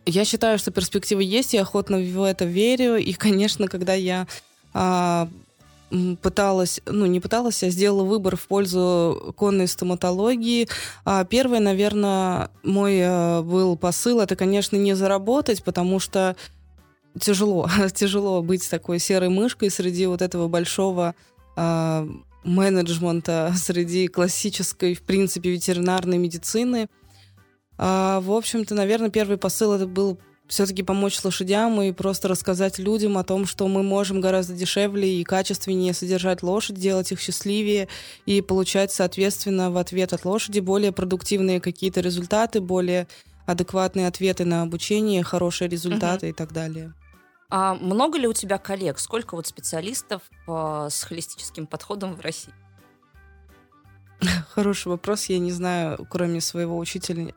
Я 0.06 0.24
считаю, 0.24 0.58
что 0.58 0.70
перспективы 0.70 1.22
есть, 1.22 1.54
я 1.54 1.62
охотно 1.62 1.98
в 1.98 2.22
это 2.22 2.44
верю. 2.44 2.96
И, 2.96 3.12
конечно, 3.12 3.68
когда 3.68 3.94
я 3.94 4.26
пыталась, 6.22 6.80
ну 6.86 7.06
не 7.06 7.20
пыталась, 7.20 7.62
а 7.62 7.70
сделала 7.70 8.04
выбор 8.04 8.36
в 8.36 8.46
пользу 8.46 9.34
конной 9.36 9.66
стоматологии. 9.66 10.68
А 11.04 11.24
первый, 11.24 11.60
наверное, 11.60 12.50
мой 12.62 12.98
э, 12.98 13.42
был 13.42 13.76
посыл, 13.76 14.20
это, 14.20 14.36
конечно, 14.36 14.76
не 14.76 14.94
заработать, 14.94 15.64
потому 15.64 15.98
что 15.98 16.36
тяжело, 17.18 17.68
тяжело 17.94 18.42
быть 18.42 18.68
такой 18.68 18.98
серой 18.98 19.28
мышкой 19.28 19.70
среди 19.70 20.06
вот 20.06 20.22
этого 20.22 20.48
большого 20.48 21.14
э, 21.56 22.08
менеджмента, 22.44 23.52
среди 23.56 24.08
классической, 24.08 24.94
в 24.94 25.02
принципе, 25.02 25.50
ветеринарной 25.50 26.18
медицины. 26.18 26.88
А, 27.78 28.20
в 28.20 28.32
общем-то, 28.32 28.74
наверное, 28.74 29.10
первый 29.10 29.38
посыл 29.38 29.72
это 29.72 29.86
был 29.86 30.18
все-таки 30.50 30.82
помочь 30.82 31.22
лошадям 31.22 31.80
и 31.80 31.92
просто 31.92 32.26
рассказать 32.26 32.78
людям 32.78 33.16
о 33.16 33.24
том, 33.24 33.46
что 33.46 33.68
мы 33.68 33.84
можем 33.84 34.20
гораздо 34.20 34.52
дешевле 34.54 35.20
и 35.20 35.24
качественнее 35.24 35.94
содержать 35.94 36.42
лошадь, 36.42 36.74
делать 36.74 37.12
их 37.12 37.20
счастливее 37.20 37.86
и 38.26 38.42
получать, 38.42 38.90
соответственно, 38.90 39.70
в 39.70 39.76
ответ 39.76 40.12
от 40.12 40.24
лошади 40.24 40.58
более 40.58 40.90
продуктивные 40.90 41.60
какие-то 41.60 42.00
результаты, 42.00 42.60
более 42.60 43.06
адекватные 43.46 44.08
ответы 44.08 44.44
на 44.44 44.62
обучение, 44.62 45.22
хорошие 45.22 45.68
результаты 45.68 46.26
угу. 46.26 46.32
и 46.32 46.36
так 46.36 46.52
далее. 46.52 46.94
А 47.48 47.74
много 47.74 48.18
ли 48.18 48.26
у 48.26 48.32
тебя 48.32 48.58
коллег? 48.58 48.98
Сколько 48.98 49.36
вот 49.36 49.46
специалистов 49.46 50.22
э, 50.48 50.88
с 50.90 51.02
холистическим 51.04 51.68
подходом 51.68 52.16
в 52.16 52.20
России? 52.20 52.52
Хороший 54.50 54.88
вопрос, 54.88 55.26
я 55.26 55.38
не 55.38 55.52
знаю, 55.52 56.04
кроме 56.10 56.40
своего 56.40 56.76
учителя 56.76 57.32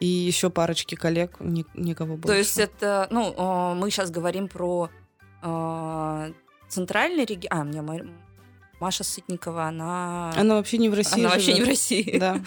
и 0.00 0.06
еще 0.06 0.50
парочки 0.50 0.94
коллег, 0.94 1.36
ни, 1.40 1.64
никого 1.74 2.16
больше. 2.16 2.28
То 2.28 2.34
есть 2.34 2.58
это, 2.58 3.08
ну, 3.10 3.74
мы 3.74 3.90
сейчас 3.90 4.10
говорим 4.10 4.48
про 4.48 4.90
центральный 6.68 7.24
регион. 7.24 7.58
А, 7.58 7.64
мне 7.64 7.82
Маша 8.80 9.02
Сытникова, 9.02 9.64
она... 9.64 10.32
Она 10.36 10.54
вообще 10.54 10.78
не 10.78 10.88
в 10.88 10.94
России 10.94 11.18
Она 11.18 11.30
живет. 11.30 11.46
вообще 11.46 11.54
не 11.54 11.64
в 11.64 11.68
России. 11.68 12.18
Да. 12.20 12.40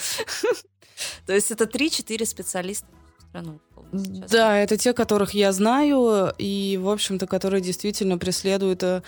То 1.25 1.33
есть 1.33 1.51
это 1.51 1.65
3-4 1.65 2.25
специалиста 2.25 2.87
страну. 3.31 3.59
Да, 3.91 4.57
это 4.57 4.77
те, 4.77 4.93
которых 4.93 5.33
я 5.33 5.51
знаю, 5.51 6.33
и, 6.37 6.79
в 6.81 6.89
общем-то, 6.89 7.27
которые 7.27 7.61
действительно 7.61 8.17
преследуют 8.17 8.83
э, 8.83 9.01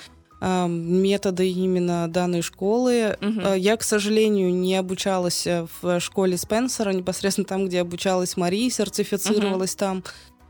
методы 0.67 1.49
именно 1.49 2.07
данной 2.07 2.41
школы. 2.41 3.17
Угу. 3.21 3.53
Я, 3.55 3.77
к 3.77 3.83
сожалению, 3.83 4.53
не 4.53 4.75
обучалась 4.75 5.47
э, 5.47 5.65
в 5.81 5.99
школе 5.99 6.37
Спенсера, 6.37 6.91
непосредственно 6.91 7.45
там, 7.45 7.65
где 7.65 7.81
обучалась 7.81 8.35
Мария, 8.35 8.69
сертифицировалась 8.69 9.73
угу. 9.73 9.79
там. 9.79 10.03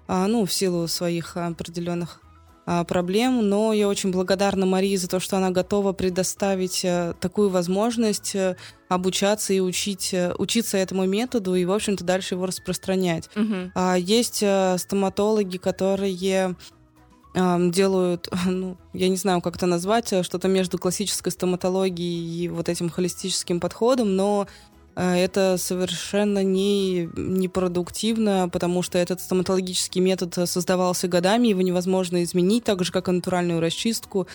а, 0.07 0.27
ну, 0.27 0.45
в 0.45 0.53
силу 0.53 0.87
своих 0.87 1.37
определенных 1.37 2.23
а, 2.65 2.85
проблем, 2.85 3.47
но 3.49 3.73
я 3.73 3.89
очень 3.89 4.11
благодарна 4.11 4.65
Марии 4.65 4.95
за 4.95 5.09
то, 5.09 5.19
что 5.19 5.35
она 5.35 5.51
готова 5.51 5.91
предоставить 5.91 6.85
э, 6.85 7.13
такую 7.19 7.49
возможность 7.49 8.35
э, 8.35 8.55
обучаться 8.87 9.53
и 9.53 9.59
учить, 9.59 10.13
э, 10.13 10.33
учиться 10.37 10.77
этому 10.77 11.05
методу 11.05 11.55
и, 11.55 11.65
в 11.65 11.71
общем-то, 11.73 12.05
дальше 12.05 12.35
его 12.35 12.45
распространять. 12.45 13.29
Угу. 13.35 13.97
Есть 13.97 14.43
стоматологи, 14.77 15.57
которые 15.57 16.55
делают, 17.35 18.29
ну, 18.45 18.77
я 18.93 19.09
не 19.09 19.17
знаю, 19.17 19.41
как 19.41 19.55
это 19.55 19.65
назвать, 19.65 20.07
что-то 20.23 20.47
между 20.47 20.77
классической 20.77 21.31
стоматологией 21.31 22.45
и 22.45 22.47
вот 22.47 22.69
этим 22.69 22.89
холистическим 22.89 23.59
подходом, 23.59 24.15
но 24.15 24.47
Э, 24.95 25.15
это 25.15 25.57
совершенно 25.57 26.43
не, 26.43 27.09
непродуктивно, 27.15 28.49
потому 28.51 28.81
что 28.81 28.97
этот 28.97 29.21
стоматологический 29.21 30.01
метод 30.01 30.49
создавался 30.49 31.07
годами, 31.07 31.47
его 31.47 31.61
невозможно 31.61 32.23
изменить, 32.23 32.63
так 32.63 32.83
же, 32.83 32.91
как 32.91 33.07
и 33.07 33.11
натуральную 33.11 33.59
расчистку, 33.59 34.27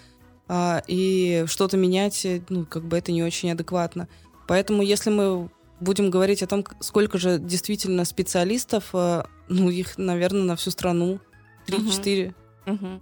а, 0.48 0.82
и 0.86 1.44
что-то 1.46 1.76
менять, 1.76 2.26
ну, 2.48 2.64
как 2.64 2.84
бы 2.84 2.96
это 2.96 3.12
не 3.12 3.22
очень 3.22 3.52
адекватно. 3.52 4.08
Поэтому, 4.46 4.82
если 4.82 5.10
мы 5.10 5.50
будем 5.80 6.10
говорить 6.10 6.42
о 6.42 6.46
том, 6.46 6.64
сколько 6.80 7.18
же 7.18 7.38
действительно 7.38 8.04
специалистов, 8.04 8.90
э, 8.94 9.22
ну, 9.48 9.70
их, 9.70 9.98
наверное, 9.98 10.42
на 10.42 10.56
всю 10.56 10.70
страну, 10.70 11.20
3-4. 11.66 12.28
Угу. 12.28 12.34
Угу. 12.68 13.00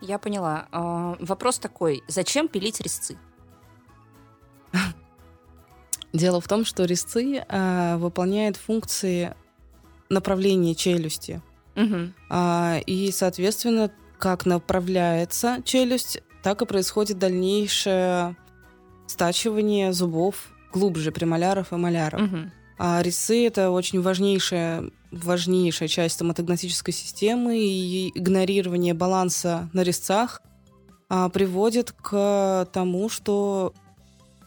Я 0.00 0.18
поняла. 0.18 0.66
А, 0.72 1.16
вопрос 1.20 1.58
такой, 1.58 2.02
зачем 2.08 2.48
пилить 2.48 2.80
резцы? 2.80 3.16
Дело 6.12 6.40
в 6.40 6.48
том, 6.48 6.64
что 6.64 6.84
резцы 6.84 7.38
э, 7.38 7.96
выполняют 7.96 8.56
функции 8.56 9.34
направления 10.08 10.74
челюсти. 10.74 11.42
Угу. 11.76 12.12
А, 12.30 12.78
и, 12.86 13.10
соответственно, 13.10 13.90
как 14.18 14.46
направляется 14.46 15.60
челюсть, 15.64 16.22
так 16.42 16.62
и 16.62 16.66
происходит 16.66 17.18
дальнейшее 17.18 18.36
стачивание 19.06 19.92
зубов 19.92 20.52
глубже 20.72 21.10
премоляров 21.12 21.72
и 21.72 21.76
маляров. 21.76 22.22
Угу. 22.22 22.50
А 22.78 23.02
резцы 23.02 23.46
это 23.46 23.70
очень 23.70 24.00
важнейшая, 24.02 24.90
важнейшая 25.10 25.88
часть 25.88 26.16
стоматогнатической 26.16 26.92
системы, 26.92 27.58
и 27.58 28.10
игнорирование 28.18 28.94
баланса 28.94 29.68
на 29.72 29.82
резцах 29.82 30.42
а, 31.08 31.28
приводит 31.28 31.92
к 31.92 32.68
тому, 32.72 33.08
что 33.08 33.72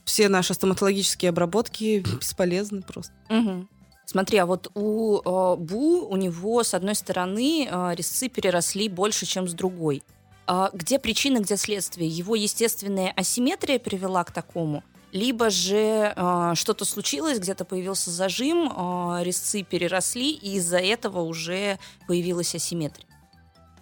все 0.03 0.29
наши 0.29 0.53
стоматологические 0.53 1.29
обработки 1.29 1.99
бесполезны 2.19 2.81
просто. 2.81 3.13
Угу. 3.29 3.67
Смотри, 4.05 4.37
а 4.37 4.45
вот 4.45 4.71
у 4.73 5.19
э, 5.19 5.55
Бу, 5.57 6.07
у 6.07 6.15
него, 6.15 6.63
с 6.63 6.73
одной 6.73 6.95
стороны, 6.95 7.67
э, 7.69 7.93
резцы 7.93 8.29
переросли 8.29 8.87
больше, 8.87 9.25
чем 9.25 9.49
с 9.49 9.53
другой. 9.53 10.01
А 10.47 10.69
где 10.73 10.97
причина, 10.97 11.39
где 11.39 11.57
следствие? 11.57 12.07
Его 12.09 12.35
естественная 12.35 13.11
асимметрия 13.11 13.79
привела 13.79 14.23
к 14.23 14.31
такому? 14.31 14.81
Либо 15.11 15.49
же 15.49 16.13
э, 16.15 16.51
что-то 16.55 16.83
случилось, 16.83 17.39
где-то 17.39 17.63
появился 17.63 18.11
зажим, 18.11 18.71
э, 18.71 19.23
резцы 19.23 19.63
переросли, 19.63 20.31
и 20.31 20.55
из-за 20.55 20.79
этого 20.79 21.21
уже 21.21 21.79
появилась 22.07 22.53
асимметрия? 22.53 23.07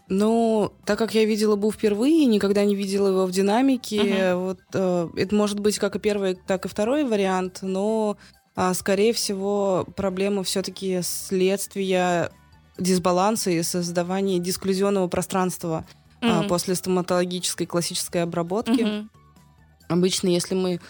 Ну, 0.07 0.71
так 0.85 0.99
как 0.99 1.15
я 1.15 1.25
видела 1.25 1.55
Бу 1.55 1.71
впервые, 1.71 2.25
никогда 2.25 2.63
не 2.63 2.75
видела 2.75 3.07
его 3.07 3.25
в 3.25 3.31
динамике, 3.31 3.97
uh-huh. 3.97 4.45
вот 4.45 4.59
э, 4.73 5.09
это 5.15 5.33
может 5.35 5.59
быть 5.59 5.79
как 5.79 5.95
и 5.95 5.99
первый, 5.99 6.35
так 6.35 6.65
и 6.65 6.67
второй 6.67 7.03
вариант, 7.05 7.59
но, 7.63 8.17
э, 8.55 8.73
скорее 8.75 9.13
всего, 9.13 9.87
проблема 9.95 10.43
все-таки 10.43 11.01
следствия 11.01 12.29
дисбаланса 12.77 13.49
и 13.49 13.63
создавания 13.63 14.37
дисклюзионного 14.37 15.07
пространства 15.07 15.87
uh-huh. 16.21 16.45
э, 16.45 16.47
после 16.49 16.75
стоматологической 16.75 17.65
классической 17.65 18.21
обработки. 18.21 18.81
Uh-huh. 18.81 19.07
Обычно, 19.89 20.27
если 20.27 20.53
мы 20.53 20.81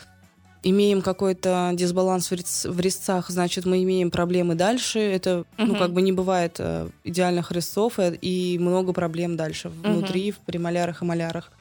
имеем 0.66 1.04
какой-то 1.04 1.72
дисбаланс 1.74 2.32
в, 2.32 2.34
рез, 2.34 2.66
в 2.66 2.80
резцах, 2.80 3.30
значит, 3.30 3.66
мы 3.66 3.84
имеем 3.84 4.10
проблемы 4.10 4.56
дальше. 4.56 5.00
Это, 5.00 5.46
угу. 5.58 5.68
ну, 5.68 5.76
как 5.76 5.94
бы 5.94 6.02
не 6.02 6.12
бывает 6.12 6.56
э, 6.58 6.90
идеальных 7.04 7.52
резцов, 7.52 8.00
э, 8.00 8.16
и 8.16 8.58
много 8.60 8.92
проблем 8.92 9.38
дальше 9.38 9.70
внутри, 9.70 10.32
угу. 10.32 10.40
в 10.40 10.46
премолярах 10.46 11.04
и 11.04 11.06
малярах. 11.06 11.52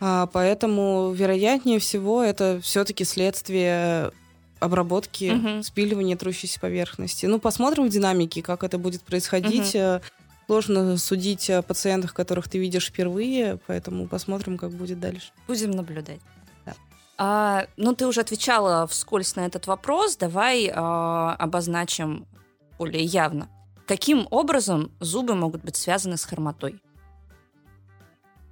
А, 0.00 0.26
поэтому, 0.26 1.12
вероятнее 1.12 1.80
всего, 1.80 2.22
это 2.22 2.60
все-таки 2.62 3.04
следствие 3.04 4.12
обработки, 4.60 5.32
угу. 5.32 5.62
спиливания 5.64 6.16
трущейся 6.16 6.60
поверхности. 6.60 7.26
Ну, 7.26 7.40
посмотрим 7.40 7.86
в 7.86 7.88
динамике, 7.88 8.40
как 8.40 8.62
это 8.62 8.78
будет 8.78 9.02
происходить. 9.02 9.74
Угу. 9.74 10.00
Сложно 10.46 10.96
судить 10.98 11.50
о 11.50 11.62
пациентах, 11.62 12.14
которых 12.14 12.48
ты 12.48 12.58
видишь 12.58 12.88
впервые, 12.88 13.58
поэтому 13.66 14.06
посмотрим, 14.06 14.58
как 14.58 14.70
будет 14.70 15.00
дальше. 15.00 15.30
Будем 15.48 15.70
наблюдать. 15.70 16.20
А, 17.24 17.68
ну, 17.76 17.94
ты 17.94 18.08
уже 18.08 18.20
отвечала 18.20 18.84
вскользь 18.88 19.36
на 19.36 19.46
этот 19.46 19.68
вопрос. 19.68 20.16
Давай 20.16 20.68
а, 20.74 21.36
обозначим 21.38 22.26
более 22.78 23.04
явно. 23.04 23.48
Каким 23.86 24.26
образом 24.32 24.90
зубы 24.98 25.36
могут 25.36 25.62
быть 25.62 25.76
связаны 25.76 26.16
с 26.16 26.24
хромотой? 26.24 26.82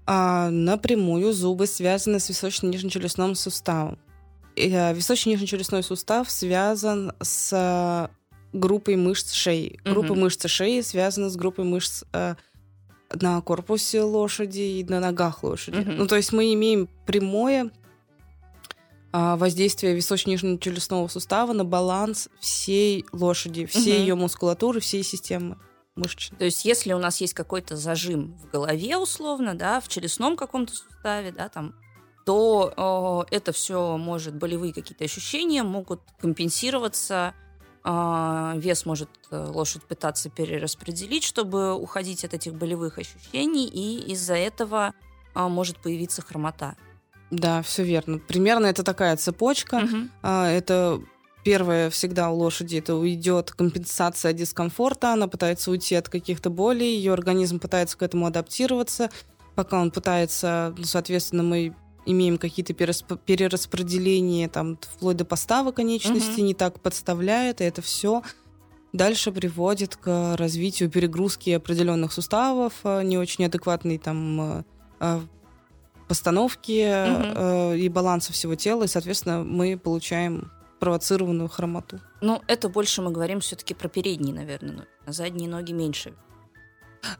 А, 0.07 0.51
напрямую 0.51 1.33
зубы 1.33 1.67
связаны 1.67 2.21
с 2.21 2.29
височно-нижнечелюстным 2.29 3.35
суставом. 3.35 3.99
А, 4.57 4.93
височно-нижнечелюстной 4.93 5.83
сустав 5.83 6.31
связан 6.31 7.13
с 7.21 8.09
группой 8.53 8.95
мышц 8.95 9.33
шеи. 9.33 9.81
Группа 9.83 10.13
угу. 10.13 10.21
мышц 10.21 10.47
шеи 10.47 10.83
связана 10.83 11.29
с 11.29 11.35
группой 11.35 11.65
мышц 11.65 12.05
а, 12.13 12.37
на 13.13 13.41
корпусе 13.41 14.03
лошади 14.03 14.61
и 14.61 14.85
на 14.85 15.01
ногах 15.01 15.43
лошади. 15.43 15.81
Угу. 15.81 15.91
Ну, 15.91 16.07
то 16.07 16.15
есть 16.15 16.33
мы 16.33 16.55
имеем 16.55 16.89
прямое 17.05 17.73
воздействие 19.13 19.95
височно-нижнечелюстного 19.95 21.09
сустава 21.09 21.53
на 21.53 21.65
баланс 21.65 22.29
всей 22.39 23.05
лошади, 23.13 23.67
всей 23.67 23.95
угу. 23.95 24.01
ее 24.01 24.15
мускулатуры, 24.15 24.81
всей 24.81 25.03
системы 25.03 25.59
мышечной. 25.97 26.39
То 26.39 26.45
есть, 26.45 26.65
если 26.65 26.93
у 26.93 26.99
нас 26.99 27.21
есть 27.21 27.35
какой-то 27.35 27.77
зажим 27.77 28.37
в 28.39 28.51
голове, 28.51 28.97
условно, 28.97 29.55
да, 29.55 29.81
в 29.81 29.89
челюстном 29.89 30.37
каком-то 30.37 30.75
суставе, 30.75 31.33
да, 31.33 31.49
там, 31.49 31.75
то 32.25 33.27
э, 33.31 33.37
это 33.37 33.53
все 33.53 33.97
может, 33.97 34.35
болевые 34.35 34.73
какие-то 34.73 35.05
ощущения 35.05 35.63
могут 35.63 36.01
компенсироваться, 36.21 37.35
э, 37.85 38.53
вес 38.57 38.87
может 38.87 39.11
э, 39.31 39.47
лошадь 39.49 39.83
пытаться 39.85 40.31
перераспределить, 40.31 41.25
чтобы 41.25 41.75
уходить 41.75 42.25
от 42.25 42.35
этих 42.35 42.55
болевых 42.55 42.99
ощущений, 42.99 43.67
и 43.67 44.13
из-за 44.13 44.35
этого 44.35 44.95
э, 45.35 45.49
может 45.49 45.79
появиться 45.79 46.23
хромота. 46.23 46.77
Да, 47.31 47.63
все 47.63 47.85
верно. 47.85 48.19
Примерно 48.19 48.67
это 48.67 48.83
такая 48.83 49.17
цепочка. 49.17 49.77
Угу. 49.77 50.29
Это 50.29 51.01
первое 51.45 51.91
всегда 51.91 52.31
у 52.31 52.37
лошади 52.37 52.77
это 52.77 52.97
уйдет 52.97 53.53
компенсация 53.53 54.33
дискомфорта, 54.33 55.13
она 55.13 55.27
пытается 55.27 55.71
уйти 55.71 55.95
от 55.95 56.09
каких-то 56.09 56.51
болей, 56.51 56.97
ее 56.97 57.13
организм 57.13 57.59
пытается 57.59 57.97
к 57.97 58.03
этому 58.03 58.27
адаптироваться. 58.27 59.11
Пока 59.55 59.81
он 59.81 59.91
пытается, 59.91 60.75
ну, 60.77 60.85
соответственно, 60.85 61.43
мы 61.43 61.75
имеем 62.07 62.39
какие-то 62.39 62.73
перераспределения, 62.73 64.49
там, 64.49 64.79
вплоть 64.81 65.17
до 65.17 65.25
поставок 65.25 65.77
конечности, 65.77 66.41
угу. 66.41 66.47
не 66.47 66.55
так 66.55 66.81
подставляет, 66.81 67.61
и 67.61 67.65
это 67.65 67.83
все 67.83 68.23
дальше 68.93 69.33
приводит 69.33 69.97
к 69.97 70.37
развитию 70.37 70.91
перегрузки 70.91 71.51
определенных 71.51 72.13
суставов, 72.13 72.75
а, 72.85 73.03
не 73.03 73.19
очень 73.19 73.45
адекватной 73.45 73.99
там 73.99 74.65
а, 74.99 75.23
постановки 76.11 76.83
угу. 76.83 77.23
э, 77.37 77.79
и 77.79 77.89
баланса 77.89 78.33
всего 78.33 78.57
тела, 78.57 78.83
и, 78.83 78.89
соответственно, 78.89 79.45
мы 79.45 79.79
получаем 79.79 80.51
провоцированную 80.81 81.49
хромоту. 81.49 82.01
Ну, 82.21 82.43
это 82.49 82.69
больше 82.69 83.01
мы 83.01 83.13
говорим 83.13 83.39
все-таки 83.39 83.75
про 83.75 83.89
передние, 83.89 84.35
наверное, 84.35 84.73
ноги. 84.73 84.89
На 85.07 85.13
задние 85.13 85.49
ноги 85.49 85.73
меньше. 85.73 86.13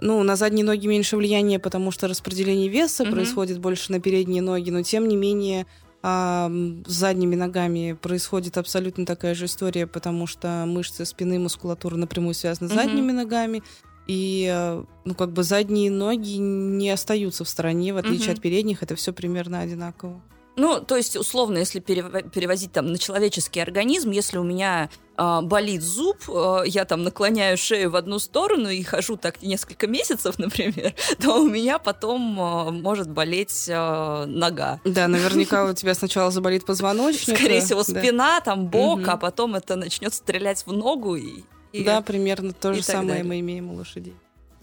Ну, 0.01 0.21
на 0.25 0.35
задние 0.35 0.65
ноги 0.65 0.89
меньше 0.89 1.17
влияния, 1.17 1.61
потому 1.61 1.93
что 1.93 2.09
распределение 2.09 2.69
веса 2.69 3.05
угу. 3.05 3.13
происходит 3.13 3.61
больше 3.61 3.93
на 3.93 4.01
передние 4.01 4.43
ноги, 4.43 4.71
но 4.71 4.83
тем 4.83 5.07
не 5.07 5.15
менее 5.15 5.67
а 6.03 6.51
с 6.87 6.93
задними 6.93 7.37
ногами 7.37 7.93
происходит 7.93 8.57
абсолютно 8.57 9.05
такая 9.05 9.35
же 9.35 9.45
история, 9.45 9.87
потому 9.87 10.27
что 10.27 10.65
мышцы 10.67 11.05
спины, 11.05 11.39
мускулатура 11.39 11.95
напрямую 11.97 12.33
связаны 12.33 12.71
с 12.71 12.73
задними 12.73 13.13
ногами, 13.13 13.63
и, 14.07 14.51
э, 14.53 14.85
ну, 15.05 15.15
как 15.15 15.33
бы 15.33 15.43
задние 15.43 15.91
ноги 15.91 16.37
не 16.37 16.91
остаются 16.91 17.45
в 17.45 17.49
стороне, 17.49 17.95
в 17.95 17.97
отличие 17.97 18.31
угу. 18.31 18.33
от 18.35 18.41
передних, 18.41 18.83
это 18.83 18.95
все 18.97 19.13
примерно 19.13 19.61
одинаково. 19.61 20.21
Ну, 20.57 20.81
то 20.81 20.97
есть, 20.97 21.17
условно, 21.17 21.59
если 21.59 21.81
перевозить 21.81 22.73
там 22.73 22.93
на 22.93 22.99
человеческий 22.99 23.61
организм, 23.61 24.11
если 24.11 24.37
у 24.37 24.43
меня 24.43 24.91
э, 25.17 25.41
болит 25.43 25.81
зуб, 25.81 26.19
э, 26.29 26.65
я 26.67 26.85
там 26.85 27.03
наклоняю 27.03 27.57
шею 27.57 27.91
в 27.91 27.97
одну 27.97 28.19
сторону 28.19 28.69
и 28.69 28.83
хожу 28.83 29.17
так 29.17 29.43
несколько 29.43 29.87
месяцев, 29.87 30.39
например, 30.39 30.93
то 31.19 31.41
у 31.41 31.49
меня 31.49 31.79
потом 31.79 32.39
э, 32.39 32.71
может 32.73 33.09
болеть 33.09 33.67
э, 33.69 34.25
нога. 34.27 34.81
Да, 34.85 35.09
наверняка 35.09 35.65
у 35.71 35.73
тебя 35.73 35.95
сначала 35.95 36.31
заболит 36.31 36.67
позвоночник. 36.67 37.39
Скорее 37.39 37.63
всего, 37.63 37.83
спина, 37.83 38.41
там 38.41 38.67
бок, 38.67 39.07
а 39.07 39.17
потом 39.17 39.55
это 39.55 39.77
начнет 39.77 40.13
стрелять 40.13 40.67
в 40.67 40.73
ногу 40.73 41.15
и 41.15 41.45
и, 41.73 41.85
да, 41.85 42.01
примерно 42.03 42.53
то 42.53 42.73
же 42.73 42.83
самое 42.83 43.09
далее. 43.09 43.25
мы 43.25 43.41
имеем 43.41 43.71
у 43.71 43.75
лошадей. 43.75 44.15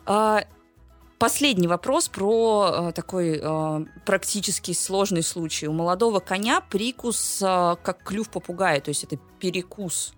А, 0.05 0.43
Последний 1.19 1.67
вопрос 1.67 2.09
про 2.09 2.89
э, 2.89 2.91
такой 2.91 3.39
э, 3.41 3.85
практически 4.05 4.73
сложный 4.73 5.23
случай. 5.23 5.67
У 5.67 5.73
молодого 5.73 6.19
коня 6.19 6.61
прикус 6.61 7.41
э, 7.41 7.75
как 7.81 8.03
клюв 8.03 8.29
попугая, 8.29 8.81
то 8.81 8.89
есть 8.89 9.03
это 9.03 9.17
перекус. 9.39 10.13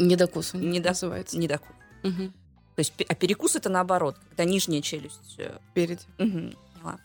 Недокус. 0.00 0.52
Недо... 0.54 0.88
называется. 0.88 1.38
Недокус. 1.38 1.70
Угу. 2.02 2.32
То 2.74 2.78
есть, 2.78 2.92
а 3.08 3.14
перекус 3.14 3.54
это 3.54 3.68
наоборот, 3.68 4.16
когда 4.30 4.44
нижняя 4.44 4.82
челюсть. 4.82 5.38
Впереди. 5.70 6.02
Угу, 6.18 6.54
поняла. 6.74 6.98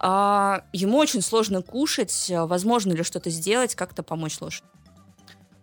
А, 0.00 0.64
ему 0.72 0.98
очень 0.98 1.22
сложно 1.22 1.62
кушать. 1.62 2.26
Возможно 2.28 2.92
ли 2.92 3.04
что-то 3.04 3.30
сделать, 3.30 3.76
как-то 3.76 4.02
помочь 4.02 4.40
лошади? 4.40 4.66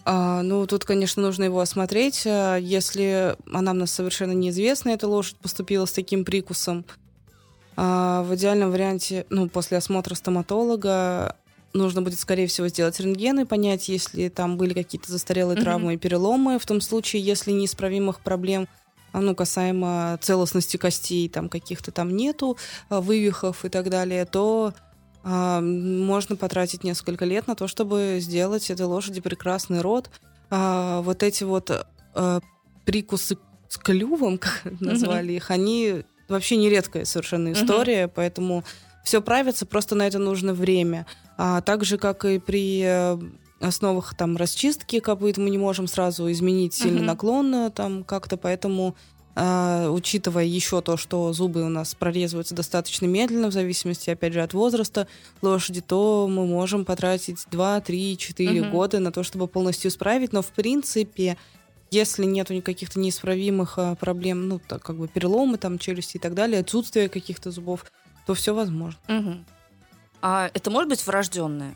А, 0.09 0.41
ну, 0.41 0.65
тут, 0.67 0.85
конечно, 0.85 1.21
нужно 1.21 1.43
его 1.43 1.59
осмотреть. 1.59 2.23
А, 2.25 2.55
если 2.55 3.35
она 3.51 3.73
нам 3.73 3.87
совершенно 3.87 4.31
неизвестна, 4.31 4.91
эта 4.91 5.05
лошадь 5.05 5.35
поступила 5.35 5.85
с 5.85 5.91
таким 5.91 6.23
прикусом, 6.23 6.85
а, 7.75 8.23
в 8.23 8.33
идеальном 8.35 8.71
варианте, 8.71 9.25
ну, 9.29 9.49
после 9.49 9.77
осмотра 9.77 10.15
стоматолога 10.15 11.35
нужно 11.73 12.01
будет, 12.01 12.19
скорее 12.19 12.47
всего, 12.47 12.69
сделать 12.69 12.97
рентген 13.01 13.41
и 13.41 13.45
понять, 13.45 13.89
если 13.89 14.29
там 14.29 14.55
были 14.55 14.73
какие-то 14.73 15.11
застарелые 15.11 15.57
mm-hmm. 15.57 15.61
травмы 15.61 15.95
и 15.95 15.97
переломы. 15.97 16.57
В 16.57 16.65
том 16.65 16.79
случае, 16.79 17.21
если 17.21 17.51
неисправимых 17.51 18.21
проблем 18.21 18.69
ну, 19.11 19.35
касаемо 19.35 20.17
целостности 20.21 20.77
костей, 20.77 21.27
там 21.27 21.49
каких-то 21.49 21.91
там 21.91 22.15
нету, 22.15 22.57
вывихов 22.89 23.65
и 23.65 23.69
так 23.69 23.89
далее, 23.89 24.23
то 24.23 24.73
можно 25.29 26.37
потратить 26.37 26.83
несколько 26.85 27.25
лет 27.25 27.47
на 27.47 27.55
то, 27.55 27.67
чтобы 27.67 28.19
сделать 28.21 28.69
этой 28.69 28.85
лошади 28.85 29.19
прекрасный 29.19 29.81
род. 29.81 30.09
А, 30.49 31.01
вот 31.01 31.21
эти 31.21 31.43
вот 31.43 31.69
а, 32.15 32.39
прикусы 32.85 33.37
с 33.67 33.77
клювом, 33.77 34.37
как 34.39 34.61
назвали 34.79 35.33
их, 35.33 35.51
они 35.51 36.05
вообще 36.29 36.55
нередкая 36.55 37.05
совершенно 37.05 37.51
история, 37.51 38.07
поэтому 38.07 38.63
все 39.03 39.21
правится, 39.21 39.65
просто 39.65 39.95
на 39.95 40.07
это 40.07 40.19
нужно 40.19 40.53
время. 40.53 41.05
А 41.37 41.61
так 41.61 41.83
же, 41.85 41.97
как 41.97 42.25
и 42.25 42.39
при 42.39 42.81
э, 42.83 43.17
основах 43.61 44.15
там 44.15 44.35
расчистки 44.35 44.99
копыт, 44.99 45.37
мы 45.37 45.49
не 45.49 45.57
можем 45.57 45.87
сразу 45.87 46.29
изменить 46.31 46.73
сильный 46.73 47.01
наклон 47.01 47.53
э, 47.53 47.69
там 47.69 48.03
как-то, 48.03 48.35
поэтому 48.37 48.95
Uh, 49.37 49.91
учитывая 49.91 50.45
еще 50.45 50.81
то, 50.81 50.97
что 50.97 51.31
зубы 51.31 51.61
у 51.61 51.69
нас 51.69 51.93
прорезываются 51.93 52.55
достаточно 52.55 53.05
медленно, 53.05 53.49
в 53.49 53.53
зависимости, 53.53 54.09
опять 54.09 54.33
же, 54.33 54.41
от 54.41 54.55
возраста 54.55 55.07
лошади, 55.43 55.81
то 55.81 56.27
мы 56.27 56.47
можем 56.47 56.85
потратить 56.85 57.45
2, 57.51 57.81
3, 57.81 58.17
4 58.17 58.49
uh-huh. 58.49 58.71
года 58.71 58.97
на 58.97 59.11
то, 59.11 59.21
чтобы 59.21 59.47
полностью 59.47 59.91
исправить. 59.91 60.33
Но, 60.33 60.41
в 60.41 60.47
принципе, 60.47 61.37
если 61.91 62.25
нету 62.25 62.55
никаких-то 62.55 62.99
неисправимых 62.99 63.77
а, 63.77 63.93
проблем, 63.93 64.47
ну, 64.47 64.59
так 64.59 64.81
как 64.81 64.97
бы 64.97 65.07
переломы 65.07 65.59
там 65.59 65.77
челюсти 65.77 66.17
и 66.17 66.19
так 66.19 66.33
далее, 66.33 66.61
отсутствие 66.61 67.07
каких-то 67.07 67.51
зубов, 67.51 67.85
то 68.25 68.33
все 68.33 68.55
возможно. 68.55 68.99
Угу. 69.07 69.35
А 70.21 70.49
это 70.51 70.71
может 70.71 70.89
быть 70.89 71.05
врожденное? 71.05 71.75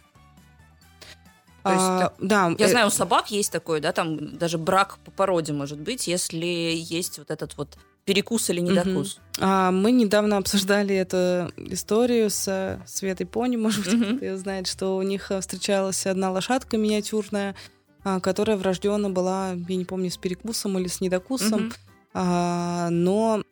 То 1.63 1.69
есть, 1.69 1.83
а, 1.83 2.13
да, 2.19 2.55
я 2.57 2.65
э... 2.65 2.69
знаю, 2.69 2.87
у 2.87 2.89
собак 2.89 3.31
есть 3.31 3.51
такое, 3.51 3.79
да, 3.79 3.91
там 3.91 4.37
даже 4.37 4.57
брак 4.57 4.97
по 5.05 5.11
породе 5.11 5.53
может 5.53 5.79
быть, 5.79 6.07
если 6.07 6.45
есть 6.45 7.19
вот 7.19 7.29
этот 7.29 7.55
вот 7.57 7.77
перекус 8.05 8.49
или 8.49 8.61
недокус. 8.61 9.15
Угу. 9.15 9.21
А, 9.41 9.71
мы 9.71 9.91
недавно 9.91 10.37
обсуждали 10.37 10.95
эту 10.95 11.51
историю 11.57 12.29
с 12.29 12.79
Светой 12.87 13.27
Пони, 13.27 13.55
может 13.57 13.85
быть, 13.85 13.93
угу. 13.93 14.17
кто 14.17 14.37
знает, 14.37 14.67
что 14.67 14.97
у 14.97 15.01
них 15.03 15.31
встречалась 15.39 16.05
одна 16.07 16.31
лошадка 16.31 16.77
миниатюрная, 16.77 17.55
а, 18.03 18.19
которая 18.19 18.57
врожденно 18.57 19.09
была, 19.09 19.51
я 19.51 19.75
не 19.75 19.85
помню, 19.85 20.09
с 20.09 20.17
перекусом 20.17 20.77
или 20.79 20.87
с 20.87 21.01
недокусом, 21.01 21.67
mm-hmm. 21.67 21.75
а, 22.15 22.89
но 22.89 23.43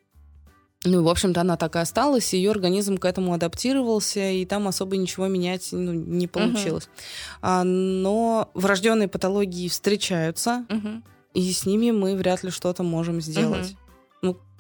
ну, 0.86 1.04
в 1.04 1.10
общем-то, 1.10 1.42
она 1.42 1.58
так 1.58 1.76
и 1.76 1.80
осталась, 1.80 2.34
ее 2.34 2.52
организм 2.52 2.98
к 2.98 3.06
этому 3.06 3.34
адаптировался, 3.34 4.32
и 4.32 4.46
там 4.46 4.68
особо 4.68 4.96
ничего 4.98 5.28
менять 5.28 5.70
ну, 5.72 5.92
не 5.92 6.28
получилось. 6.28 6.86
Uh-huh. 6.86 7.38
А, 7.42 7.64
но 7.64 8.50
врожденные 8.54 9.08
патологии 9.08 9.68
встречаются, 9.68 10.66
uh-huh. 10.70 11.02
и 11.34 11.52
с 11.52 11.66
ними 11.66 11.92
мы 11.92 12.16
вряд 12.16 12.44
ли 12.44 12.50
что-то 12.50 12.84
можем 12.84 13.20
сделать. 13.22 13.72
Uh-huh 13.72 13.76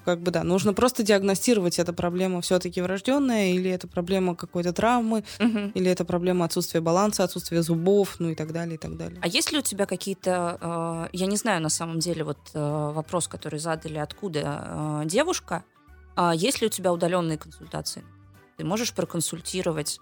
как 0.09 0.21
бы 0.21 0.31
да, 0.31 0.43
нужно 0.43 0.73
просто 0.73 1.03
диагностировать, 1.03 1.77
эта 1.77 1.93
проблема 1.93 2.41
все-таки 2.41 2.81
врожденная, 2.81 3.51
или 3.51 3.69
это 3.69 3.87
проблема 3.87 4.35
какой-то 4.35 4.73
травмы, 4.73 5.23
угу. 5.39 5.71
или 5.75 5.91
это 5.91 6.03
проблема 6.05 6.45
отсутствия 6.45 6.81
баланса, 6.81 7.23
отсутствия 7.23 7.61
зубов, 7.61 8.15
ну 8.19 8.29
и 8.29 8.35
так 8.35 8.51
далее, 8.51 8.75
и 8.75 8.77
так 8.77 8.97
далее. 8.97 9.19
А 9.21 9.27
есть 9.27 9.51
ли 9.51 9.59
у 9.59 9.61
тебя 9.61 9.85
какие-то, 9.85 10.57
э, 11.11 11.15
я 11.15 11.25
не 11.27 11.37
знаю 11.37 11.61
на 11.61 11.69
самом 11.69 11.99
деле, 11.99 12.23
вот 12.23 12.39
э, 12.53 12.91
вопрос, 12.93 13.27
который 13.27 13.59
задали, 13.59 13.97
откуда 13.97 15.01
э, 15.03 15.05
девушка, 15.05 15.63
э, 16.19 16.31
есть 16.35 16.61
ли 16.61 16.67
у 16.67 16.69
тебя 16.69 16.91
удаленные 16.91 17.37
консультации? 17.37 18.03
Ты 18.57 18.65
можешь 18.65 18.93
проконсультировать 18.93 19.99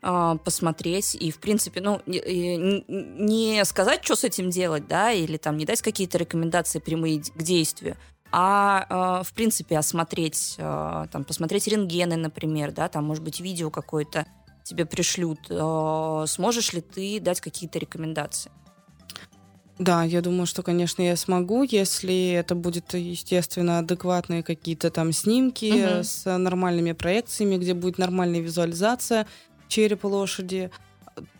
посмотреть 0.00 1.14
и, 1.14 1.30
в 1.30 1.38
принципе, 1.38 1.80
ну, 1.80 2.02
не 2.06 3.64
сказать, 3.64 4.04
что 4.04 4.16
с 4.16 4.24
этим 4.24 4.50
делать, 4.50 4.88
да, 4.88 5.12
или 5.12 5.36
там 5.36 5.56
не 5.56 5.64
дать 5.64 5.80
какие-то 5.80 6.18
рекомендации 6.18 6.80
прямые 6.80 7.22
к 7.22 7.40
действию, 7.40 7.96
а 8.32 9.20
э, 9.20 9.24
в 9.24 9.32
принципе 9.32 9.78
осмотреть, 9.78 10.56
э, 10.58 11.06
там, 11.12 11.22
посмотреть 11.22 11.68
рентгены, 11.68 12.16
например, 12.16 12.72
да, 12.72 12.88
там, 12.88 13.04
может 13.04 13.22
быть, 13.22 13.38
видео 13.38 13.70
какое-то 13.70 14.26
тебе 14.64 14.86
пришлют, 14.86 15.38
сможешь 15.46 16.72
ли 16.72 16.80
ты 16.80 17.20
дать 17.20 17.40
какие-то 17.40 17.78
рекомендации? 17.78 18.50
Да, 19.78 20.04
я 20.04 20.20
думаю, 20.20 20.46
что, 20.46 20.62
конечно, 20.62 21.02
я 21.02 21.16
смогу, 21.16 21.62
если 21.62 22.32
это 22.32 22.54
будет, 22.54 22.94
естественно, 22.94 23.78
адекватные 23.78 24.42
какие-то 24.42 24.90
там 24.90 25.12
снимки 25.12 25.96
угу. 25.96 26.04
с 26.04 26.38
нормальными 26.38 26.92
проекциями, 26.92 27.56
где 27.56 27.74
будет 27.74 27.98
нормальная 27.98 28.40
визуализация 28.40 29.26
черепа 29.68 30.06
лошади 30.06 30.70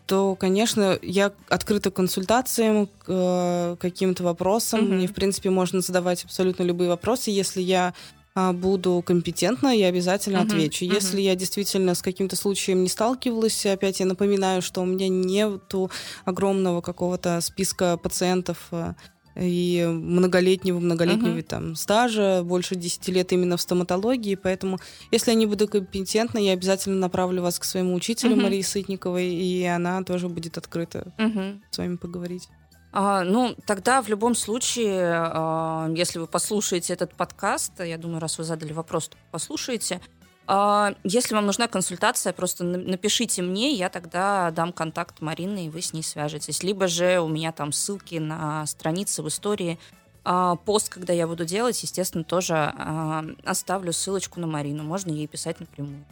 то, 0.05 0.35
конечно, 0.35 0.99
я 1.01 1.31
открыта 1.47 1.89
к 1.89 1.95
консультациям, 1.95 2.87
к 2.87 3.05
э, 3.07 3.75
каким-то 3.79 4.23
вопросам. 4.23 4.81
Mm-hmm. 4.81 4.93
Мне, 4.93 5.07
в 5.07 5.13
принципе, 5.13 5.49
можно 5.49 5.79
задавать 5.79 6.25
абсолютно 6.25 6.63
любые 6.63 6.89
вопросы. 6.89 7.31
Если 7.31 7.61
я 7.61 7.93
буду 8.35 9.03
компетентна, 9.05 9.69
я 9.69 9.87
обязательно 9.87 10.37
uh-huh, 10.37 10.45
отвечу. 10.45 10.85
Uh-huh. 10.85 10.93
Если 10.93 11.21
я 11.21 11.35
действительно 11.35 11.93
с 11.93 12.01
каким-то 12.01 12.35
случаем 12.35 12.83
не 12.83 12.89
сталкивалась, 12.89 13.65
опять 13.65 13.99
я 13.99 14.05
напоминаю, 14.05 14.61
что 14.61 14.81
у 14.81 14.85
меня 14.85 15.07
нету 15.07 15.91
огромного 16.25 16.81
какого-то 16.81 17.41
списка 17.41 17.97
пациентов, 17.97 18.67
э, 18.71 18.93
и 19.35 19.83
многолетнего, 19.87 20.79
многолетнего 20.79 21.37
uh-huh. 21.37 21.43
там 21.43 21.75
стажа, 21.75 22.43
больше 22.43 22.75
10 22.75 23.07
лет 23.09 23.31
именно 23.33 23.57
в 23.57 23.61
стоматологии, 23.61 24.35
поэтому 24.35 24.79
если 25.11 25.31
я 25.31 25.35
не 25.35 25.45
буду 25.45 25.67
компетентна, 25.67 26.37
я 26.37 26.53
обязательно 26.53 26.97
направлю 26.97 27.41
вас 27.41 27.57
к 27.57 27.63
своему 27.63 27.95
учителю 27.95 28.35
uh-huh. 28.35 28.43
Марии 28.43 28.61
Сытниковой, 28.61 29.27
и 29.27 29.63
она 29.63 30.03
тоже 30.03 30.29
будет 30.29 30.57
открыта 30.57 31.13
uh-huh. 31.17 31.59
с 31.71 31.77
вами 31.77 31.95
поговорить. 31.95 32.47
А, 32.95 33.23
ну, 33.23 33.55
тогда 33.65 34.03
в 34.03 34.07
любом 34.07 34.35
случае, 34.35 35.13
а, 35.15 35.89
если 35.95 36.19
вы 36.19 36.27
послушаете 36.27 36.93
этот 36.93 37.15
подкаст, 37.15 37.79
я 37.79 37.97
думаю, 37.97 38.19
раз 38.19 38.37
вы 38.37 38.43
задали 38.43 38.71
вопрос, 38.71 39.07
то 39.07 39.17
послушайте, 39.31 39.99
а, 40.45 40.93
если 41.03 41.33
вам 41.33 41.47
нужна 41.47 41.67
консультация, 41.67 42.33
просто 42.33 42.63
напишите 42.63 43.41
мне, 43.41 43.73
я 43.73 43.89
тогда 43.89 44.51
дам 44.51 44.71
контакт 44.71 45.21
Марины, 45.21 45.65
и 45.65 45.69
вы 45.69 45.81
с 45.81 45.91
ней 45.91 46.03
свяжетесь. 46.03 46.61
Либо 46.61 46.87
же 46.87 47.19
у 47.19 47.27
меня 47.27 47.51
там 47.51 47.71
ссылки 47.71 48.15
на 48.15 48.63
страницы 48.67 49.23
в 49.23 49.27
истории. 49.27 49.79
А, 50.23 50.55
пост, 50.57 50.89
когда 50.89 51.13
я 51.13 51.25
буду 51.25 51.45
делать, 51.45 51.81
естественно, 51.81 52.23
тоже 52.23 52.53
а, 52.55 53.25
оставлю 53.43 53.91
ссылочку 53.91 54.39
на 54.39 54.45
Марину. 54.45 54.83
Можно 54.83 55.11
ей 55.11 55.25
писать 55.25 55.59
напрямую. 55.59 56.05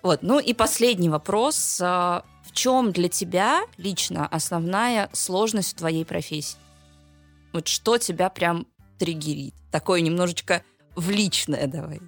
Вот, 0.00 0.22
ну 0.22 0.38
и 0.38 0.54
последний 0.54 1.10
вопрос. 1.10 1.82
Чем 2.58 2.90
для 2.90 3.08
тебя 3.08 3.62
лично 3.76 4.26
основная 4.26 5.10
сложность 5.12 5.74
в 5.74 5.76
твоей 5.76 6.04
профессии? 6.04 6.58
Вот 7.52 7.68
что 7.68 7.98
тебя 7.98 8.30
прям 8.30 8.66
триггерит? 8.98 9.54
Такое 9.70 10.00
немножечко 10.00 10.64
в 10.96 11.08
личное 11.08 11.68
давай. 11.68 12.00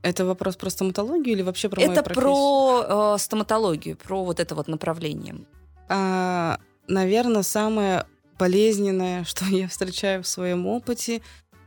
Это 0.00 0.24
вопрос 0.24 0.56
про 0.56 0.70
стоматологию 0.70 1.34
или 1.34 1.42
вообще 1.42 1.68
про 1.68 1.82
это 1.82 1.90
мою 1.90 2.02
профессию? 2.04 2.24
Это 2.24 2.88
про 2.88 3.16
э, 3.16 3.18
стоматологию, 3.18 3.96
про 3.98 4.24
вот 4.24 4.40
это 4.40 4.54
вот 4.54 4.66
направление. 4.66 5.36
А, 5.90 6.58
наверное, 6.88 7.42
самое 7.42 8.06
болезненное, 8.38 9.24
что 9.28 9.44
я 9.44 9.68
встречаю 9.68 10.22
в 10.22 10.26
своем 10.26 10.66
опыте, 10.66 11.20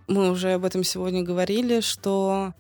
мы 0.07 0.32
уже 0.32 0.53
об 0.53 0.65
этом 0.65 0.84
сегодня 0.84 1.21
говорили, 1.21 1.82
что 1.82 2.55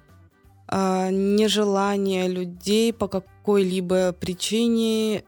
а, 0.67 1.09
нежелание 1.09 2.27
людей 2.27 2.93
по 2.93 3.07
какой-либо 3.47 4.11
причине 4.11 5.23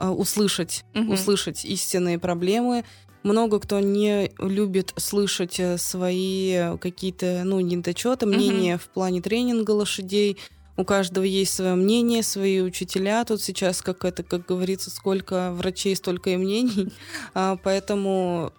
а, 0.00 0.10
услышать, 0.10 0.84
угу. 0.96 1.12
услышать 1.12 1.64
истинные 1.64 2.18
проблемы 2.18 2.84
много 3.22 3.60
кто 3.60 3.78
не 3.78 4.32
любит 4.38 4.94
слышать 4.96 5.60
э, 5.60 5.76
свои 5.76 6.76
какие-то, 6.78 7.42
ну, 7.44 7.60
недочеты, 7.60 8.24
мнения 8.24 8.76
uh-huh. 8.76 8.78
в 8.78 8.88
плане 8.88 9.20
тренинга 9.20 9.72
лошадей. 9.72 10.38
У 10.78 10.84
каждого 10.84 11.24
есть 11.24 11.52
свое 11.52 11.74
мнение, 11.74 12.22
свои 12.22 12.62
учителя. 12.62 13.22
Тут 13.26 13.42
сейчас, 13.42 13.82
как 13.82 14.06
это, 14.06 14.22
как 14.22 14.46
говорится, 14.46 14.90
сколько 14.90 15.52
врачей, 15.52 15.94
столько 15.94 16.30
и 16.30 16.38
мнений. 16.38 16.92
А, 17.34 17.58
поэтому, 17.62 18.54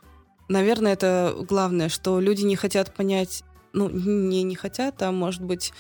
наверное, 0.48 0.94
это 0.94 1.36
главное, 1.50 1.90
что 1.90 2.20
люди 2.20 2.44
не 2.44 2.56
хотят 2.56 2.94
понять 2.94 3.44
ну, 3.74 3.90
не, 3.90 4.44
не 4.44 4.56
хотят, 4.56 5.02
а 5.02 5.12
может 5.12 5.42
быть 5.42 5.74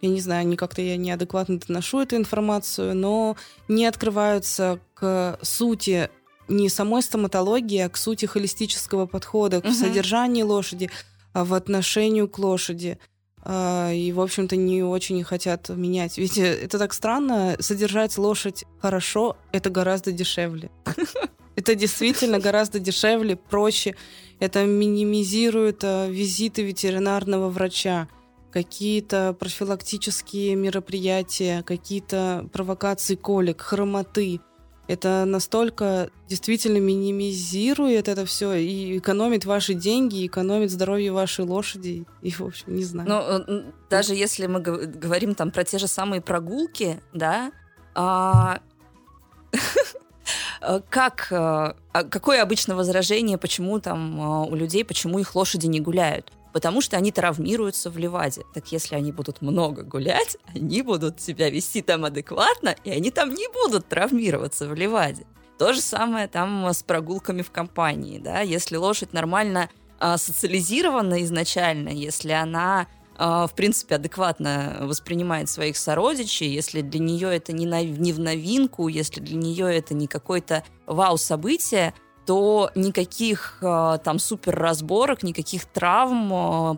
я 0.00 0.08
не 0.08 0.20
знаю, 0.20 0.46
не 0.46 0.56
как-то 0.56 0.82
я 0.82 0.96
неадекватно 0.96 1.58
доношу 1.58 2.00
эту 2.00 2.16
информацию, 2.16 2.94
но 2.94 3.36
не 3.68 3.86
открываются 3.86 4.78
к 4.94 5.38
сути 5.42 6.08
не 6.48 6.68
самой 6.68 7.02
стоматологии, 7.02 7.78
а 7.78 7.88
к 7.88 7.96
сути 7.96 8.26
холистического 8.26 9.06
подхода 9.06 9.60
к 9.60 9.66
угу. 9.66 9.74
содержанию 9.74 10.46
лошади, 10.46 10.90
а 11.32 11.44
в 11.44 11.54
отношению 11.54 12.28
к 12.28 12.38
лошади. 12.38 12.98
И, 13.44 14.12
в 14.14 14.20
общем-то, 14.20 14.54
не 14.54 14.84
очень 14.84 15.22
хотят 15.24 15.68
менять. 15.68 16.16
Ведь 16.16 16.38
э, 16.38 16.44
это 16.44 16.78
так 16.78 16.92
странно, 16.92 17.56
содержать 17.58 18.16
лошадь 18.16 18.64
хорошо— 18.80 19.36
это 19.52 19.68
гораздо 19.68 20.12
дешевле. 20.12 20.70
Это 21.54 21.74
действительно 21.74 22.38
гораздо 22.38 22.78
дешевле, 22.78 23.36
проще. 23.36 23.94
Это 24.40 24.64
минимизирует 24.64 25.82
визиты 25.82 26.62
ветеринарного 26.62 27.50
врача, 27.50 28.08
какие-то 28.52 29.34
профилактические 29.38 30.54
мероприятия, 30.54 31.62
какие-то 31.62 32.48
провокации 32.52 33.14
колик, 33.14 33.62
хромоты— 33.62 34.40
это 34.88 35.24
настолько 35.24 36.10
действительно 36.28 36.78
минимизирует 36.78 38.08
это 38.08 38.26
все 38.26 38.52
и 38.54 38.98
экономит 38.98 39.44
ваши 39.44 39.74
деньги, 39.74 40.26
экономит 40.26 40.70
здоровье 40.70 41.12
вашей 41.12 41.44
лошади. 41.44 42.04
И, 42.20 42.30
в 42.30 42.42
общем, 42.42 42.74
не 42.74 42.84
знаю. 42.84 43.08
Но 43.08 43.44
ну, 43.46 43.72
даже 43.88 44.14
если 44.14 44.46
мы 44.46 44.60
говорим 44.60 45.34
там 45.34 45.50
про 45.50 45.64
те 45.64 45.78
же 45.78 45.86
самые 45.86 46.20
прогулки, 46.20 47.00
да, 47.14 47.52
а... 47.94 48.58
как, 50.90 51.28
а, 51.30 51.74
какое 51.92 52.42
обычно 52.42 52.74
возражение, 52.74 53.38
почему 53.38 53.80
там 53.80 54.18
у 54.46 54.54
людей, 54.54 54.84
почему 54.84 55.18
их 55.18 55.34
лошади 55.34 55.66
не 55.66 55.80
гуляют? 55.80 56.32
Потому 56.52 56.80
что 56.80 56.96
они 56.96 57.12
травмируются 57.12 57.90
в 57.90 57.98
Ливаде. 57.98 58.42
Так 58.54 58.70
если 58.72 58.94
они 58.94 59.12
будут 59.12 59.42
много 59.42 59.82
гулять, 59.82 60.36
они 60.54 60.82
будут 60.82 61.20
себя 61.20 61.50
вести 61.50 61.82
там 61.82 62.04
адекватно, 62.04 62.76
и 62.84 62.90
они 62.90 63.10
там 63.10 63.30
не 63.30 63.48
будут 63.52 63.88
травмироваться 63.88 64.68
в 64.68 64.74
Ливаде. 64.74 65.26
То 65.58 65.72
же 65.72 65.80
самое 65.80 66.28
там 66.28 66.66
с 66.66 66.82
прогулками 66.82 67.42
в 67.42 67.50
компании, 67.50 68.18
да, 68.18 68.40
если 68.40 68.76
лошадь 68.76 69.12
нормально 69.12 69.70
э, 70.00 70.16
социализирована 70.16 71.22
изначально, 71.22 71.90
если 71.90 72.32
она 72.32 72.88
э, 73.16 73.46
в 73.48 73.52
принципе, 73.54 73.94
адекватно 73.94 74.78
воспринимает 74.80 75.48
своих 75.48 75.76
сородичей, 75.76 76.48
если 76.48 76.80
для 76.80 77.00
нее 77.00 77.34
это 77.34 77.52
не 77.52 78.12
в 78.12 78.18
новинку, 78.18 78.88
если 78.88 79.20
для 79.20 79.36
нее 79.36 79.72
это 79.76 79.94
не 79.94 80.08
какое-то 80.08 80.64
вау-событие, 80.86 81.94
то 82.26 82.70
никаких 82.74 83.58
э, 83.62 83.98
там 84.04 84.18
супер 84.18 84.54
разборок, 84.54 85.22
никаких 85.22 85.64
травм 85.66 86.32
э, 86.32 86.76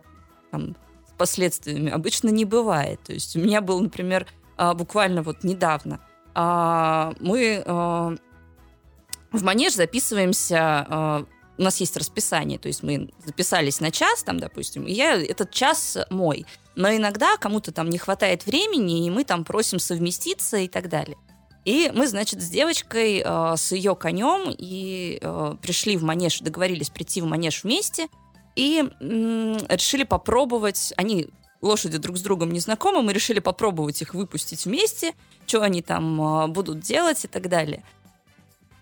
там, 0.51 0.77
с 1.07 1.13
последствиями 1.19 1.91
обычно 1.91 2.31
не 2.31 2.45
бывает. 2.45 3.01
То 3.05 3.13
есть 3.13 3.37
у 3.37 3.41
меня 3.41 3.61
был, 3.61 3.81
например, 3.81 4.27
э, 4.57 4.73
буквально 4.75 5.23
вот 5.23 5.45
недавно 5.45 6.01
мы 6.37 7.63
в 7.65 9.45
манеж 9.45 9.75
записываемся 9.75 11.25
у 11.57 11.63
нас 11.63 11.77
есть 11.79 11.97
расписание, 11.97 12.59
то 12.59 12.67
есть 12.67 12.83
мы 12.83 13.11
записались 13.25 13.81
на 13.81 13.93
час, 13.93 14.25
там, 14.25 14.41
допустим, 14.41 14.85
и 14.85 14.93
я 14.93 15.15
этот 15.15 15.53
час 15.53 15.97
мой. 16.11 16.47
Но 16.75 16.93
иногда 16.93 17.37
кому-то 17.37 17.71
там 17.71 17.89
не 17.89 17.99
хватает 17.99 18.47
времени, 18.47 19.07
и 19.07 19.11
мы 19.11 19.25
там 19.25 19.45
просим 19.45 19.79
совместиться 19.79 20.57
и 20.57 20.69
так 20.69 20.89
далее. 20.89 21.17
И 21.65 21.91
мы, 21.95 22.07
значит, 22.07 22.43
с 22.43 22.49
девочкой, 22.49 23.23
э, 23.25 23.55
с 23.57 23.73
ее 23.73 23.97
конем, 23.97 24.55
и 24.57 25.19
э, 25.21 25.57
пришли 25.63 25.97
в 25.97 26.03
манеж, 26.03 26.41
договорились 26.41 26.91
прийти 26.91 27.23
в 27.23 27.27
манеж 27.27 27.65
вместе, 27.65 28.09
и 28.55 28.81
м- 29.01 29.57
решили 29.69 30.05
попробовать, 30.05 30.93
они 30.97 31.29
лошади 31.63 31.97
друг 31.97 32.19
с 32.19 32.21
другом 32.21 32.53
не 32.53 32.61
знакомы, 32.61 33.03
мы 33.03 33.13
решили 33.15 33.41
попробовать 33.41 34.03
их 34.03 34.13
выпустить 34.15 34.67
вместе, 34.67 35.15
что 35.47 35.63
они 35.63 35.81
там 35.81 36.21
э, 36.21 36.47
будут 36.49 36.81
делать 36.81 37.25
и 37.25 37.29
так 37.29 37.49
далее. 37.49 37.83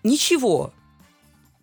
Ничего. 0.03 0.73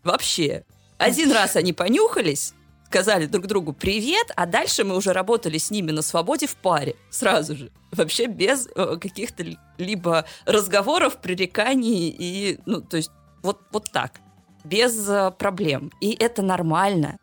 Вообще. 0.03 0.65
Один 0.97 1.33
раз 1.33 1.57
они 1.57 1.75
понюхались, 1.75 2.55
сказали 2.87 3.27
друг 3.27 3.47
другу 3.47 3.73
привет, 3.73 4.33
а 4.37 4.47
дальше 4.47 4.85
мы 4.85 4.97
уже 4.97 5.13
работали 5.13 5.59
с 5.59 5.71
ними 5.71 5.91
на 5.91 6.03
свободе 6.03 6.47
в 6.47 6.57
паре 6.57 6.97
сразу 7.11 7.57
же. 7.57 7.71
Вообще 7.93 8.27
без 8.27 8.69
э, 8.75 8.97
каких-то 9.01 9.45
либо 9.81 10.25
разговоров, 10.47 11.17
пререканий 11.19 12.15
и, 12.17 12.61
ну, 12.67 12.81
то 12.81 12.97
есть 12.97 13.11
вот, 13.43 13.61
вот 13.73 13.91
так, 13.93 14.21
без 14.65 15.09
э, 15.09 15.31
проблем. 15.39 15.91
И 16.01 16.13
это 16.13 16.43
нормально. 16.43 17.17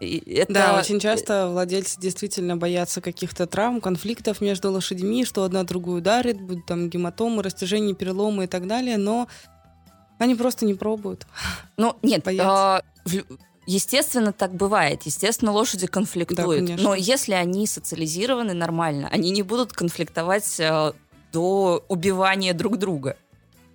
И 0.00 0.18
это... 0.34 0.52
Да, 0.52 0.78
очень 0.78 1.00
часто 1.00 1.48
владельцы 1.48 1.98
действительно 1.98 2.56
боятся 2.56 3.00
каких-то 3.00 3.46
травм, 3.46 3.80
конфликтов 3.80 4.40
между 4.40 4.70
лошадьми, 4.70 5.24
что 5.24 5.42
одна 5.44 5.64
другую 5.64 5.98
ударит, 5.98 6.40
будут 6.40 6.66
там 6.66 6.90
гематомы, 6.90 7.42
растяжения, 7.42 7.94
переломы 7.94 8.44
и 8.44 8.46
так 8.46 8.66
далее, 8.66 8.98
но 8.98 9.26
они 10.18 10.34
просто 10.34 10.64
не 10.66 10.74
пробуют. 10.74 11.26
Ну, 11.76 11.96
нет, 12.02 12.26
э, 12.26 12.80
Естественно, 13.66 14.32
так 14.32 14.54
бывает. 14.54 15.02
Естественно, 15.02 15.50
лошади 15.50 15.88
конфликтуют. 15.88 16.64
Да, 16.64 16.74
Но 16.78 16.94
если 16.94 17.32
они 17.32 17.66
социализированы 17.66 18.54
нормально, 18.54 19.08
они 19.12 19.30
не 19.30 19.42
будут 19.42 19.72
конфликтовать 19.72 20.60
э, 20.60 20.92
до 21.36 21.84
убивания 21.88 22.54
друг 22.54 22.78
друга. 22.78 23.18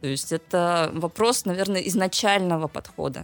То 0.01 0.07
есть 0.07 0.31
это 0.31 0.89
вопрос, 0.93 1.45
наверное, 1.45 1.81
изначального 1.81 2.67
подхода. 2.67 3.23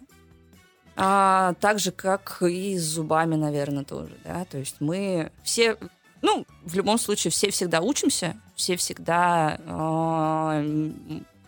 А, 0.96 1.56
так 1.60 1.80
же, 1.80 1.92
как 1.92 2.44
и 2.44 2.78
с 2.78 2.84
зубами, 2.84 3.36
наверное, 3.36 3.84
тоже. 3.84 4.16
Да? 4.24 4.46
То 4.46 4.60
есть 4.60 4.76
мы 4.80 5.32
все, 5.44 5.76
ну, 6.22 6.46
в 6.64 6.76
любом 6.76 7.00
случае, 7.00 7.32
все 7.32 7.50
всегда 7.50 7.82
учимся, 7.82 8.40
все 8.56 8.76
всегда... 8.76 9.60
Э, 9.66 10.92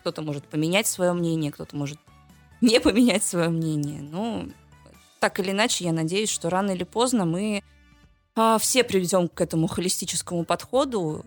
кто-то 0.00 0.22
может 0.22 0.44
поменять 0.46 0.86
свое 0.86 1.12
мнение, 1.12 1.52
кто-то 1.52 1.76
может 1.76 1.98
не 2.60 2.80
поменять 2.80 3.22
свое 3.22 3.50
мнение. 3.50 4.02
Ну, 4.02 4.48
так 5.20 5.38
или 5.38 5.50
иначе, 5.52 5.84
я 5.84 5.92
надеюсь, 5.92 6.30
что 6.30 6.50
рано 6.50 6.72
или 6.72 6.84
поздно 6.84 7.24
мы 7.24 7.62
а, 8.34 8.58
все 8.58 8.82
приведем 8.82 9.28
к 9.28 9.40
этому 9.40 9.68
холистическому 9.68 10.44
подходу. 10.44 11.24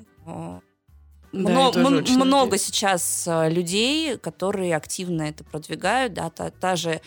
А, 1.33 1.71
да, 1.71 1.79
Мно, 1.79 2.01
много 2.17 2.43
надеюсь. 2.51 2.61
сейчас 2.61 3.25
а, 3.27 3.49
людей, 3.49 4.17
которые 4.17 4.75
активно 4.75 5.23
это 5.23 5.43
продвигают, 5.43 6.13
да, 6.13 6.29
та, 6.29 6.51
та 6.51 6.75
же 6.75 7.01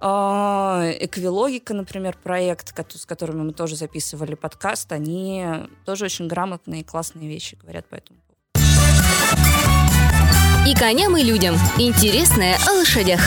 а, 0.00 0.90
Эквилогика, 1.00 1.74
например, 1.74 2.16
проект, 2.22 2.74
с 2.96 3.04
которыми 3.04 3.42
мы 3.42 3.52
тоже 3.52 3.76
записывали 3.76 4.34
подкаст, 4.34 4.92
они 4.92 5.44
тоже 5.84 6.06
очень 6.06 6.26
грамотные 6.26 6.80
и 6.80 6.84
классные 6.84 7.28
вещи 7.28 7.56
говорят 7.60 7.86
по 7.86 7.96
этому 7.96 8.18
И 10.66 10.74
коням, 10.74 11.16
и 11.16 11.22
людям. 11.22 11.54
Интересное 11.78 12.56
о 12.66 12.72
лошадях. 12.72 13.20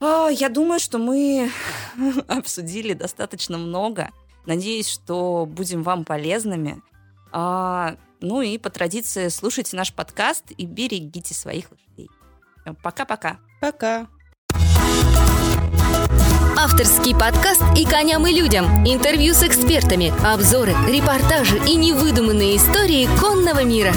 А, 0.00 0.28
я 0.28 0.48
думаю, 0.50 0.78
что 0.78 0.98
мы 0.98 1.50
обсудили 2.28 2.92
достаточно 2.92 3.56
много. 3.56 4.10
Надеюсь, 4.44 4.88
что 4.88 5.46
будем 5.50 5.82
вам 5.82 6.04
полезными. 6.04 6.82
А, 7.32 7.96
ну 8.20 8.42
и 8.42 8.58
по 8.58 8.70
традиции 8.70 9.28
слушайте 9.28 9.76
наш 9.76 9.92
подкаст 9.92 10.44
и 10.56 10.66
берегите 10.66 11.34
своих 11.34 11.70
лошадей. 11.70 12.08
Пока-пока. 12.82 13.38
Пока. 13.60 14.06
Авторский 16.56 17.14
подкаст 17.14 17.62
«И 17.76 17.84
коням, 17.84 18.26
и 18.26 18.32
людям». 18.32 18.66
Интервью 18.86 19.34
с 19.34 19.42
экспертами, 19.42 20.12
обзоры, 20.24 20.72
репортажи 20.86 21.58
и 21.66 21.74
невыдуманные 21.74 22.56
истории 22.56 23.08
конного 23.18 23.64
мира. 23.64 23.92